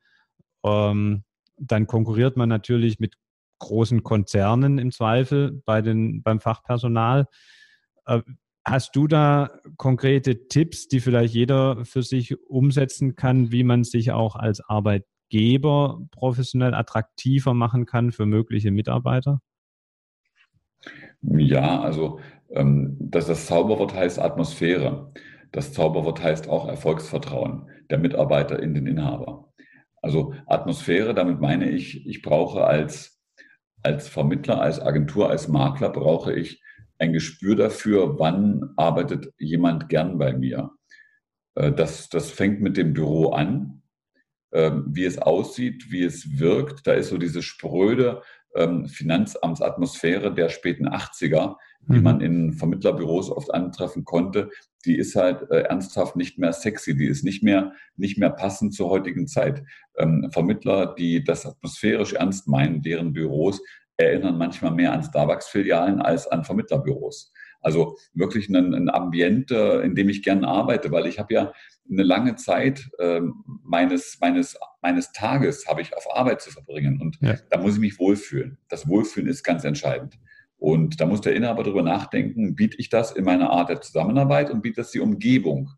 ähm, 0.65 1.25
dann 1.57 1.87
konkurriert 1.87 2.37
man 2.37 2.49
natürlich 2.49 2.99
mit 3.01 3.17
großen 3.59 4.03
Konzernen 4.03 4.79
im 4.79 4.91
Zweifel 4.91 5.63
bei 5.65 5.83
den, 5.83 6.23
beim 6.23 6.41
Fachpersonal. 6.41 7.27
Äh, 8.07 8.23
hast 8.65 8.95
du 8.97 9.07
da 9.07 9.51
konkrete 9.77 10.49
Tipps, 10.49 10.89
die 10.89 11.01
vielleicht 11.01 11.35
jeder 11.35 11.85
für 11.85 12.03
sich 12.03 12.37
umsetzen 12.49 13.17
kann, 13.17 13.53
wie 13.53 13.65
man 13.65 13.85
sich 13.85 14.13
auch 14.13 14.37
als 14.37 14.61
Arbeitgeber 14.61 16.01
professionell 16.11 16.75
attraktiver 16.75 17.55
machen 17.55 17.87
kann 17.87 18.13
für 18.13 18.27
mögliche 18.27 18.71
Mitarbeiter? 18.71 19.41
Ja, 21.23 21.81
also 21.81 22.21
ähm, 22.51 22.97
das, 23.01 23.27
das 23.27 23.47
Zauberwort 23.47 23.95
heißt 23.95 24.19
Atmosphäre. 24.19 25.13
Das 25.53 25.73
Zauberwort 25.73 26.23
heißt 26.23 26.49
auch 26.49 26.69
Erfolgsvertrauen 26.69 27.69
der 27.91 27.99
Mitarbeiter 27.99 28.63
in 28.63 28.75
den 28.75 28.87
Inhaber. 28.87 29.53
Also 30.01 30.35
Atmosphäre, 30.47 31.13
damit 31.13 31.41
meine 31.41 31.69
ich, 31.71 32.07
ich 32.07 32.23
brauche 32.23 32.65
als, 32.65 33.21
als 33.83 34.09
Vermittler, 34.09 34.61
als 34.61 34.81
Agentur, 34.81 35.29
als 35.29 35.49
Makler, 35.49 35.91
brauche 35.91 36.33
ich 36.33 36.63
ein 37.01 37.13
Gespür 37.13 37.57
dafür, 37.57 38.19
wann 38.19 38.73
arbeitet 38.77 39.33
jemand 39.39 39.89
gern 39.89 40.19
bei 40.19 40.33
mir. 40.33 40.71
Äh, 41.55 41.73
das, 41.73 42.09
das 42.09 42.31
fängt 42.31 42.61
mit 42.61 42.77
dem 42.77 42.93
Büro 42.93 43.31
an, 43.31 43.83
ähm, 44.53 44.85
wie 44.89 45.05
es 45.05 45.19
aussieht, 45.19 45.91
wie 45.91 46.05
es 46.05 46.39
wirkt. 46.39 46.87
Da 46.87 46.93
ist 46.93 47.09
so 47.09 47.19
diese 47.19 47.43
spröde 47.43 48.23
ähm, 48.55 48.87
Finanzamtsatmosphäre 48.87 50.35
der 50.35 50.49
späten 50.49 50.89
80er, 50.89 51.57
die 51.89 51.99
mhm. 51.99 52.03
man 52.03 52.21
in 52.21 52.53
Vermittlerbüros 52.53 53.31
oft 53.31 53.55
antreffen 53.55 54.05
konnte, 54.05 54.51
die 54.85 54.97
ist 54.97 55.15
halt 55.15 55.51
äh, 55.51 55.63
ernsthaft 55.63 56.17
nicht 56.17 56.39
mehr 56.39 56.53
sexy, 56.53 56.97
die 56.97 57.07
ist 57.07 57.25
nicht 57.25 57.43
mehr, 57.43 57.73
nicht 57.97 58.19
mehr 58.19 58.31
passend 58.31 58.75
zur 58.75 58.91
heutigen 58.91 59.27
Zeit. 59.27 59.63
Ähm, 59.97 60.31
Vermittler, 60.33 60.95
die 60.95 61.23
das 61.23 61.47
atmosphärisch 61.47 62.15
ernst 62.15 62.49
meinen, 62.49 62.83
deren 62.83 63.13
Büros 63.13 63.61
erinnern 64.01 64.39
manchmal 64.39 64.73
mehr 64.73 64.93
an 64.93 65.03
Starbucks-Filialen 65.03 66.01
als 66.01 66.27
an 66.27 66.45
Vermittlerbüros. 66.45 67.33
Also 67.63 67.97
wirklich 68.15 68.49
ein, 68.49 68.75
ein 68.75 68.89
Ambiente, 68.89 69.83
in 69.85 69.95
dem 69.95 70.09
ich 70.09 70.23
gerne 70.23 70.49
arbeite, 70.49 70.91
weil 70.91 71.07
ich 71.07 71.19
habe 71.19 71.35
ja 71.35 71.53
eine 71.91 72.03
lange 72.03 72.37
Zeit 72.37 72.89
äh, 72.99 73.21
meines, 73.63 74.19
meines, 74.21 74.59
meines 74.81 75.13
Tages 75.13 75.67
habe 75.67 75.83
ich 75.83 75.95
auf 75.95 76.07
Arbeit 76.15 76.41
zu 76.41 76.51
verbringen 76.51 77.01
und 77.01 77.19
ja. 77.21 77.37
da 77.51 77.59
muss 77.59 77.75
ich 77.75 77.81
mich 77.81 77.99
wohlfühlen. 77.99 78.59
Das 78.69 78.89
Wohlfühlen 78.89 79.29
ist 79.29 79.43
ganz 79.43 79.65
entscheidend. 79.65 80.19
Und 80.57 81.01
da 81.01 81.07
muss 81.07 81.23
der 81.23 81.35
Inhaber 81.35 81.63
darüber 81.63 81.83
nachdenken, 81.83 82.55
biete 82.55 82.77
ich 82.79 82.91
das 82.91 83.13
in 83.13 83.25
meiner 83.25 83.51
Art 83.51 83.71
der 83.71 83.81
Zusammenarbeit 83.81 84.51
und 84.51 84.63
biete 84.63 84.83
das 84.83 84.91
die 84.91 85.01
Umgebung, 85.01 85.71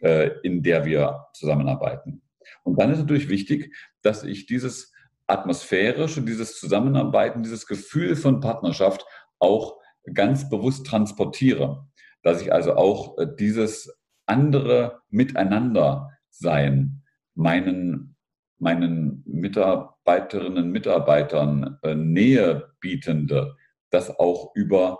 äh, 0.00 0.30
in 0.42 0.62
der 0.62 0.84
wir 0.84 1.26
zusammenarbeiten. 1.34 2.22
Und 2.64 2.80
dann 2.80 2.90
ist 2.90 2.98
natürlich 2.98 3.28
wichtig, 3.28 3.74
dass 4.02 4.24
ich 4.24 4.46
dieses 4.46 4.91
atmosphärische, 5.32 6.22
dieses 6.22 6.58
Zusammenarbeiten, 6.60 7.42
dieses 7.42 7.66
Gefühl 7.66 8.16
von 8.16 8.40
Partnerschaft 8.40 9.04
auch 9.38 9.78
ganz 10.14 10.48
bewusst 10.48 10.86
transportiere. 10.86 11.86
Dass 12.22 12.40
ich 12.42 12.52
also 12.52 12.74
auch 12.74 13.18
äh, 13.18 13.26
dieses 13.38 13.98
andere 14.26 15.00
Miteinander 15.10 16.10
sein 16.30 17.02
meinen, 17.34 18.16
meinen 18.58 19.22
Mitarbeiterinnen, 19.26 20.70
Mitarbeitern 20.70 21.78
äh, 21.82 21.94
Nähe 21.94 22.70
bietende, 22.80 23.56
das 23.90 24.10
auch 24.18 24.54
über 24.54 24.98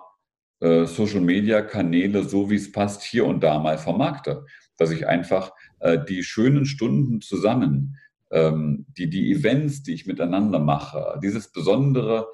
äh, 0.61 0.87
Social-Media-Kanäle, 0.87 2.25
so 2.25 2.51
wie 2.51 2.57
es 2.57 2.73
passt, 2.73 3.03
hier 3.03 3.27
und 3.27 3.43
da 3.43 3.59
mal 3.59 3.79
vermarkte. 3.79 4.45
Dass 4.79 4.91
ich 4.91 5.07
einfach 5.07 5.53
äh, 5.81 5.99
die 6.05 6.23
schönen 6.25 6.67
Stunden 6.67 7.21
zusammen, 7.21 7.99
ähm, 8.33 8.87
die, 8.97 9.09
die 9.09 9.31
Events, 9.31 9.83
die 9.83 9.95
ich 9.95 10.07
miteinander 10.07 10.59
mache, 10.59 11.19
dieses 11.23 11.53
besondere 11.53 12.29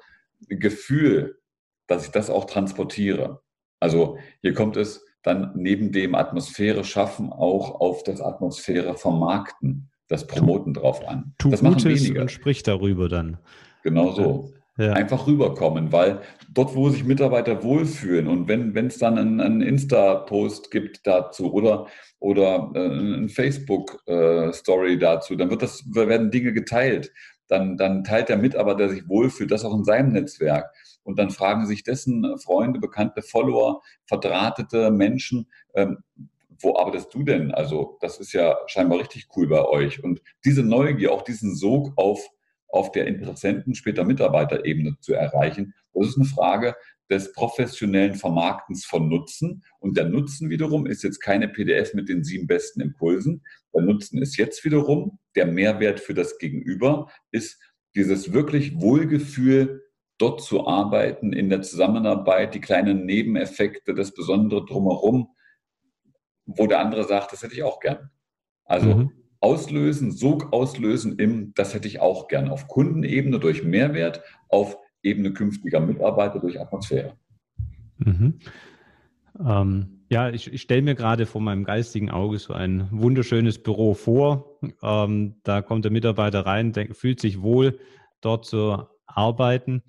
Gefühl, 0.47 1.39
dass 1.87 2.05
ich 2.05 2.11
das 2.11 2.29
auch 2.29 2.45
transportiere. 2.45 3.41
Also 3.79 4.17
hier 4.41 4.53
kommt 4.53 4.77
es 4.77 5.05
dann 5.21 5.51
neben 5.55 5.91
dem 5.91 6.15
Atmosphäre 6.15 6.83
schaffen 6.83 7.31
auch 7.31 7.81
auf 7.81 8.03
das 8.03 8.21
Atmosphäre 8.21 8.95
vermarkten, 8.95 9.89
das 10.07 10.25
Promoten 10.25 10.73
drauf 10.73 11.05
an. 11.07 11.33
Tu 11.37 11.49
das 11.49 11.61
machen 11.61 11.83
Gutes 11.83 12.03
wenige. 12.03 12.21
und 12.21 12.31
sprich 12.31 12.63
darüber 12.63 13.09
dann. 13.09 13.37
Genau 13.83 14.11
so. 14.11 14.53
Ja. 14.79 14.93
einfach 14.93 15.27
rüberkommen, 15.27 15.91
weil 15.91 16.21
dort, 16.51 16.75
wo 16.75 16.89
sich 16.89 17.03
Mitarbeiter 17.03 17.63
wohlfühlen 17.63 18.27
und 18.27 18.47
wenn 18.47 18.87
es 18.87 18.97
dann 18.97 19.17
einen, 19.17 19.41
einen 19.41 19.61
Insta-Post 19.61 20.71
gibt 20.71 21.05
dazu 21.05 21.53
oder, 21.53 21.87
oder 22.19 22.71
äh, 22.73 22.79
eine 22.79 23.29
Facebook-Story 23.29 24.93
äh, 24.93 24.97
dazu, 24.97 25.35
dann 25.35 25.49
wird 25.49 25.61
das, 25.61 25.83
werden 25.93 26.31
Dinge 26.31 26.53
geteilt. 26.53 27.11
Dann, 27.47 27.77
dann 27.77 28.03
teilt 28.03 28.29
der 28.29 28.37
Mitarbeiter, 28.37 28.77
der 28.77 28.89
sich 28.89 29.09
wohlfühlt, 29.09 29.51
das 29.51 29.65
auch 29.65 29.75
in 29.75 29.83
seinem 29.83 30.13
Netzwerk. 30.13 30.71
Und 31.03 31.17
dann 31.17 31.31
fragen 31.31 31.65
sich 31.65 31.83
dessen 31.83 32.37
Freunde, 32.37 32.79
bekannte 32.79 33.23
Follower, 33.23 33.81
verdrahtete 34.05 34.91
Menschen, 34.91 35.47
ähm, 35.73 35.97
wo 36.61 36.77
arbeitest 36.77 37.13
du 37.13 37.23
denn? 37.23 37.51
Also 37.51 37.97
das 38.01 38.19
ist 38.19 38.33
ja 38.33 38.57
scheinbar 38.67 38.99
richtig 38.99 39.27
cool 39.35 39.47
bei 39.47 39.65
euch. 39.65 40.03
Und 40.03 40.21
diese 40.45 40.61
Neugier, 40.61 41.11
auch 41.11 41.23
diesen 41.23 41.55
Sog 41.55 41.93
auf 41.95 42.29
auf 42.69 42.91
der 42.91 43.07
Interessenten, 43.07 43.75
später 43.75 44.05
Mitarbeiterebene 44.05 44.97
zu 45.01 45.13
erreichen. 45.13 45.73
Das 45.93 46.09
ist 46.09 46.17
eine 46.17 46.25
Frage 46.25 46.75
des 47.09 47.33
professionellen 47.33 48.13
Vermarktens 48.13 48.85
von 48.85 49.09
Nutzen. 49.09 49.63
Und 49.79 49.97
der 49.97 50.05
Nutzen 50.05 50.49
wiederum 50.49 50.85
ist 50.85 51.03
jetzt 51.03 51.19
keine 51.19 51.49
PDF 51.49 51.93
mit 51.93 52.07
den 52.07 52.23
sieben 52.23 52.47
besten 52.47 52.81
Impulsen. 52.81 53.43
Der 53.73 53.81
Nutzen 53.81 54.21
ist 54.21 54.37
jetzt 54.37 54.63
wiederum 54.63 55.19
der 55.35 55.47
Mehrwert 55.47 55.99
für 55.99 56.13
das 56.13 56.37
Gegenüber, 56.37 57.11
ist 57.31 57.59
dieses 57.95 58.33
wirklich 58.33 58.79
Wohlgefühl, 58.79 59.83
dort 60.19 60.41
zu 60.41 60.67
arbeiten, 60.67 61.33
in 61.33 61.49
der 61.49 61.61
Zusammenarbeit, 61.61 62.53
die 62.53 62.61
kleinen 62.61 63.05
Nebeneffekte, 63.05 63.95
das 63.95 64.13
Besondere 64.13 64.65
drumherum, 64.65 65.29
wo 66.45 66.67
der 66.67 66.79
andere 66.79 67.05
sagt, 67.05 67.31
das 67.31 67.41
hätte 67.41 67.53
ich 67.53 67.63
auch 67.63 67.79
gern. 67.79 68.11
Also 68.65 68.95
mhm 68.95 69.18
auslösen, 69.41 70.11
Sog 70.11 70.51
auslösen 70.51 71.17
im, 71.17 71.53
das 71.55 71.73
hätte 71.73 71.87
ich 71.87 71.99
auch 71.99 72.27
gern, 72.27 72.49
auf 72.49 72.67
Kundenebene 72.67 73.39
durch 73.39 73.63
Mehrwert, 73.63 74.21
auf 74.49 74.77
Ebene 75.01 75.31
künftiger 75.31 75.79
Mitarbeiter 75.79 76.39
durch 76.39 76.59
Atmosphäre. 76.59 77.13
Mhm. 77.97 78.39
Ähm, 79.39 79.99
ja, 80.09 80.29
ich, 80.29 80.51
ich 80.51 80.61
stelle 80.61 80.81
mir 80.81 80.95
gerade 80.95 81.25
vor 81.25 81.39
meinem 81.39 81.63
geistigen 81.63 82.09
Auge 82.09 82.39
so 82.39 82.53
ein 82.53 82.87
wunderschönes 82.91 83.61
Büro 83.61 83.93
vor. 83.93 84.59
Ähm, 84.81 85.35
da 85.43 85.61
kommt 85.61 85.85
der 85.85 85.91
Mitarbeiter 85.91 86.45
rein, 86.45 86.73
denk, 86.73 86.95
fühlt 86.95 87.19
sich 87.19 87.41
wohl, 87.41 87.79
dort 88.21 88.45
zu 88.45 88.83
arbeiten, 89.05 89.83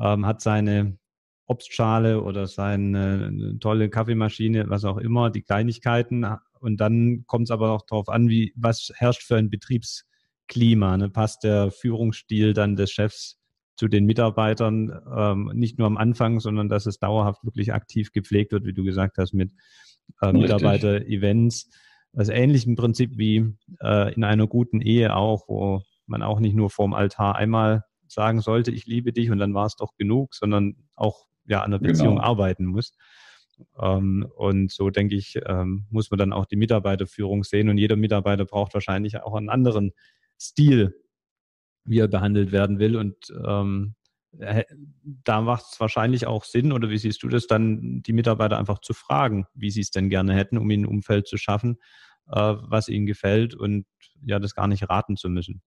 ähm, 0.00 0.24
hat 0.24 0.40
seine 0.40 0.98
Obstschale 1.46 2.22
oder 2.22 2.46
seine 2.46 3.58
tolle 3.60 3.88
Kaffeemaschine, 3.88 4.68
was 4.68 4.84
auch 4.84 4.98
immer, 4.98 5.30
die 5.30 5.42
Kleinigkeiten, 5.42 6.26
und 6.60 6.78
dann 6.78 7.24
kommt 7.26 7.48
es 7.48 7.50
aber 7.50 7.72
auch 7.72 7.82
darauf 7.82 8.08
an, 8.08 8.28
wie, 8.28 8.52
was 8.56 8.90
herrscht 8.94 9.22
für 9.22 9.36
ein 9.36 9.50
Betriebsklima. 9.50 10.96
Ne? 10.96 11.10
Passt 11.10 11.44
der 11.44 11.70
Führungsstil 11.70 12.52
dann 12.52 12.76
des 12.76 12.90
Chefs 12.90 13.38
zu 13.76 13.88
den 13.88 14.06
Mitarbeitern, 14.06 14.90
ähm, 15.14 15.50
nicht 15.54 15.78
nur 15.78 15.86
am 15.86 15.98
Anfang, 15.98 16.40
sondern 16.40 16.68
dass 16.68 16.86
es 16.86 16.98
dauerhaft 16.98 17.44
wirklich 17.44 17.74
aktiv 17.74 18.10
gepflegt 18.12 18.52
wird, 18.52 18.64
wie 18.64 18.72
du 18.72 18.84
gesagt 18.84 19.18
hast, 19.18 19.34
mit 19.34 19.52
äh, 20.22 20.32
Mitarbeiter-Events. 20.32 21.70
Also 22.14 22.32
ähnlich 22.32 22.66
im 22.66 22.76
Prinzip 22.76 23.18
wie 23.18 23.54
äh, 23.82 24.14
in 24.14 24.24
einer 24.24 24.46
guten 24.46 24.80
Ehe 24.80 25.14
auch, 25.14 25.46
wo 25.48 25.82
man 26.06 26.22
auch 26.22 26.40
nicht 26.40 26.54
nur 26.54 26.70
vorm 26.70 26.94
Altar 26.94 27.36
einmal 27.36 27.84
sagen 28.08 28.40
sollte, 28.40 28.70
ich 28.70 28.86
liebe 28.86 29.12
dich 29.12 29.30
und 29.30 29.38
dann 29.38 29.52
war 29.52 29.66
es 29.66 29.76
doch 29.76 29.96
genug, 29.96 30.34
sondern 30.34 30.76
auch 30.94 31.26
ja 31.46 31.62
an 31.62 31.72
der 31.72 31.78
Beziehung 31.78 32.16
genau. 32.16 32.26
arbeiten 32.26 32.64
muss. 32.64 32.94
Ähm, 33.80 34.26
und 34.36 34.72
so 34.72 34.90
denke 34.90 35.14
ich, 35.14 35.38
ähm, 35.46 35.86
muss 35.90 36.10
man 36.10 36.18
dann 36.18 36.32
auch 36.32 36.46
die 36.46 36.56
Mitarbeiterführung 36.56 37.44
sehen 37.44 37.68
und 37.68 37.78
jeder 37.78 37.96
Mitarbeiter 37.96 38.44
braucht 38.44 38.74
wahrscheinlich 38.74 39.22
auch 39.22 39.34
einen 39.34 39.48
anderen 39.48 39.92
Stil, 40.38 40.94
wie 41.84 42.00
er 42.00 42.08
behandelt 42.08 42.52
werden 42.52 42.78
will. 42.78 42.96
Und 42.96 43.16
ähm, 43.46 43.94
da 45.24 45.40
macht 45.40 45.64
es 45.72 45.80
wahrscheinlich 45.80 46.26
auch 46.26 46.44
Sinn, 46.44 46.72
oder 46.72 46.90
wie 46.90 46.98
siehst 46.98 47.22
du 47.22 47.28
das, 47.28 47.46
dann 47.46 48.02
die 48.02 48.12
Mitarbeiter 48.12 48.58
einfach 48.58 48.80
zu 48.80 48.92
fragen, 48.92 49.46
wie 49.54 49.70
sie 49.70 49.80
es 49.80 49.90
denn 49.90 50.10
gerne 50.10 50.34
hätten, 50.34 50.58
um 50.58 50.70
ihnen 50.70 50.84
ein 50.84 50.88
Umfeld 50.88 51.26
zu 51.26 51.38
schaffen, 51.38 51.78
äh, 52.30 52.54
was 52.60 52.88
ihnen 52.88 53.06
gefällt 53.06 53.54
und 53.54 53.86
ja, 54.24 54.38
das 54.38 54.54
gar 54.54 54.68
nicht 54.68 54.88
raten 54.88 55.16
zu 55.16 55.28
müssen. 55.28 55.62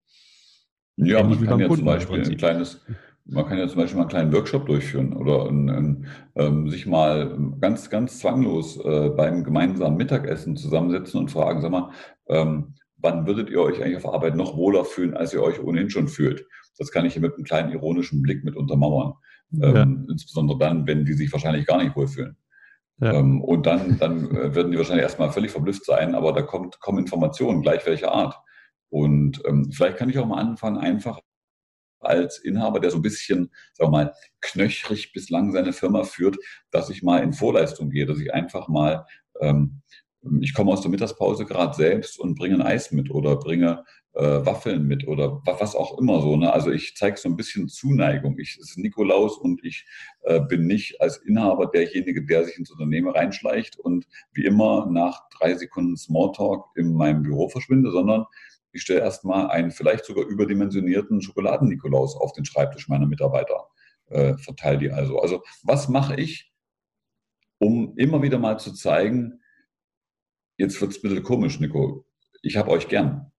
Ja, 0.98 1.24
man 1.24 1.44
kann 1.46 1.60
ja 1.60 1.68
Kunden 1.68 1.78
zum 1.78 1.86
Beispiel 1.86 2.24
ein 2.24 2.38
kleines, 2.38 2.86
man 3.32 3.46
kann 3.46 3.58
ja 3.58 3.68
zum 3.68 3.82
Beispiel 3.82 3.98
mal 3.98 4.04
einen 4.04 4.10
kleinen 4.10 4.34
Workshop 4.34 4.66
durchführen 4.66 5.14
oder 5.14 5.48
ein, 5.48 5.70
ein, 5.70 6.08
ähm, 6.36 6.70
sich 6.70 6.86
mal 6.86 7.38
ganz, 7.60 7.90
ganz 7.90 8.20
zwanglos 8.20 8.78
äh, 8.84 9.10
beim 9.10 9.44
gemeinsamen 9.44 9.98
Mittagessen 9.98 10.56
zusammensetzen 10.56 11.20
und 11.20 11.32
fragen, 11.32 11.62
sag 11.62 11.72
mal, 11.72 11.92
ähm, 12.28 12.76
wann 12.98 13.28
würdet 13.28 13.50
ihr 13.50 13.62
euch 13.62 13.82
eigentlich 13.82 13.98
auf 13.98 14.14
Arbeit 14.14 14.36
noch 14.36 14.58
wohler 14.58 14.86
fühlen, 14.86 15.16
als 15.16 15.34
ihr 15.34 15.44
euch 15.44 15.62
ohnehin 15.62 15.90
schon 15.90 16.08
fühlt? 16.08 16.46
Das 16.78 16.92
kann 16.92 17.06
ich 17.06 17.14
hier 17.14 17.22
mit 17.22 17.36
einem 17.36 17.44
kleinen 17.44 17.72
ironischen 17.72 18.22
Blick 18.22 18.44
mit 18.44 18.56
untermauern. 18.56 19.14
Ja. 19.52 19.82
Ähm, 19.82 20.08
insbesondere 20.10 20.58
dann, 20.58 20.86
wenn 20.88 21.06
die 21.06 21.14
sich 21.14 21.32
wahrscheinlich 21.32 21.66
gar 21.66 21.82
nicht 21.82 21.96
wohlfühlen. 21.96 22.38
Ja. 23.02 23.14
Ähm, 23.14 23.42
und 23.42 23.66
dann, 23.66 23.98
dann 23.98 24.36
äh, 24.36 24.56
werden 24.56 24.72
die 24.72 24.78
wahrscheinlich 24.78 25.04
erstmal 25.04 25.32
völlig 25.32 25.52
verblüfft 25.52 25.86
sein, 25.86 26.16
aber 26.16 26.34
da 26.34 26.42
kommt, 26.42 26.80
kommen 26.80 27.00
Informationen, 27.00 27.62
gleich 27.62 27.86
welcher 27.86 28.12
Art. 28.12 28.36
Und 28.90 29.42
ähm, 29.46 29.72
vielleicht 29.72 29.98
kann 29.98 30.10
ich 30.10 30.18
auch 30.20 30.26
mal 30.26 30.40
anfangen, 30.40 30.78
einfach 30.78 31.20
als 32.00 32.38
Inhaber, 32.40 32.80
der 32.80 32.92
so 32.92 32.98
ein 32.98 33.02
bisschen, 33.02 33.52
sagen 33.74 33.92
wir 33.92 34.06
mal, 34.06 34.14
knöchrig 34.42 35.12
bislang 35.14 35.52
seine 35.52 35.74
Firma 35.74 36.04
führt, 36.04 36.38
dass 36.72 36.90
ich 36.90 37.04
mal 37.04 37.24
in 37.24 37.34
Vorleistung 37.34 37.90
gehe, 37.90 38.06
dass 38.06 38.20
ich 38.20 38.34
einfach 38.34 38.68
mal, 38.68 39.06
ähm, 39.42 39.82
ich 40.42 40.54
komme 40.54 40.72
aus 40.72 40.82
der 40.82 40.92
Mittagspause 40.92 41.46
gerade 41.46 41.76
selbst 41.76 42.20
und 42.20 42.36
bringe 42.36 42.56
ein 42.56 42.62
Eis 42.62 42.92
mit 42.92 43.10
oder 43.10 43.38
bringe 43.38 43.86
äh, 44.14 44.46
Waffeln 44.46 44.86
mit 44.86 45.08
oder 45.08 45.42
was 45.46 45.76
auch 45.76 45.98
immer 45.98 46.22
so. 46.22 46.36
Ne? 46.36 46.52
Also 46.52 46.72
ich 46.72 46.96
zeige 46.96 47.18
so 47.18 47.30
ein 47.30 47.36
bisschen 47.36 47.70
Zuneigung. 47.70 48.38
Ich 48.38 48.58
es 48.60 48.72
ist 48.72 48.78
Nikolaus 48.78 49.38
und 49.38 49.64
ich 49.64 49.86
äh, 50.24 50.42
bin 50.42 50.68
nicht 50.68 51.00
als 51.00 51.18
Inhaber 51.18 51.68
derjenige, 51.68 52.26
der 52.26 52.44
sich 52.46 52.58
ins 52.58 52.72
Unternehmen 52.72 53.10
reinschleicht 53.10 53.80
und 53.80 54.08
wie 54.34 54.46
immer 54.46 54.88
nach 54.92 55.22
drei 55.38 55.56
Sekunden 55.56 55.96
Smalltalk 55.96 56.66
in 56.76 56.94
meinem 56.94 57.24
Büro 57.24 57.50
verschwinde, 57.50 57.92
sondern 57.92 58.26
ich 58.72 58.82
stelle 58.82 59.02
erstmal 59.02 59.50
einen 59.50 59.72
vielleicht 59.72 60.06
sogar 60.06 60.26
überdimensionierten 60.26 61.22
Schokoladen-Nikolaus 61.22 62.16
auf 62.16 62.34
den 62.34 62.46
Schreibtisch 62.46 62.88
meiner 62.88 63.08
Mitarbeiter, 63.08 63.68
äh, 64.08 64.38
verteile 64.38 64.78
die 64.80 64.92
also. 64.92 65.20
Also 65.20 65.44
was 65.64 65.90
mache 65.90 66.16
ich, 66.16 66.52
um 67.60 67.98
immer 67.98 68.22
wieder 68.22 68.40
mal 68.40 68.60
zu 68.60 68.74
zeigen, 68.74 69.42
jetzt 70.58 70.80
wird 70.82 70.92
es 70.92 70.98
ein 70.98 71.02
bisschen 71.02 71.24
komisch, 71.24 71.60
Nico, 71.60 72.06
ich 72.42 72.58
habe 72.58 72.72
euch 72.72 72.88
gern. 72.88 73.32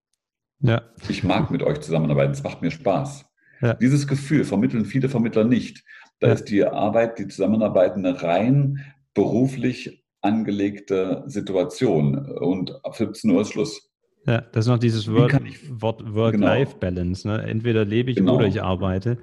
Ja. 0.61 0.83
Ich 1.09 1.25
mag 1.25 1.51
mit 1.51 1.63
euch 1.63 1.81
zusammenarbeiten, 1.81 2.33
es 2.33 2.43
macht 2.43 2.61
mir 2.63 2.71
Spaß. 2.71 3.25
Ja. 3.63 3.75
Dieses 3.75 4.07
Gefühl 4.07 4.45
vermitteln 4.45 4.85
viele 4.85 5.09
Vermittler 5.09 5.45
nicht. 5.45 5.85
Da 6.19 6.29
ja. 6.29 6.33
ist 6.35 6.45
die 6.45 6.65
Arbeit, 6.65 7.19
die 7.19 7.29
Zusammenarbeit 7.29 7.95
eine 7.95 8.23
rein 8.23 8.85
beruflich 9.15 10.05
angelegte 10.21 11.25
Situation 11.27 12.15
und 12.39 12.85
ab 12.85 12.95
17 12.95 13.31
Uhr 13.31 13.43
ist 13.43 13.53
Schluss. 13.53 13.90
Ja, 14.27 14.43
das 14.53 14.67
ist 14.67 14.69
noch 14.69 14.79
dieses 14.79 15.11
Wort, 15.11 15.33
Wort 15.71 16.15
Work-Life-Balance. 16.15 17.23
Genau. 17.23 17.37
Ne? 17.37 17.49
Entweder 17.49 17.85
lebe 17.85 18.11
ich 18.11 18.19
genau. 18.19 18.37
oder 18.37 18.47
ich 18.47 18.63
arbeite. 18.63 19.19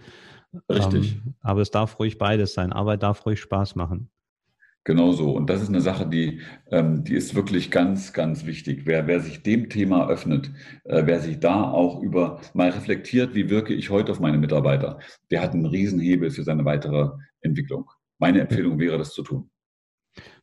Richtig. 0.70 1.18
Ähm, 1.26 1.34
aber 1.42 1.62
es 1.62 1.72
darf 1.72 2.00
ruhig 2.00 2.18
beides 2.18 2.54
sein. 2.54 2.74
Arbeit 2.74 3.04
darf 3.04 3.26
ruhig 3.26 3.40
Spaß 3.40 3.76
machen. 3.76 4.10
Genau 4.88 5.12
so. 5.12 5.32
Und 5.32 5.50
das 5.50 5.62
ist 5.62 5.68
eine 5.68 5.82
Sache, 5.82 6.08
die, 6.08 6.40
ähm, 6.72 7.04
die 7.04 7.16
ist 7.16 7.36
wirklich 7.36 7.72
ganz, 7.72 8.14
ganz 8.14 8.46
wichtig. 8.46 8.84
Wer, 8.86 9.06
wer 9.06 9.20
sich 9.20 9.44
dem 9.44 9.70
Thema 9.70 10.08
öffnet, 10.10 10.50
äh, 10.86 11.04
wer 11.06 11.20
sich 11.20 11.42
da 11.42 11.70
auch 11.70 12.02
über 12.02 12.40
mal 12.54 12.70
reflektiert, 12.70 13.36
wie 13.36 13.50
wirke 13.50 13.74
ich 13.74 13.90
heute 13.90 14.14
auf 14.14 14.22
meine 14.22 14.38
Mitarbeiter, 14.38 15.00
der 15.30 15.42
hat 15.42 15.52
einen 15.52 15.66
Riesenhebel 15.66 16.32
für 16.32 16.44
seine 16.44 16.64
weitere 16.64 17.10
Entwicklung. 17.42 17.90
Meine 18.18 18.40
Empfehlung 18.40 18.80
wäre, 18.80 18.98
das 18.98 19.12
zu 19.12 19.24
tun. 19.24 19.50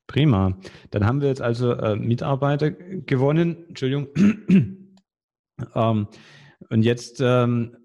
Prima. 0.06 0.58
Dann 0.90 1.06
haben 1.06 1.20
wir 1.20 1.28
jetzt 1.28 1.42
also 1.42 1.72
äh, 1.72 1.96
Mitarbeiter 1.96 2.70
gewonnen. 2.70 3.68
Entschuldigung. 3.68 4.08
ähm, 5.74 6.08
und 6.70 6.82
jetzt 6.82 7.20
ähm, 7.20 7.76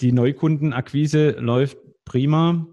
die 0.00 0.12
Neukundenakquise 0.12 1.30
läuft 1.32 1.78
prima. 2.04 2.66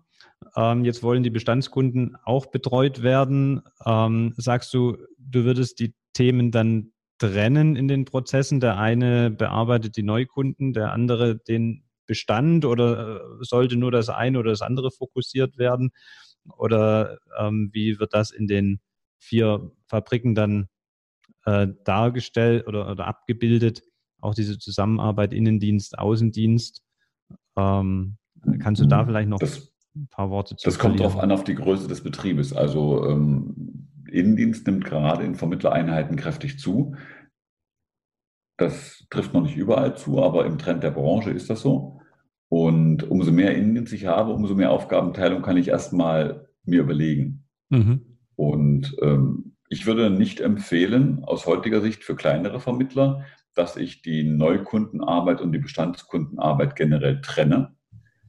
Ähm, 0.55 0.85
jetzt 0.85 1.03
wollen 1.03 1.23
die 1.23 1.29
Bestandskunden 1.29 2.15
auch 2.23 2.47
betreut 2.47 3.03
werden. 3.03 3.61
Ähm, 3.85 4.33
sagst 4.37 4.73
du, 4.73 4.97
du 5.17 5.43
würdest 5.43 5.79
die 5.79 5.93
Themen 6.13 6.51
dann 6.51 6.91
trennen 7.19 7.75
in 7.75 7.87
den 7.87 8.05
Prozessen? 8.05 8.59
Der 8.59 8.77
eine 8.77 9.29
bearbeitet 9.29 9.97
die 9.97 10.03
Neukunden, 10.03 10.73
der 10.73 10.91
andere 10.93 11.37
den 11.37 11.83
Bestand 12.07 12.65
oder 12.65 13.17
äh, 13.17 13.19
sollte 13.41 13.75
nur 13.75 13.91
das 13.91 14.09
eine 14.09 14.39
oder 14.39 14.49
das 14.49 14.61
andere 14.61 14.89
fokussiert 14.91 15.57
werden? 15.57 15.91
Oder 16.57 17.19
ähm, 17.39 17.69
wie 17.73 17.99
wird 17.99 18.13
das 18.13 18.31
in 18.31 18.47
den 18.47 18.79
vier 19.17 19.71
Fabriken 19.87 20.35
dann 20.35 20.67
äh, 21.45 21.67
dargestellt 21.83 22.67
oder, 22.67 22.89
oder 22.89 23.07
abgebildet? 23.07 23.83
Auch 24.21 24.35
diese 24.35 24.57
Zusammenarbeit 24.57 25.33
Innendienst, 25.33 25.97
Außendienst. 25.97 26.83
Ähm, 27.55 28.17
kannst 28.59 28.81
du 28.81 28.85
da 28.85 29.05
vielleicht 29.05 29.29
noch 29.29 29.39
das, 29.39 29.71
ein 29.95 30.07
paar 30.07 30.29
Worte 30.29 30.55
zu 30.55 30.65
Das 30.65 30.79
kommt 30.79 30.99
darauf 30.99 31.17
an, 31.17 31.31
auf 31.31 31.43
die 31.43 31.55
Größe 31.55 31.87
des 31.87 32.01
Betriebes. 32.03 32.53
Also 32.53 33.07
ähm, 33.07 33.87
Innendienst 34.07 34.65
nimmt 34.67 34.85
gerade 34.85 35.23
in 35.23 35.35
Vermittlereinheiten 35.35 36.15
kräftig 36.15 36.59
zu. 36.59 36.95
Das 38.57 39.05
trifft 39.09 39.33
noch 39.33 39.43
nicht 39.43 39.55
überall 39.55 39.95
zu, 39.95 40.21
aber 40.21 40.45
im 40.45 40.57
Trend 40.57 40.83
der 40.83 40.91
Branche 40.91 41.31
ist 41.31 41.49
das 41.49 41.61
so. 41.61 41.98
Und 42.49 43.09
umso 43.09 43.31
mehr 43.31 43.55
Indienst 43.55 43.93
ich 43.93 44.07
habe, 44.07 44.33
umso 44.33 44.55
mehr 44.55 44.71
Aufgabenteilung 44.71 45.43
kann 45.43 45.57
ich 45.57 45.67
erstmal 45.67 46.49
mir 46.63 46.81
überlegen. 46.81 47.45
Mhm. 47.69 48.17
Und 48.35 48.95
ähm, 49.01 49.55
ich 49.69 49.85
würde 49.85 50.09
nicht 50.09 50.41
empfehlen, 50.41 51.23
aus 51.23 51.45
heutiger 51.45 51.79
Sicht 51.81 52.03
für 52.03 52.15
kleinere 52.15 52.59
Vermittler, 52.59 53.25
dass 53.53 53.77
ich 53.77 54.01
die 54.01 54.23
Neukundenarbeit 54.23 55.41
und 55.41 55.51
die 55.51 55.59
Bestandskundenarbeit 55.59 56.75
generell 56.75 57.21
trenne, 57.21 57.75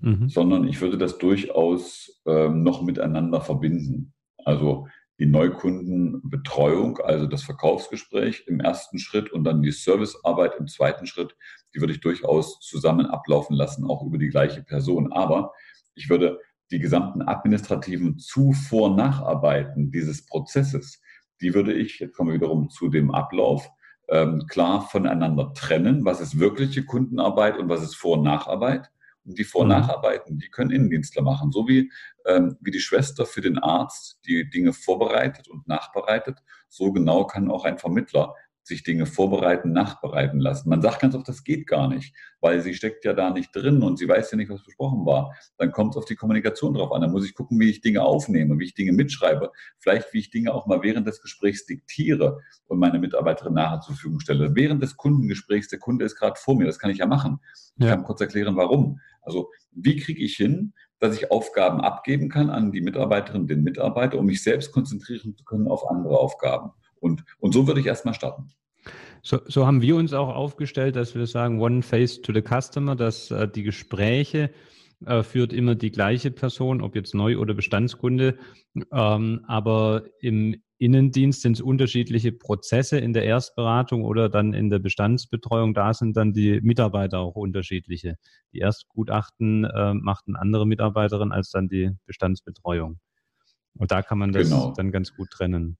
mhm. 0.01 0.29
sondern 0.29 0.66
ich 0.68 0.81
würde 0.81 0.99
das 0.99 1.16
durchaus 1.18 2.21
ähm, 2.27 2.62
noch 2.62 2.83
miteinander 2.83 3.41
verbinden. 3.41 4.12
Also 4.45 4.87
die 5.21 5.27
Neukundenbetreuung, 5.27 6.99
also 6.99 7.27
das 7.27 7.43
Verkaufsgespräch 7.43 8.45
im 8.47 8.59
ersten 8.59 8.99
Schritt 8.99 9.31
und 9.31 9.45
dann 9.45 9.61
die 9.61 9.71
Servicearbeit 9.71 10.55
im 10.59 10.66
zweiten 10.66 11.07
Schritt, 11.07 11.37
die 11.75 11.81
würde 11.81 11.93
ich 11.93 12.01
durchaus 12.01 12.59
zusammen 12.61 13.05
ablaufen 13.05 13.55
lassen, 13.55 13.85
auch 13.85 14.03
über 14.03 14.16
die 14.16 14.31
gleiche 14.31 14.62
Person. 14.62 15.12
Aber 15.12 15.53
ich 15.95 16.09
würde 16.09 16.41
die 16.71 16.79
gesamten 16.79 17.21
administrativen 17.21 18.18
Zu-, 18.18 18.55
Vor-, 18.55 18.97
Nacharbeiten 18.97 19.91
dieses 19.91 20.25
Prozesses, 20.25 21.03
die 21.43 21.53
würde 21.53 21.75
ich, 21.75 21.99
jetzt 21.99 22.16
kommen 22.16 22.31
wir 22.31 22.37
wiederum 22.37 22.71
zu 22.71 22.89
dem 22.89 23.11
Ablauf, 23.11 23.68
ähm, 24.09 24.47
klar 24.49 24.81
voneinander 24.81 25.53
trennen. 25.53 26.07
Was 26.07 26.23
ist 26.23 26.39
wirkliche 26.39 26.85
Kundenarbeit 26.87 27.59
und 27.59 27.68
was 27.68 27.83
ist 27.83 27.95
Vor- 27.95 28.18
und 28.18 28.25
Nacharbeit? 28.25 28.91
Die 29.25 29.45
Vor- 29.45 29.62
und 29.62 29.68
mhm. 29.68 29.75
Nacharbeiten, 29.75 30.39
die 30.39 30.49
können 30.49 30.71
Innendienstler 30.71 31.23
machen. 31.23 31.53
So 31.53 31.68
wie, 31.68 31.93
ähm, 32.27 32.57
wie 32.61 32.71
die 32.71 32.81
Schwester 32.81 33.27
für 33.27 33.41
den 33.41 33.59
Arzt 33.59 34.21
die 34.27 34.49
Dinge 34.49 34.73
vorbereitet 34.73 35.49
und 35.49 35.68
nachbereitet, 35.68 36.39
so 36.68 36.93
genau 36.93 37.27
kann 37.27 37.51
auch 37.51 37.64
ein 37.64 37.79
Vermittler 37.79 38.35
sich 38.63 38.83
Dinge 38.83 39.07
vorbereiten, 39.07 39.73
nachbereiten 39.73 40.41
lassen. 40.41 40.69
Man 40.69 40.83
sagt 40.83 41.01
ganz 41.01 41.15
oft, 41.15 41.27
das 41.29 41.45
geht 41.45 41.67
gar 41.67 41.89
nicht, 41.89 42.15
weil 42.41 42.61
sie 42.61 42.75
steckt 42.75 43.05
ja 43.05 43.13
da 43.13 43.31
nicht 43.31 43.55
drin 43.55 43.83
und 43.83 43.99
sie 43.99 44.09
weiß 44.09 44.31
ja 44.31 44.37
nicht, 44.37 44.51
was 44.51 44.63
besprochen 44.63 45.05
war. 45.07 45.35
Dann 45.57 45.73
kommt 45.73 45.95
es 45.95 45.97
auf 45.97 46.05
die 46.05 46.15
Kommunikation 46.15 46.75
drauf 46.75 46.93
an. 46.93 47.01
Dann 47.01 47.11
muss 47.11 47.27
ich 47.27 47.35
gucken, 47.35 47.59
wie 47.59 47.71
ich 47.71 47.81
Dinge 47.81 48.03
aufnehme, 48.03 48.59
wie 48.59 48.65
ich 48.65 48.75
Dinge 48.75 48.93
mitschreibe, 48.93 49.51
vielleicht 49.79 50.13
wie 50.13 50.19
ich 50.19 50.31
Dinge 50.31 50.55
auch 50.55 50.67
mal 50.67 50.83
während 50.83 51.07
des 51.07 51.21
Gesprächs 51.21 51.67
diktiere 51.67 52.41
und 52.67 52.79
meine 52.79 52.99
Mitarbeiterin 52.99 53.55
nachher 53.55 53.81
zur 53.81 53.95
Verfügung 53.95 54.21
stelle. 54.21 54.55
Während 54.55 54.83
des 54.83 54.97
Kundengesprächs, 54.97 55.69
der 55.69 55.79
Kunde 55.79 56.05
ist 56.05 56.17
gerade 56.17 56.39
vor 56.39 56.57
mir, 56.57 56.67
das 56.67 56.79
kann 56.79 56.91
ich 56.91 56.99
ja 56.99 57.07
machen. 57.07 57.41
Ich 57.79 57.85
ja. 57.85 57.95
kann 57.95 58.05
kurz 58.05 58.21
erklären, 58.21 58.57
warum. 58.57 59.01
Also 59.23 59.51
wie 59.73 59.97
kriege 59.97 60.23
ich 60.23 60.37
hin, 60.37 60.73
dass 60.99 61.17
ich 61.17 61.31
Aufgaben 61.31 61.81
abgeben 61.81 62.29
kann 62.29 62.51
an 62.51 62.73
die 62.73 62.83
Mitarbeiterin, 62.83 63.47
den 63.47 63.63
Mitarbeiter, 63.63 64.19
um 64.19 64.27
mich 64.27 64.43
selbst 64.43 64.71
konzentrieren 64.71 65.35
zu 65.35 65.45
können 65.45 65.67
auf 65.67 65.89
andere 65.91 66.19
Aufgaben. 66.19 66.73
Und, 67.01 67.24
und 67.38 67.53
so 67.53 67.66
würde 67.66 67.80
ich 67.80 67.86
erstmal 67.86 68.14
starten. 68.14 68.53
So, 69.22 69.40
so 69.46 69.66
haben 69.66 69.82
wir 69.82 69.96
uns 69.96 70.12
auch 70.12 70.28
aufgestellt, 70.28 70.96
dass 70.96 71.14
wir 71.14 71.26
sagen, 71.26 71.61
One 71.61 71.82
Face 71.82 72.22
to 72.22 72.32
the 72.32 72.42
Customer, 72.42 72.96
dass 72.96 73.30
äh, 73.30 73.48
die 73.48 73.62
Gespräche 73.62 74.51
äh, 75.05 75.22
führt 75.22 75.53
immer 75.53 75.74
die 75.74 75.90
gleiche 75.90 76.30
Person, 76.30 76.80
ob 76.80 76.94
jetzt 76.94 77.14
Neu- 77.14 77.38
oder 77.38 77.55
Bestandskunde. 77.55 78.38
Ähm, 78.92 79.44
aber 79.46 80.05
im 80.20 80.62
Innendienst 80.78 81.42
sind 81.42 81.53
es 81.53 81.61
unterschiedliche 81.61 82.32
Prozesse 82.32 82.98
in 82.98 83.12
der 83.12 83.24
Erstberatung 83.24 84.03
oder 84.03 84.30
dann 84.30 84.55
in 84.55 84.70
der 84.70 84.78
Bestandsbetreuung. 84.78 85.74
Da 85.74 85.92
sind 85.92 86.16
dann 86.16 86.32
die 86.32 86.61
Mitarbeiter 86.62 87.18
auch 87.18 87.36
unterschiedliche. 87.36 88.16
Die 88.55 88.59
Erstgutachten 88.59 89.64
äh, 89.64 89.92
macht 89.92 90.24
eine 90.26 90.38
andere 90.38 90.66
Mitarbeiterin 90.66 91.32
als 91.32 91.51
dann 91.51 91.68
die 91.68 91.90
Bestandsbetreuung. 92.07 92.98
Und 93.74 93.90
da 93.90 94.03
kann 94.03 94.18
man 94.18 94.32
das 94.32 94.48
genau. 94.48 94.72
dann 94.74 94.90
ganz 94.90 95.14
gut 95.14 95.30
trennen. 95.30 95.76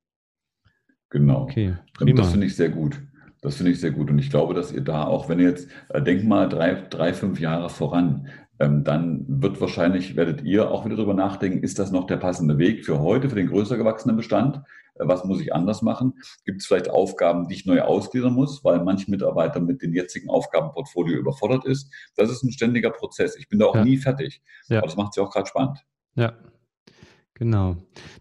Genau. 1.11 1.42
Okay, 1.42 1.76
prima. 1.94 2.22
Das 2.22 2.30
finde 2.30 2.46
ich 2.46 2.56
sehr 2.56 2.70
gut. 2.70 3.00
Das 3.42 3.56
finde 3.56 3.72
ich 3.72 3.80
sehr 3.80 3.90
gut. 3.90 4.11
Und 4.11 4.18
ich 4.18 4.30
glaube, 4.30 4.54
dass 4.54 4.72
ihr 4.72 4.82
da 4.82 5.04
auch, 5.04 5.28
wenn 5.28 5.40
ihr 5.40 5.48
jetzt, 5.48 5.68
äh, 5.88 6.02
denkt 6.02 6.24
mal 6.24 6.48
drei, 6.48 6.74
drei, 6.74 7.12
fünf 7.12 7.40
Jahre 7.40 7.70
voran, 7.70 8.28
ähm, 8.58 8.84
dann 8.84 9.24
wird 9.26 9.61
wahrscheinlich, 9.61 10.16
werdet 10.16 10.42
ihr 10.42 10.70
auch 10.70 10.84
wieder 10.84 10.96
darüber 10.96 11.14
nachdenken, 11.14 11.62
ist 11.62 11.78
das 11.78 11.90
noch 11.90 12.06
der 12.06 12.18
passende 12.18 12.58
Weg 12.58 12.84
für 12.84 13.00
heute, 13.00 13.30
für 13.30 13.36
den 13.36 13.48
größer 13.48 13.78
gewachsenen 13.78 14.16
Bestand? 14.16 14.58
Äh, 14.96 15.08
was 15.08 15.24
muss 15.24 15.40
ich 15.40 15.54
anders 15.54 15.80
machen? 15.80 16.14
Gibt 16.44 16.61
es 16.61 16.66
vielleicht 16.66 16.90
Aufgaben, 16.90 17.48
die 17.48 17.54
ich 17.54 17.64
neu 17.64 17.80
ausgliedern 17.80 18.34
muss, 18.34 18.62
weil 18.62 18.84
manch 18.84 19.08
Mitarbeiter 19.08 19.61
mit 19.61 19.80
dem 19.80 19.94
jetzigen 19.94 20.28
Aufgabenportfolio 20.28 21.18
überfordert 21.18 21.64
ist? 21.64 21.90
Das 22.16 22.30
ist 22.30 22.42
ein 22.42 22.52
ständiger 22.52 22.90
Prozess. 22.90 23.36
Ich 23.36 23.48
bin 23.48 23.58
da 23.58 23.66
auch 23.66 23.76
ja. 23.76 23.84
nie 23.84 23.96
fertig. 23.96 24.42
Ja. 24.68 24.78
Aber 24.78 24.86
das 24.86 24.96
macht 24.96 25.12
es 25.12 25.16
ja 25.16 25.22
auch 25.22 25.30
gerade 25.30 25.46
spannend. 25.46 25.78
Ja, 26.14 26.34
genau. 27.32 27.76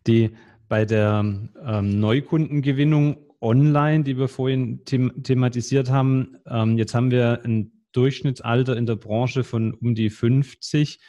Die, 0.07 0.31
bei 0.69 0.85
der 0.85 1.25
ähm, 1.65 1.99
Neukundengewinnung 1.99 3.17
online, 3.41 4.03
die 4.03 4.17
wir 4.17 4.27
vorhin 4.27 4.85
them 4.85 5.23
thematisiert 5.23 5.89
haben, 5.89 6.37
ähm, 6.47 6.77
jetzt 6.77 6.93
haben 6.93 7.11
wir 7.11 7.41
ein 7.43 7.71
Durchschnittsalter 7.91 8.77
in 8.77 8.85
der 8.85 8.95
Branche 8.95 9.43
von 9.43 9.73
um 9.73 9.95
die 9.95 10.09
50. 10.09 10.99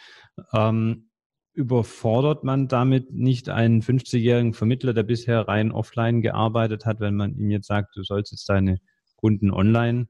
Ähm, 0.53 1.11
überfordert 1.53 2.45
man 2.45 2.69
damit 2.69 3.13
nicht 3.13 3.49
einen 3.49 3.83
50-jährigen 3.83 4.55
Vermittler, 4.55 4.95
der 4.95 5.03
bisher 5.03 5.47
rein 5.47 5.73
offline 5.73 6.23
gearbeitet 6.23 6.87
hat, 6.87 7.01
wenn 7.01 7.17
man 7.17 7.37
ihm 7.37 7.51
jetzt 7.51 7.67
sagt, 7.67 7.97
du 7.97 8.03
sollst 8.03 8.33
jetzt 8.33 8.49
deine 8.49 8.79
Kunden 9.17 9.51
online 9.51 10.09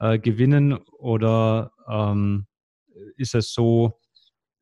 äh, 0.00 0.18
gewinnen? 0.18 0.78
Oder 0.98 1.72
ähm, 1.88 2.46
ist 3.16 3.34
es 3.34 3.52
so 3.52 4.00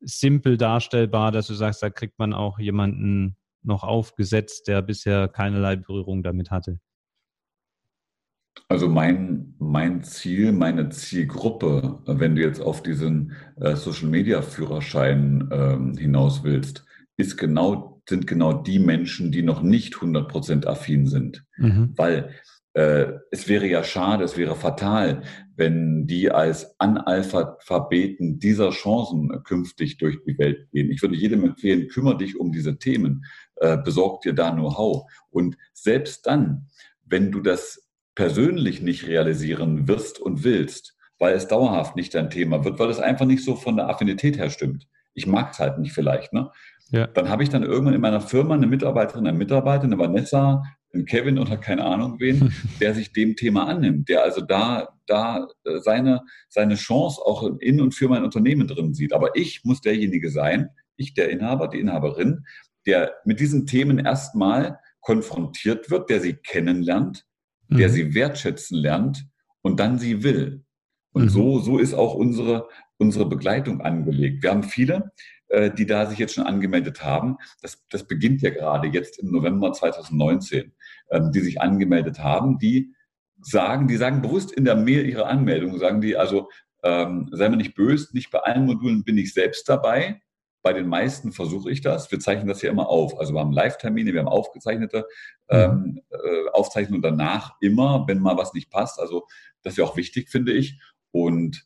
simpel 0.01 0.57
darstellbar, 0.57 1.31
dass 1.31 1.47
du 1.47 1.53
sagst, 1.53 1.81
da 1.81 1.89
kriegt 1.89 2.19
man 2.19 2.33
auch 2.33 2.59
jemanden 2.59 3.36
noch 3.63 3.83
aufgesetzt, 3.83 4.67
der 4.67 4.81
bisher 4.81 5.27
keinerlei 5.27 5.75
Berührung 5.75 6.23
damit 6.23 6.51
hatte? 6.51 6.79
Also 8.69 8.89
mein, 8.89 9.55
mein 9.59 10.03
Ziel, 10.03 10.51
meine 10.51 10.89
Zielgruppe, 10.89 11.99
wenn 12.05 12.35
du 12.35 12.41
jetzt 12.41 12.59
auf 12.59 12.83
diesen 12.83 13.33
äh, 13.61 13.75
Social-Media-Führerschein 13.75 15.49
ähm, 15.51 15.97
hinaus 15.97 16.43
willst, 16.43 16.85
ist 17.17 17.37
genau, 17.37 18.01
sind 18.09 18.27
genau 18.27 18.53
die 18.53 18.79
Menschen, 18.79 19.31
die 19.31 19.41
noch 19.41 19.61
nicht 19.61 19.95
100% 19.95 20.65
affin 20.65 21.07
sind. 21.07 21.45
Mhm. 21.57 21.93
Weil 21.95 22.31
es 23.31 23.47
wäre 23.47 23.65
ja 23.65 23.83
schade, 23.83 24.23
es 24.23 24.37
wäre 24.37 24.55
fatal, 24.55 25.23
wenn 25.55 26.05
die 26.05 26.29
als 26.29 26.79
Analphabeten 26.79 28.37
dieser 28.37 28.69
Chancen 28.69 29.31
künftig 29.43 29.97
durch 29.97 30.19
die 30.27 30.37
Welt 30.37 30.69
gehen. 30.71 30.91
Ich 30.91 31.01
würde 31.01 31.15
jedem 31.15 31.43
empfehlen, 31.43 31.87
kümmere 31.87 32.17
dich 32.17 32.39
um 32.39 32.51
diese 32.51 32.77
Themen, 32.77 33.25
äh, 33.55 33.77
besorg 33.77 34.21
dir 34.21 34.33
da 34.33 34.51
Know-how. 34.51 35.09
Und 35.31 35.57
selbst 35.73 36.27
dann, 36.27 36.67
wenn 37.03 37.31
du 37.31 37.39
das 37.39 37.89
persönlich 38.13 38.81
nicht 38.81 39.07
realisieren 39.07 39.87
wirst 39.87 40.19
und 40.19 40.43
willst, 40.43 40.95
weil 41.17 41.35
es 41.35 41.47
dauerhaft 41.47 41.95
nicht 41.95 42.13
dein 42.13 42.29
Thema 42.29 42.63
wird, 42.63 42.77
weil 42.77 42.89
es 42.89 42.99
einfach 42.99 43.25
nicht 43.25 43.43
so 43.43 43.55
von 43.55 43.77
der 43.77 43.89
Affinität 43.89 44.37
her 44.37 44.51
stimmt. 44.51 44.87
Ich 45.15 45.25
mag 45.25 45.51
es 45.53 45.59
halt 45.59 45.79
nicht 45.79 45.93
vielleicht, 45.93 46.33
ne? 46.33 46.51
Ja. 46.89 47.07
Dann 47.07 47.29
habe 47.29 47.43
ich 47.43 47.49
dann 47.49 47.63
irgendwann 47.63 47.95
in 47.95 48.01
meiner 48.01 48.21
Firma 48.21 48.53
eine 48.53 48.67
Mitarbeiterin, 48.67 49.27
einen 49.27 49.37
Mitarbeiter, 49.37 49.83
eine 49.83 49.97
Vanessa, 49.97 50.63
Kevin 51.05 51.37
oder 51.37 51.57
keine 51.57 51.83
Ahnung 51.83 52.19
wen, 52.19 52.53
der 52.79 52.93
sich 52.93 53.11
dem 53.11 53.35
Thema 53.35 53.67
annimmt, 53.67 54.09
der 54.09 54.23
also 54.23 54.41
da, 54.41 54.89
da 55.05 55.47
äh, 55.65 55.79
seine, 55.79 56.21
seine 56.49 56.75
Chance 56.75 57.21
auch 57.23 57.49
in 57.59 57.81
und 57.81 57.93
für 57.93 58.07
mein 58.07 58.23
Unternehmen 58.23 58.67
drin 58.67 58.93
sieht. 58.93 59.13
Aber 59.13 59.35
ich 59.35 59.61
muss 59.63 59.81
derjenige 59.81 60.31
sein, 60.31 60.69
ich 60.95 61.13
der 61.13 61.29
Inhaber, 61.29 61.67
die 61.67 61.79
Inhaberin, 61.79 62.45
der 62.85 63.13
mit 63.25 63.39
diesen 63.39 63.65
Themen 63.65 63.99
erstmal 63.99 64.79
konfrontiert 65.01 65.89
wird, 65.89 66.09
der 66.09 66.21
sie 66.21 66.33
kennenlernt, 66.33 67.25
mhm. 67.67 67.77
der 67.77 67.89
sie 67.89 68.13
wertschätzen 68.13 68.77
lernt 68.77 69.25
und 69.61 69.79
dann 69.79 69.99
sie 69.99 70.23
will. 70.23 70.63
Und 71.11 71.23
mhm. 71.23 71.29
so, 71.29 71.59
so 71.59 71.77
ist 71.77 71.93
auch 71.93 72.13
unsere, 72.13 72.67
unsere 72.97 73.27
Begleitung 73.27 73.81
angelegt. 73.81 74.43
Wir 74.43 74.51
haben 74.51 74.63
viele, 74.63 75.11
äh, 75.49 75.71
die 75.71 75.85
da 75.85 76.05
sich 76.05 76.19
jetzt 76.19 76.33
schon 76.33 76.45
angemeldet 76.45 77.03
haben. 77.03 77.37
Das, 77.61 77.85
das 77.89 78.05
beginnt 78.05 78.41
ja 78.41 78.49
gerade 78.49 78.87
jetzt 78.87 79.19
im 79.19 79.31
November 79.31 79.71
2019, 79.71 80.73
ähm, 81.09 81.31
die 81.31 81.41
sich 81.41 81.61
angemeldet 81.61 82.19
haben, 82.19 82.57
die 82.57 82.93
sagen, 83.41 83.87
die 83.87 83.97
sagen 83.97 84.21
bewusst 84.21 84.51
in 84.51 84.65
der 84.65 84.75
Mail 84.75 85.07
ihrer 85.07 85.27
Anmeldung, 85.27 85.77
sagen 85.77 86.01
die 86.01 86.17
also, 86.17 86.49
ähm, 86.83 87.29
sei 87.31 87.49
mir 87.49 87.57
nicht 87.57 87.75
böse, 87.75 88.09
nicht 88.13 88.31
bei 88.31 88.39
allen 88.39 88.65
Modulen 88.65 89.03
bin 89.03 89.17
ich 89.17 89.33
selbst 89.33 89.67
dabei. 89.67 90.21
Bei 90.63 90.73
den 90.73 90.87
meisten 90.87 91.31
versuche 91.31 91.71
ich 91.71 91.81
das. 91.81 92.11
Wir 92.11 92.19
zeichnen 92.19 92.47
das 92.47 92.61
ja 92.61 92.69
immer 92.69 92.89
auf. 92.89 93.19
Also 93.19 93.33
wir 93.33 93.39
haben 93.39 93.51
Live-Termine, 93.51 94.13
wir 94.13 94.19
haben 94.19 94.27
aufgezeichnete 94.27 95.05
ähm, 95.49 96.01
äh, 96.09 96.49
Aufzeichnungen 96.51 97.01
danach 97.01 97.55
immer, 97.61 98.05
wenn 98.07 98.19
mal 98.19 98.37
was 98.37 98.53
nicht 98.53 98.69
passt. 98.69 98.99
Also 98.99 99.25
das 99.63 99.73
ist 99.73 99.77
ja 99.77 99.85
auch 99.85 99.97
wichtig, 99.97 100.29
finde 100.29 100.51
ich. 100.53 100.79
Und 101.11 101.65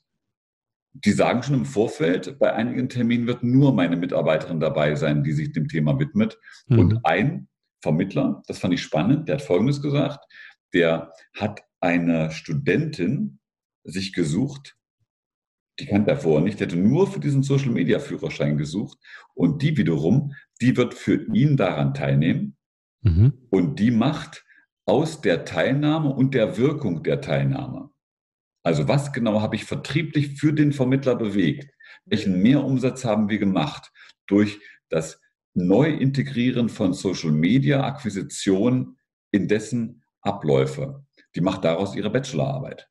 die 0.93 1.11
sagen 1.11 1.41
schon 1.41 1.55
im 1.55 1.65
Vorfeld, 1.65 2.37
bei 2.37 2.53
einigen 2.53 2.89
Terminen 2.89 3.27
wird 3.27 3.43
nur 3.43 3.73
meine 3.73 3.95
Mitarbeiterin 3.95 4.59
dabei 4.59 4.95
sein, 4.95 5.23
die 5.23 5.31
sich 5.31 5.51
dem 5.53 5.67
Thema 5.67 5.97
widmet. 5.99 6.37
Mhm. 6.67 6.79
Und 6.79 7.05
ein 7.05 7.47
Vermittler, 7.82 8.43
das 8.47 8.59
fand 8.59 8.73
ich 8.73 8.82
spannend, 8.82 9.27
der 9.27 9.36
hat 9.36 9.41
Folgendes 9.41 9.82
gesagt, 9.82 10.25
der 10.73 11.13
hat 11.36 11.63
eine 11.79 12.32
Studentin 12.32 13.39
sich 13.84 14.13
gesucht, 14.13 14.77
die 15.79 15.88
kannte 15.88 16.11
er 16.11 16.17
vorher 16.17 16.43
nicht, 16.43 16.59
der 16.59 16.67
hätte 16.67 16.77
nur 16.77 17.07
für 17.07 17.19
diesen 17.19 17.43
Social-Media-Führerschein 17.43 18.57
gesucht. 18.57 18.99
Und 19.34 19.63
die 19.63 19.77
wiederum, 19.77 20.34
die 20.59 20.77
wird 20.77 20.93
für 20.93 21.25
ihn 21.34 21.57
daran 21.57 21.93
teilnehmen. 21.93 22.57
Mhm. 23.03 23.34
und 23.49 23.79
die 23.79 23.91
macht 23.91 24.45
aus 24.86 25.21
der 25.21 25.45
Teilnahme 25.45 26.09
und 26.09 26.34
der 26.34 26.57
Wirkung 26.57 27.03
der 27.03 27.21
Teilnahme. 27.21 27.89
Also 28.63 28.88
was 28.88 29.11
genau 29.11 29.41
habe 29.41 29.55
ich 29.55 29.65
vertrieblich 29.65 30.39
für 30.39 30.53
den 30.53 30.71
Vermittler 30.71 31.15
bewegt? 31.15 31.73
Welchen 32.05 32.41
Mehrumsatz 32.41 33.05
haben 33.05 33.29
wir 33.29 33.39
gemacht? 33.39 33.91
Durch 34.27 34.59
das 34.89 35.20
Neuintegrieren 35.53 36.69
von 36.69 36.93
Social 36.93 37.31
Media 37.31 37.83
Akquisition 37.83 38.97
in 39.31 39.47
dessen 39.47 40.03
Abläufe? 40.21 41.03
Die 41.35 41.41
macht 41.41 41.63
daraus 41.63 41.95
ihre 41.95 42.09
Bachelorarbeit. 42.09 42.89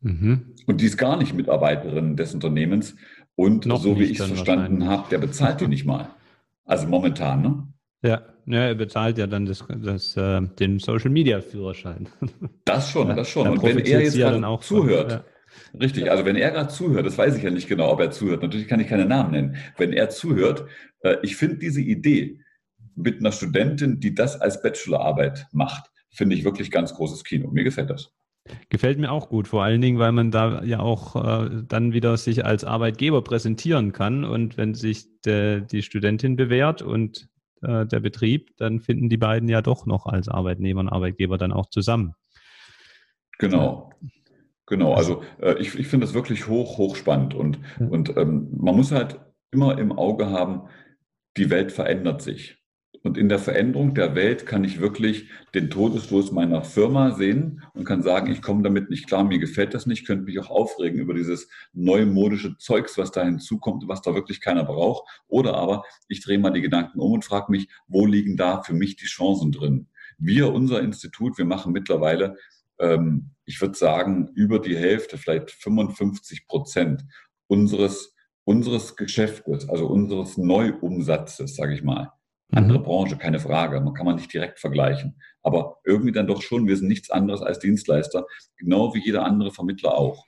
Mhm. 0.00 0.54
Und 0.66 0.80
die 0.80 0.86
ist 0.86 0.96
gar 0.96 1.16
nicht 1.16 1.34
Mitarbeiterin 1.34 2.16
des 2.16 2.34
Unternehmens. 2.34 2.96
Und 3.34 3.66
Noch 3.66 3.82
so 3.82 3.98
wie 3.98 4.04
ich 4.04 4.20
es 4.20 4.26
verstanden 4.26 4.86
habe, 4.86 5.08
der 5.10 5.18
bezahlt 5.18 5.60
die 5.60 5.68
nicht 5.68 5.84
mal. 5.84 6.10
Also 6.68 6.88
momentan, 6.88 7.42
ne? 7.42 7.68
Ja, 8.02 8.22
ja 8.44 8.62
er 8.62 8.74
bezahlt 8.74 9.18
ja 9.18 9.28
dann 9.28 9.46
das, 9.46 9.64
das, 9.68 10.16
äh, 10.16 10.40
den 10.58 10.80
Social 10.80 11.10
Media 11.10 11.40
Führerschein. 11.40 12.08
Das 12.64 12.90
schon, 12.90 13.14
das 13.14 13.28
schon. 13.28 13.46
Und 13.46 13.62
wenn 13.62 13.78
er 13.78 14.02
jetzt 14.02 14.16
gerade 14.16 14.44
auch 14.44 14.64
zuhört, 14.64 15.12
von, 15.12 15.20
ja. 15.20 15.24
Richtig, 15.78 16.10
also 16.10 16.24
wenn 16.24 16.36
er 16.36 16.50
gerade 16.50 16.68
zuhört, 16.68 17.06
das 17.06 17.18
weiß 17.18 17.36
ich 17.36 17.42
ja 17.42 17.50
nicht 17.50 17.68
genau, 17.68 17.90
ob 17.90 18.00
er 18.00 18.10
zuhört. 18.10 18.42
Natürlich 18.42 18.68
kann 18.68 18.80
ich 18.80 18.88
keine 18.88 19.06
Namen 19.06 19.32
nennen. 19.32 19.56
Wenn 19.76 19.92
er 19.92 20.10
zuhört, 20.10 20.66
äh, 21.00 21.16
ich 21.22 21.36
finde 21.36 21.56
diese 21.56 21.80
Idee 21.80 22.40
mit 22.94 23.20
einer 23.20 23.32
Studentin, 23.32 24.00
die 24.00 24.14
das 24.14 24.40
als 24.40 24.62
Bachelorarbeit 24.62 25.46
macht, 25.52 25.90
finde 26.10 26.34
ich 26.34 26.44
wirklich 26.44 26.70
ganz 26.70 26.94
großes 26.94 27.24
Kino. 27.24 27.50
Mir 27.50 27.64
gefällt 27.64 27.90
das. 27.90 28.12
Gefällt 28.68 28.98
mir 28.98 29.10
auch 29.10 29.28
gut, 29.28 29.48
vor 29.48 29.64
allen 29.64 29.80
Dingen, 29.80 29.98
weil 29.98 30.12
man 30.12 30.30
da 30.30 30.62
ja 30.62 30.80
auch 30.80 31.16
äh, 31.16 31.62
dann 31.66 31.92
wieder 31.92 32.16
sich 32.16 32.44
als 32.44 32.64
Arbeitgeber 32.64 33.22
präsentieren 33.22 33.92
kann. 33.92 34.24
Und 34.24 34.56
wenn 34.56 34.74
sich 34.74 35.06
de, 35.22 35.62
die 35.62 35.82
Studentin 35.82 36.36
bewährt 36.36 36.80
und 36.80 37.28
äh, 37.62 37.86
der 37.86 38.00
Betrieb, 38.00 38.56
dann 38.56 38.80
finden 38.80 39.08
die 39.08 39.16
beiden 39.16 39.48
ja 39.48 39.62
doch 39.62 39.86
noch 39.86 40.06
als 40.06 40.28
Arbeitnehmer 40.28 40.80
und 40.80 40.88
Arbeitgeber 40.88 41.38
dann 41.38 41.52
auch 41.52 41.66
zusammen. 41.66 42.14
Genau. 43.38 43.90
Genau, 44.66 44.94
also 44.94 45.22
äh, 45.40 45.54
ich, 45.58 45.78
ich 45.78 45.86
finde 45.86 46.06
das 46.06 46.14
wirklich 46.14 46.48
hoch, 46.48 46.78
hoch 46.78 46.96
spannend 46.96 47.34
und, 47.34 47.58
ja. 47.78 47.86
und 47.86 48.16
ähm, 48.16 48.48
man 48.56 48.74
muss 48.74 48.90
halt 48.90 49.20
immer 49.52 49.78
im 49.78 49.92
Auge 49.92 50.30
haben, 50.30 50.68
die 51.36 51.50
Welt 51.50 51.72
verändert 51.72 52.20
sich. 52.22 52.56
Und 53.06 53.16
in 53.16 53.28
der 53.28 53.38
Veränderung 53.38 53.94
der 53.94 54.16
Welt 54.16 54.46
kann 54.46 54.64
ich 54.64 54.80
wirklich 54.80 55.30
den 55.54 55.70
Todesstoß 55.70 56.32
meiner 56.32 56.62
Firma 56.62 57.12
sehen 57.12 57.62
und 57.72 57.84
kann 57.84 58.02
sagen, 58.02 58.32
ich 58.32 58.42
komme 58.42 58.64
damit 58.64 58.90
nicht 58.90 59.06
klar, 59.06 59.22
mir 59.22 59.38
gefällt 59.38 59.74
das 59.74 59.86
nicht, 59.86 60.08
könnte 60.08 60.24
mich 60.24 60.40
auch 60.40 60.50
aufregen 60.50 60.98
über 60.98 61.14
dieses 61.14 61.48
neumodische 61.72 62.56
Zeugs, 62.58 62.98
was 62.98 63.12
da 63.12 63.22
hinzukommt, 63.22 63.84
was 63.86 64.02
da 64.02 64.12
wirklich 64.14 64.40
keiner 64.40 64.64
braucht. 64.64 65.08
Oder 65.28 65.54
aber 65.54 65.84
ich 66.08 66.20
drehe 66.20 66.40
mal 66.40 66.50
die 66.50 66.62
Gedanken 66.62 66.98
um 66.98 67.12
und 67.12 67.24
frage 67.24 67.52
mich, 67.52 67.68
wo 67.86 68.06
liegen 68.06 68.36
da 68.36 68.62
für 68.62 68.74
mich 68.74 68.96
die 68.96 69.06
Chancen 69.06 69.52
drin? 69.52 69.86
Wir, 70.18 70.52
unser 70.52 70.80
Institut, 70.80 71.38
wir 71.38 71.44
machen 71.44 71.72
mittlerweile, 71.72 72.36
ähm, 72.80 73.30
ich 73.46 73.60
würde 73.60 73.78
sagen, 73.78 74.28
über 74.34 74.58
die 74.58 74.76
Hälfte, 74.76 75.16
vielleicht 75.18 75.50
55 75.50 76.46
Prozent 76.46 77.04
unseres, 77.46 78.14
unseres 78.44 78.96
Geschäftes, 78.96 79.68
also 79.68 79.86
unseres 79.86 80.36
Neuumsatzes, 80.36 81.56
sage 81.56 81.74
ich 81.74 81.82
mal, 81.82 82.12
andere 82.52 82.78
mhm. 82.78 82.84
Branche, 82.84 83.16
keine 83.16 83.40
Frage. 83.40 83.80
Man 83.80 83.94
kann 83.94 84.06
man 84.06 84.16
nicht 84.16 84.32
direkt 84.32 84.60
vergleichen. 84.60 85.20
Aber 85.42 85.78
irgendwie 85.84 86.12
dann 86.12 86.26
doch 86.26 86.42
schon, 86.42 86.66
wir 86.66 86.76
sind 86.76 86.88
nichts 86.88 87.10
anderes 87.10 87.42
als 87.42 87.58
Dienstleister, 87.58 88.26
genau 88.56 88.94
wie 88.94 89.04
jeder 89.04 89.24
andere 89.24 89.52
Vermittler 89.52 89.96
auch. 89.96 90.26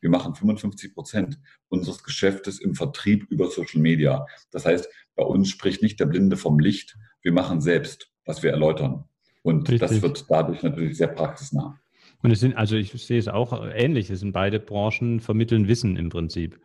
Wir 0.00 0.10
machen 0.10 0.34
55 0.34 0.94
Prozent 0.94 1.38
unseres 1.68 2.02
Geschäftes 2.02 2.60
im 2.60 2.74
Vertrieb 2.74 3.26
über 3.30 3.48
Social 3.48 3.80
Media. 3.80 4.26
Das 4.50 4.66
heißt, 4.66 4.88
bei 5.16 5.24
uns 5.24 5.48
spricht 5.48 5.82
nicht 5.82 5.98
der 5.98 6.06
Blinde 6.06 6.36
vom 6.36 6.58
Licht. 6.58 6.96
Wir 7.22 7.32
machen 7.32 7.62
selbst, 7.62 8.10
was 8.26 8.42
wir 8.42 8.50
erläutern. 8.50 9.04
Und 9.42 9.70
Richtig. 9.70 9.80
das 9.80 10.02
wird 10.02 10.26
dadurch 10.28 10.62
natürlich 10.62 10.98
sehr 10.98 11.08
praxisnah. 11.08 11.80
Und 12.24 12.30
es 12.30 12.40
sind, 12.40 12.56
also 12.56 12.74
ich 12.74 12.90
sehe 12.90 13.18
es 13.18 13.28
auch 13.28 13.52
ähnlich, 13.74 14.08
es 14.08 14.20
sind 14.20 14.32
beide 14.32 14.58
Branchen 14.58 15.20
vermitteln 15.20 15.68
Wissen 15.68 15.98
im 15.98 16.08
Prinzip. 16.08 16.58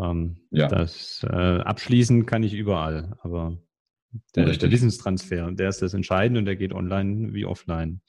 Ähm, 0.00 0.38
ja. 0.50 0.68
Das 0.68 1.22
äh, 1.22 1.36
abschließen 1.36 2.24
kann 2.24 2.42
ich 2.42 2.54
überall, 2.54 3.14
aber 3.20 3.58
der, 4.34 4.46
der 4.46 4.70
Wissenstransfer, 4.70 5.52
der 5.52 5.68
ist 5.68 5.82
das 5.82 5.92
Entscheidende 5.92 6.38
und 6.38 6.46
der 6.46 6.56
geht 6.56 6.72
online 6.72 7.34
wie 7.34 7.44
offline. 7.44 8.00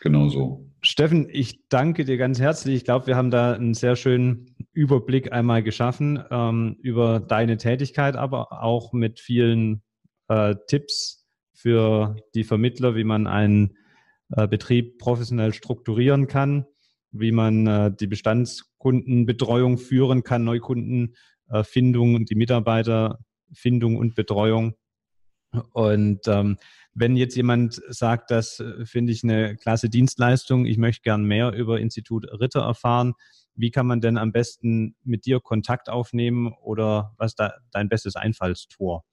Genau 0.00 0.30
so. 0.30 0.66
Steffen, 0.80 1.28
ich 1.30 1.68
danke 1.68 2.06
dir 2.06 2.16
ganz 2.16 2.40
herzlich. 2.40 2.76
Ich 2.76 2.84
glaube, 2.84 3.06
wir 3.06 3.16
haben 3.16 3.30
da 3.30 3.52
einen 3.52 3.74
sehr 3.74 3.94
schönen 3.94 4.56
Überblick 4.72 5.32
einmal 5.32 5.62
geschaffen 5.62 6.18
ähm, 6.30 6.78
über 6.80 7.20
deine 7.20 7.58
Tätigkeit, 7.58 8.16
aber 8.16 8.62
auch 8.62 8.94
mit 8.94 9.20
vielen 9.20 9.82
äh, 10.28 10.54
Tipps 10.66 11.28
für 11.52 12.16
die 12.34 12.44
Vermittler, 12.44 12.96
wie 12.96 13.04
man 13.04 13.26
einen 13.26 13.76
äh, 14.36 14.46
Betrieb 14.46 14.98
professionell 14.98 15.52
strukturieren 15.54 16.26
kann, 16.26 16.66
wie 17.10 17.32
man 17.32 17.66
äh, 17.66 17.92
die 17.92 18.06
Bestandskundenbetreuung 18.06 19.78
führen 19.78 20.22
kann, 20.22 20.44
Neukundenfindung 20.44 22.14
und 22.14 22.30
die 22.30 22.36
Mitarbeiterfindung 22.36 23.96
und 23.96 24.14
Betreuung. 24.14 24.74
Und 25.72 26.28
ähm, 26.28 26.58
wenn 26.94 27.16
jetzt 27.16 27.36
jemand 27.36 27.80
sagt, 27.88 28.30
das 28.30 28.62
finde 28.84 29.12
ich 29.12 29.24
eine 29.24 29.56
klasse 29.56 29.88
Dienstleistung, 29.88 30.66
ich 30.66 30.78
möchte 30.78 31.02
gern 31.02 31.24
mehr 31.24 31.52
über 31.52 31.80
Institut 31.80 32.26
Ritter 32.40 32.60
erfahren, 32.60 33.14
wie 33.54 33.70
kann 33.70 33.86
man 33.86 34.00
denn 34.00 34.16
am 34.16 34.32
besten 34.32 34.96
mit 35.02 35.26
dir 35.26 35.40
Kontakt 35.40 35.88
aufnehmen 35.88 36.52
oder 36.62 37.14
was 37.18 37.34
da 37.34 37.54
dein 37.72 37.88
bestes 37.88 38.16
Einfallstor? 38.16 39.04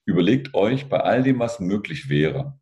überlegt 0.07 0.55
euch 0.55 0.89
bei 0.89 1.01
all 1.01 1.23
dem, 1.23 1.39
was 1.39 1.61
möglich 1.61 2.09
wäre, 2.09 2.59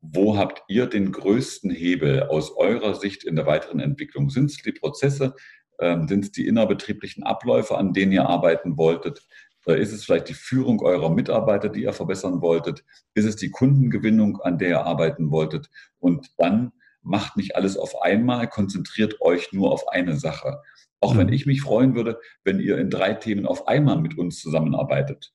wo 0.00 0.36
habt 0.36 0.62
ihr 0.68 0.86
den 0.86 1.12
größten 1.12 1.70
Hebel 1.70 2.24
aus 2.24 2.56
eurer 2.56 2.94
Sicht 2.94 3.24
in 3.24 3.36
der 3.36 3.46
weiteren 3.46 3.80
Entwicklung? 3.80 4.30
Sind 4.30 4.50
es 4.50 4.56
die 4.58 4.72
Prozesse? 4.72 5.34
Ähm, 5.78 6.08
sind 6.08 6.24
es 6.24 6.32
die 6.32 6.46
innerbetrieblichen 6.46 7.22
Abläufe, 7.22 7.76
an 7.76 7.92
denen 7.92 8.12
ihr 8.12 8.26
arbeiten 8.26 8.76
wolltet? 8.76 9.26
Ist 9.66 9.92
es 9.92 10.04
vielleicht 10.04 10.28
die 10.28 10.34
Führung 10.34 10.80
eurer 10.80 11.10
Mitarbeiter, 11.10 11.68
die 11.68 11.82
ihr 11.82 11.92
verbessern 11.92 12.40
wolltet? 12.40 12.82
Ist 13.14 13.26
es 13.26 13.36
die 13.36 13.50
Kundengewinnung, 13.50 14.40
an 14.40 14.58
der 14.58 14.68
ihr 14.70 14.86
arbeiten 14.86 15.30
wolltet? 15.30 15.70
Und 15.98 16.30
dann 16.38 16.72
macht 17.02 17.36
nicht 17.36 17.56
alles 17.56 17.76
auf 17.76 18.02
einmal, 18.02 18.48
konzentriert 18.48 19.20
euch 19.20 19.52
nur 19.52 19.70
auf 19.70 19.88
eine 19.88 20.16
Sache. 20.16 20.62
Auch 21.00 21.16
wenn 21.16 21.28
ich 21.28 21.46
mich 21.46 21.62
freuen 21.62 21.94
würde, 21.94 22.18
wenn 22.42 22.58
ihr 22.58 22.78
in 22.78 22.90
drei 22.90 23.14
Themen 23.14 23.46
auf 23.46 23.68
einmal 23.68 23.98
mit 23.98 24.18
uns 24.18 24.40
zusammenarbeitet. 24.40 25.32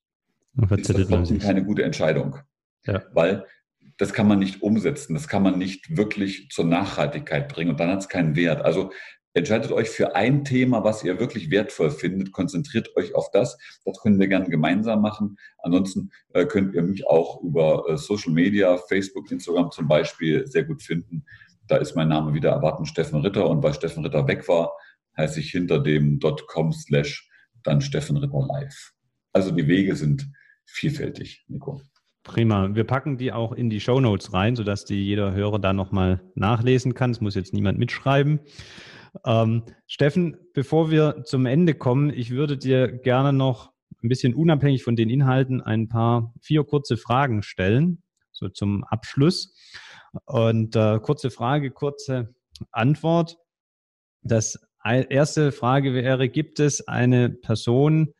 Ist 0.71 0.89
das 0.89 1.07
trotzdem 1.07 1.39
keine 1.39 1.63
gute 1.63 1.83
Entscheidung. 1.83 2.37
Ja. 2.85 3.03
Weil 3.13 3.45
das 3.97 4.13
kann 4.13 4.27
man 4.27 4.39
nicht 4.39 4.61
umsetzen, 4.61 5.13
das 5.13 5.27
kann 5.27 5.43
man 5.43 5.57
nicht 5.57 5.95
wirklich 5.95 6.49
zur 6.49 6.65
Nachhaltigkeit 6.65 7.47
bringen 7.47 7.71
und 7.71 7.79
dann 7.79 7.89
hat 7.89 7.99
es 7.99 8.09
keinen 8.09 8.35
Wert. 8.35 8.63
Also 8.63 8.91
Entscheidet 9.37 9.73
euch 9.73 9.89
für 9.89 10.15
ein 10.15 10.45
Thema, 10.45 10.85
was 10.85 11.03
ihr 11.03 11.19
wirklich 11.19 11.51
wertvoll 11.51 11.91
findet. 11.91 12.31
Konzentriert 12.31 12.95
euch 12.95 13.13
auf 13.15 13.31
das. 13.31 13.57
Das 13.83 13.99
können 13.99 14.17
wir 14.17 14.29
gerne 14.29 14.47
gemeinsam 14.47 15.01
machen. 15.01 15.35
Ansonsten 15.57 16.09
äh, 16.29 16.45
könnt 16.45 16.73
ihr 16.73 16.81
mich 16.81 17.05
auch 17.05 17.43
über 17.43 17.83
äh, 17.89 17.97
Social 17.97 18.31
Media, 18.31 18.77
Facebook, 18.77 19.29
Instagram 19.29 19.71
zum 19.71 19.89
Beispiel 19.89 20.47
sehr 20.47 20.63
gut 20.63 20.81
finden. 20.81 21.25
Da 21.67 21.75
ist 21.75 21.97
mein 21.97 22.07
Name 22.07 22.33
wieder 22.33 22.51
erwarten 22.51 22.85
Steffen 22.85 23.19
Ritter 23.19 23.49
und 23.49 23.61
weil 23.61 23.73
Steffen 23.73 24.05
Ritter 24.05 24.25
weg 24.25 24.47
war, 24.47 24.71
heiße 25.17 25.41
ich 25.41 25.51
hinter 25.51 25.79
dem 25.79 26.21
.com 26.47 26.71
slash 26.71 27.29
dann 27.61 27.81
Steffen 27.81 28.15
Ritter 28.15 28.47
live. 28.47 28.93
Also 29.33 29.51
die 29.51 29.67
Wege 29.67 29.97
sind 29.97 30.31
vielfältig, 30.65 31.43
Nico. 31.49 31.81
Prima. 32.25 32.73
Wir 32.73 32.85
packen 32.85 33.17
die 33.17 33.31
auch 33.31 33.51
in 33.51 33.69
die 33.69 33.79
Show 33.79 33.99
Notes 33.99 34.33
rein, 34.33 34.55
sodass 34.55 34.83
die 34.83 35.05
jeder 35.05 35.33
Hörer 35.33 35.59
da 35.59 35.73
nochmal 35.73 36.21
nachlesen 36.33 36.95
kann. 36.95 37.11
Es 37.11 37.21
muss 37.21 37.35
jetzt 37.35 37.53
niemand 37.53 37.77
mitschreiben. 37.77 38.39
Ähm, 39.23 39.63
Steffen, 39.85 40.35
bevor 40.53 40.89
wir 40.89 41.23
zum 41.23 41.45
Ende 41.45 41.75
kommen, 41.75 42.09
ich 42.09 42.31
würde 42.31 42.57
dir 42.57 42.91
gerne 42.91 43.31
noch 43.31 43.71
ein 44.03 44.09
bisschen 44.09 44.33
unabhängig 44.33 44.83
von 44.83 44.95
den 44.95 45.09
Inhalten 45.09 45.61
ein 45.61 45.87
paar 45.87 46.33
vier 46.41 46.63
kurze 46.63 46.97
Fragen 46.97 47.43
stellen, 47.43 48.01
so 48.31 48.49
zum 48.49 48.83
Abschluss. 48.85 49.55
Und 50.25 50.75
äh, 50.75 50.99
kurze 50.99 51.29
Frage, 51.29 51.69
kurze 51.69 52.33
Antwort. 52.71 53.37
Das 54.23 54.59
erste 54.83 55.51
Frage 55.51 55.93
wäre, 55.93 56.27
gibt 56.27 56.59
es 56.59 56.87
eine 56.87 57.29
Person, 57.29 58.15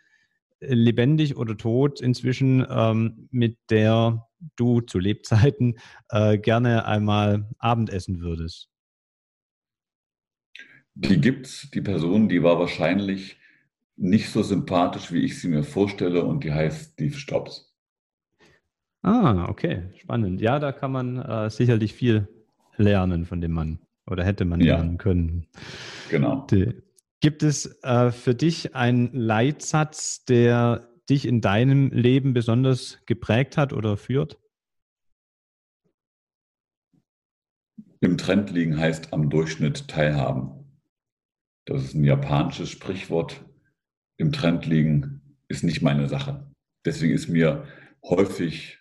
lebendig 0.60 1.38
oder 1.38 1.58
tot 1.58 2.02
inzwischen, 2.02 2.66
ähm, 2.70 3.28
mit 3.32 3.58
der 3.70 4.28
du 4.56 4.82
zu 4.82 5.00
Lebzeiten 5.00 5.78
äh, 6.10 6.38
gerne 6.38 6.86
einmal 6.86 7.50
Abendessen 7.60 8.22
würdest? 8.22 8.70
Die 10.96 11.20
gibt's. 11.20 11.70
Die 11.72 11.82
Person, 11.82 12.30
die 12.30 12.42
war 12.42 12.58
wahrscheinlich 12.58 13.38
nicht 13.98 14.30
so 14.30 14.44
sympathisch, 14.44 15.12
wie 15.12 15.22
ich 15.22 15.40
sie 15.40 15.50
mir 15.50 15.64
vorstelle, 15.64 16.24
und 16.24 16.44
die 16.44 16.52
heißt 16.52 16.94
Steve 16.94 17.16
Stops. 17.16 17.74
Ah, 19.02 19.48
okay, 19.50 19.84
spannend. 19.98 20.42
Ja, 20.42 20.60
da 20.60 20.72
kann 20.72 20.92
man 20.92 21.18
äh, 21.18 21.50
sicherlich 21.50 21.94
viel 21.94 22.28
lernen 22.78 23.26
von 23.26 23.40
dem 23.40 23.52
Mann 23.52 23.80
oder 24.08 24.24
hätte 24.24 24.46
man 24.46 24.62
ja. 24.62 24.76
lernen 24.76 24.98
können. 24.98 25.48
Genau. 26.10 26.48
Die, 26.48 26.82
gibt 27.26 27.42
es 27.42 27.82
äh, 27.82 28.12
für 28.12 28.36
dich 28.36 28.76
einen 28.76 29.12
Leitsatz, 29.12 30.26
der 30.26 30.88
dich 31.10 31.28
in 31.28 31.42
deinem 31.42 31.90
Leben 31.90 32.36
besonders 32.36 33.00
geprägt 33.08 33.58
hat 33.58 33.74
oder 33.74 33.98
führt? 33.98 34.38
Im 38.00 38.20
Trend 38.20 38.52
liegen 38.52 38.78
heißt 38.78 39.12
am 39.12 39.32
Durchschnitt 39.32 39.88
teilhaben. 39.88 40.70
Das 41.66 41.84
ist 41.84 41.96
ein 41.96 42.04
japanisches 42.04 42.70
Sprichwort. 42.70 43.44
Im 44.18 44.32
Trend 44.32 44.68
liegen 44.68 45.40
ist 45.48 45.64
nicht 45.64 45.82
meine 45.82 46.08
Sache. 46.08 46.52
Deswegen 46.86 47.16
ist 47.16 47.28
mir 47.28 47.66
häufig, 48.04 48.78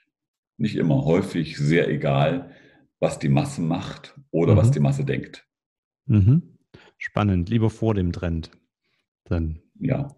nicht 0.58 0.76
immer 0.76 1.06
häufig, 1.06 1.56
sehr 1.56 1.88
egal, 1.88 2.54
was 3.00 3.18
die 3.18 3.30
Masse 3.30 3.62
macht 3.62 4.20
oder 4.30 4.52
mhm. 4.52 4.58
was 4.58 4.70
die 4.70 4.80
Masse 4.80 5.06
denkt. 5.06 5.48
Mhm. 6.04 6.53
Spannend, 7.04 7.50
lieber 7.50 7.68
vor 7.68 7.92
dem 7.92 8.12
Trend. 8.12 8.50
Dann. 9.24 9.60
Ja. 9.78 10.08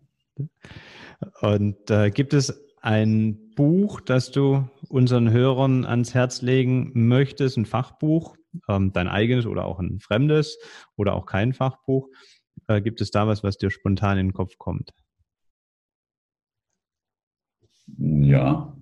Und 1.41 1.91
äh, 1.91 2.13
gibt 2.13 2.33
es 2.33 2.65
ein 2.81 3.51
Buch, 3.57 4.01
das 4.01 4.31
du 4.31 4.71
unseren 4.89 5.33
Hörern 5.33 5.85
ans 5.85 6.15
Herz 6.15 6.43
legen 6.43 6.93
möchtest, 6.95 7.57
ein 7.57 7.67
Fachbuch, 7.67 8.37
ähm, 8.69 8.93
dein 8.93 9.09
eigenes 9.09 9.47
oder 9.47 9.65
auch 9.65 9.81
ein 9.81 9.99
fremdes 9.99 10.59
oder 10.95 11.15
auch 11.15 11.27
kein 11.27 11.55
Fachbuch? 11.55 12.09
Äh, 12.69 12.81
gibt 12.83 13.01
es 13.01 13.11
da 13.11 13.27
was, 13.27 13.43
was 13.43 13.59
dir 13.59 13.71
spontan 13.71 14.19
in 14.19 14.29
den 14.29 14.33
Kopf 14.33 14.57
kommt? 14.57 14.95
Ja, 17.99 18.77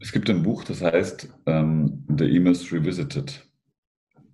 es 0.00 0.12
gibt 0.12 0.28
ein 0.28 0.42
Buch, 0.42 0.64
das 0.64 0.82
heißt 0.82 1.32
ähm, 1.46 2.04
The 2.14 2.24
Emus 2.36 2.70
Revisited. 2.70 3.48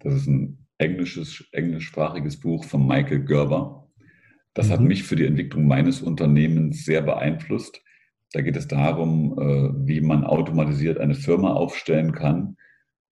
Das 0.01 0.15
ist 0.15 0.27
ein 0.27 0.58
englisches, 0.79 1.45
englischsprachiges 1.53 2.41
Buch 2.41 2.65
von 2.65 2.87
Michael 2.87 3.25
Gerber. 3.25 3.89
Das 4.55 4.69
mhm. 4.69 4.73
hat 4.73 4.81
mich 4.81 5.03
für 5.03 5.17
die 5.17 5.27
Entwicklung 5.27 5.67
meines 5.67 6.01
Unternehmens 6.01 6.85
sehr 6.85 7.03
beeinflusst. 7.03 7.83
Da 8.33 8.43
geht 8.43 8.57
es 8.57 8.69
darum, 8.69 9.39
äh, 9.39 9.87
wie 9.87 10.01
man 10.01 10.25
automatisiert 10.25 10.99
eine 10.99 11.15
Firma 11.15 11.53
aufstellen 11.53 12.13
kann. 12.13 12.57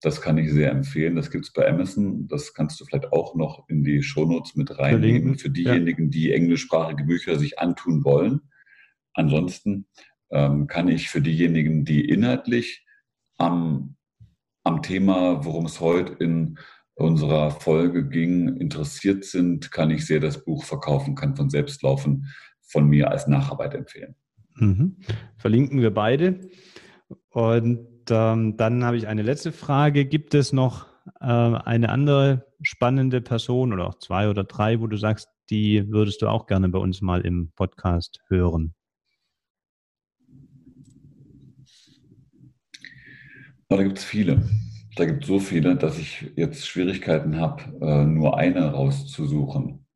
Das 0.03 0.21
kann 0.21 0.39
ich 0.39 0.53
sehr 0.53 0.71
empfehlen. 0.71 1.17
Das 1.17 1.31
gibt 1.31 1.47
es 1.47 1.53
bei 1.53 1.69
Amazon. 1.69 2.29
Das 2.29 2.53
kannst 2.53 2.79
du 2.81 2.85
vielleicht 2.85 3.13
auch 3.13 3.35
noch 3.35 3.69
in 3.69 3.83
die 3.83 4.03
Shownotes 4.03 4.55
mit 4.55 4.79
reinnehmen 4.79 5.39
für 5.39 5.51
diejenigen, 5.51 6.11
die 6.11 6.33
englischsprachige 6.33 7.05
Bücher 7.05 7.39
sich 7.39 7.59
antun 7.59 8.05
wollen. 8.05 8.41
Ansonsten 9.15 9.87
ähm, 10.31 10.67
kann 10.67 10.89
ich 10.89 11.09
für 11.09 11.23
diejenigen, 11.23 11.85
die 11.87 12.07
inhaltlich 12.07 12.85
am, 13.39 13.97
am 14.65 14.83
Thema, 14.83 15.45
worum 15.45 15.65
es 15.65 15.81
heute 15.81 16.13
in 16.23 16.59
unserer 16.97 17.51
Folge 17.51 18.09
ging, 18.09 18.57
interessiert 18.57 19.25
sind, 19.25 19.71
kann 19.71 19.91
ich 19.91 20.07
sehr 20.07 20.19
das 20.19 20.45
Buch 20.45 20.65
Verkaufen 20.65 21.15
kann 21.15 21.37
von 21.37 21.51
selbst 21.51 21.83
laufen 21.83 22.27
von 22.63 22.89
mir 22.89 23.11
als 23.11 23.29
Nacharbeit 23.29 23.75
empfehlen. 23.75 24.17
Mhm. 24.57 24.97
Verlinken 25.37 25.81
wir 25.81 25.93
beide. 25.93 26.41
Und 27.29 27.87
ähm, 28.11 28.57
dann 28.57 28.85
habe 28.85 28.97
ich 28.97 29.07
eine 29.07 29.23
letzte 29.23 29.53
Frage. 29.53 30.07
Gibt 30.07 30.35
es 30.35 30.53
noch 30.53 30.87
äh, 31.21 31.27
eine 31.27 31.91
andere 31.91 32.47
spannende 32.63 33.21
Person 33.21 33.73
oder 33.73 33.87
auch 33.87 33.99
zwei 33.99 34.29
oder 34.29 34.45
drei, 34.45 34.81
wo 34.81 34.87
du 34.87 34.97
sagst, 34.97 35.29
die 35.51 35.89
würdest 35.91 36.23
du 36.23 36.29
auch 36.29 36.47
gerne 36.47 36.69
bei 36.71 36.79
uns 36.79 37.03
mal 37.03 37.21
im 37.21 37.53
Podcast 37.55 38.21
hören? 38.29 38.75
Da 43.69 43.83
gibt 43.83 43.99
es 43.99 44.05
viele. 44.05 44.43
Da 44.97 45.05
gibt 45.05 45.25
es 45.25 45.29
so 45.29 45.39
viele, 45.39 45.77
dass 45.77 45.99
ich 45.99 46.33
jetzt 46.37 46.67
Schwierigkeiten 46.67 47.39
habe, 47.39 47.63
äh, 47.83 48.05
nur 48.05 48.39
eine 48.39 48.73
rauszusuchen. 48.73 49.87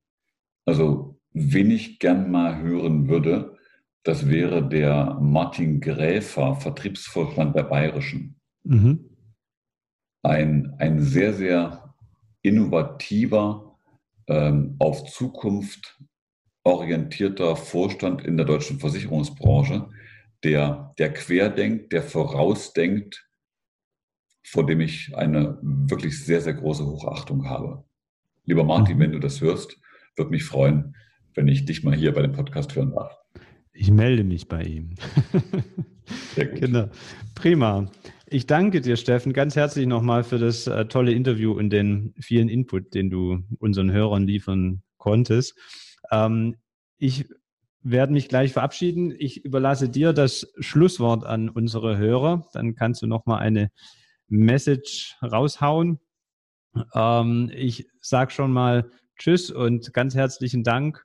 Also, 0.66 1.18
wen 1.32 1.70
ich 1.70 1.98
gern 1.98 2.30
mal 2.30 2.60
hören 2.60 3.08
würde, 3.08 3.56
das 4.02 4.28
wäre 4.28 4.66
der 4.68 5.18
Martin 5.20 5.80
Gräfer, 5.80 6.54
Vertriebsvorstand 6.54 7.56
der 7.56 7.62
Bayerischen. 7.62 8.36
Mhm. 8.64 9.16
Ein, 10.22 10.74
ein 10.78 11.00
sehr, 11.00 11.32
sehr 11.32 11.94
innovativer, 12.42 13.78
ähm, 14.26 14.76
auf 14.78 15.10
Zukunft 15.10 15.98
orientierter 16.62 17.56
Vorstand 17.56 18.22
in 18.22 18.36
der 18.36 18.44
deutschen 18.44 18.78
Versicherungsbranche, 18.78 19.88
der, 20.44 20.94
der 20.98 21.12
querdenkt, 21.14 21.92
der 21.92 22.02
vorausdenkt, 22.02 23.29
vor 24.42 24.66
dem 24.66 24.80
ich 24.80 25.16
eine 25.16 25.58
wirklich 25.62 26.24
sehr, 26.24 26.40
sehr 26.40 26.54
große 26.54 26.84
Hochachtung 26.84 27.48
habe. 27.48 27.84
Lieber 28.44 28.64
Martin, 28.64 28.96
mhm. 28.96 29.00
wenn 29.00 29.12
du 29.12 29.18
das 29.18 29.40
hörst, 29.40 29.76
würde 30.16 30.30
mich 30.30 30.44
freuen, 30.44 30.96
wenn 31.34 31.48
ich 31.48 31.64
dich 31.64 31.84
mal 31.84 31.94
hier 31.94 32.12
bei 32.12 32.22
dem 32.22 32.32
Podcast 32.32 32.74
hören 32.74 32.92
darf. 32.92 33.16
Ich 33.72 33.90
melde 33.90 34.24
mich 34.24 34.48
bei 34.48 34.62
ihm. 34.62 34.94
Sehr 36.34 36.46
gut. 36.46 36.60
Genau. 36.60 36.88
Prima. 37.34 37.90
Ich 38.26 38.46
danke 38.46 38.80
dir, 38.80 38.96
Steffen, 38.96 39.32
ganz 39.32 39.56
herzlich 39.56 39.86
nochmal 39.86 40.24
für 40.24 40.38
das 40.38 40.66
äh, 40.66 40.86
tolle 40.86 41.12
Interview 41.12 41.52
und 41.52 41.70
den 41.70 42.14
vielen 42.20 42.48
Input, 42.48 42.94
den 42.94 43.10
du 43.10 43.42
unseren 43.58 43.90
Hörern 43.90 44.26
liefern 44.26 44.82
konntest. 44.98 45.56
Ähm, 46.10 46.56
ich 46.98 47.26
werde 47.82 48.12
mich 48.12 48.28
gleich 48.28 48.52
verabschieden. 48.52 49.14
Ich 49.18 49.44
überlasse 49.44 49.88
dir 49.88 50.12
das 50.12 50.52
Schlusswort 50.58 51.24
an 51.24 51.48
unsere 51.48 51.96
Hörer. 51.96 52.46
Dann 52.52 52.74
kannst 52.74 53.02
du 53.02 53.06
nochmal 53.06 53.40
eine 53.40 53.70
Message 54.30 55.16
raushauen. 55.22 56.00
Ähm, 56.94 57.50
ich 57.54 57.86
sage 58.00 58.30
schon 58.30 58.52
mal 58.52 58.90
Tschüss 59.18 59.50
und 59.50 59.92
ganz 59.92 60.14
herzlichen 60.14 60.64
Dank. 60.64 61.04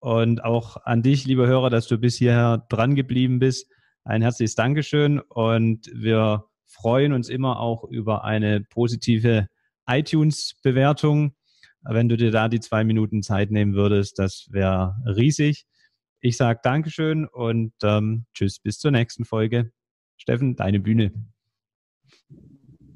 Und 0.00 0.42
auch 0.42 0.78
an 0.84 1.02
dich, 1.02 1.26
lieber 1.26 1.46
Hörer, 1.46 1.70
dass 1.70 1.86
du 1.86 1.96
bis 1.96 2.16
hierher 2.16 2.66
dran 2.68 2.96
geblieben 2.96 3.38
bist. 3.38 3.70
Ein 4.02 4.22
herzliches 4.22 4.56
Dankeschön 4.56 5.20
und 5.20 5.88
wir 5.94 6.46
freuen 6.66 7.12
uns 7.12 7.28
immer 7.28 7.60
auch 7.60 7.84
über 7.84 8.24
eine 8.24 8.62
positive 8.62 9.46
iTunes-Bewertung. 9.86 11.36
Wenn 11.82 12.08
du 12.08 12.16
dir 12.16 12.32
da 12.32 12.48
die 12.48 12.58
zwei 12.58 12.82
Minuten 12.82 13.22
Zeit 13.22 13.52
nehmen 13.52 13.74
würdest, 13.74 14.18
das 14.18 14.48
wäre 14.50 14.96
riesig. 15.06 15.66
Ich 16.20 16.36
sage 16.36 16.60
Dankeschön 16.62 17.26
und 17.26 17.74
ähm, 17.82 18.26
tschüss, 18.34 18.58
bis 18.58 18.78
zur 18.78 18.90
nächsten 18.90 19.24
Folge. 19.24 19.72
Steffen, 20.16 20.56
deine 20.56 20.80
Bühne. 20.80 21.12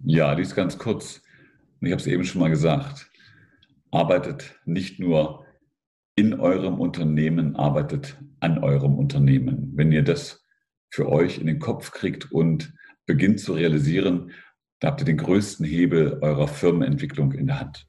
Ja, 0.09 0.37
die 0.37 0.43
ist 0.43 0.55
ganz 0.55 0.79
kurz. 0.79 1.21
Ich 1.81 1.91
habe 1.91 2.01
es 2.01 2.07
eben 2.07 2.23
schon 2.23 2.41
mal 2.41 2.49
gesagt. 2.49 3.11
Arbeitet 3.91 4.55
nicht 4.65 5.01
nur 5.01 5.45
in 6.15 6.39
eurem 6.39 6.79
Unternehmen, 6.79 7.57
arbeitet 7.57 8.17
an 8.39 8.59
eurem 8.59 8.95
Unternehmen. 8.95 9.73
Wenn 9.75 9.91
ihr 9.91 10.05
das 10.05 10.45
für 10.91 11.09
euch 11.09 11.39
in 11.39 11.49
den 11.49 11.59
Kopf 11.59 11.91
kriegt 11.91 12.31
und 12.31 12.73
beginnt 13.05 13.41
zu 13.41 13.55
realisieren, 13.55 14.31
da 14.79 14.89
habt 14.89 15.01
ihr 15.01 15.07
den 15.07 15.17
größten 15.17 15.67
Hebel 15.67 16.21
eurer 16.23 16.47
Firmenentwicklung 16.47 17.33
in 17.33 17.49
der 17.49 17.59
Hand. 17.59 17.89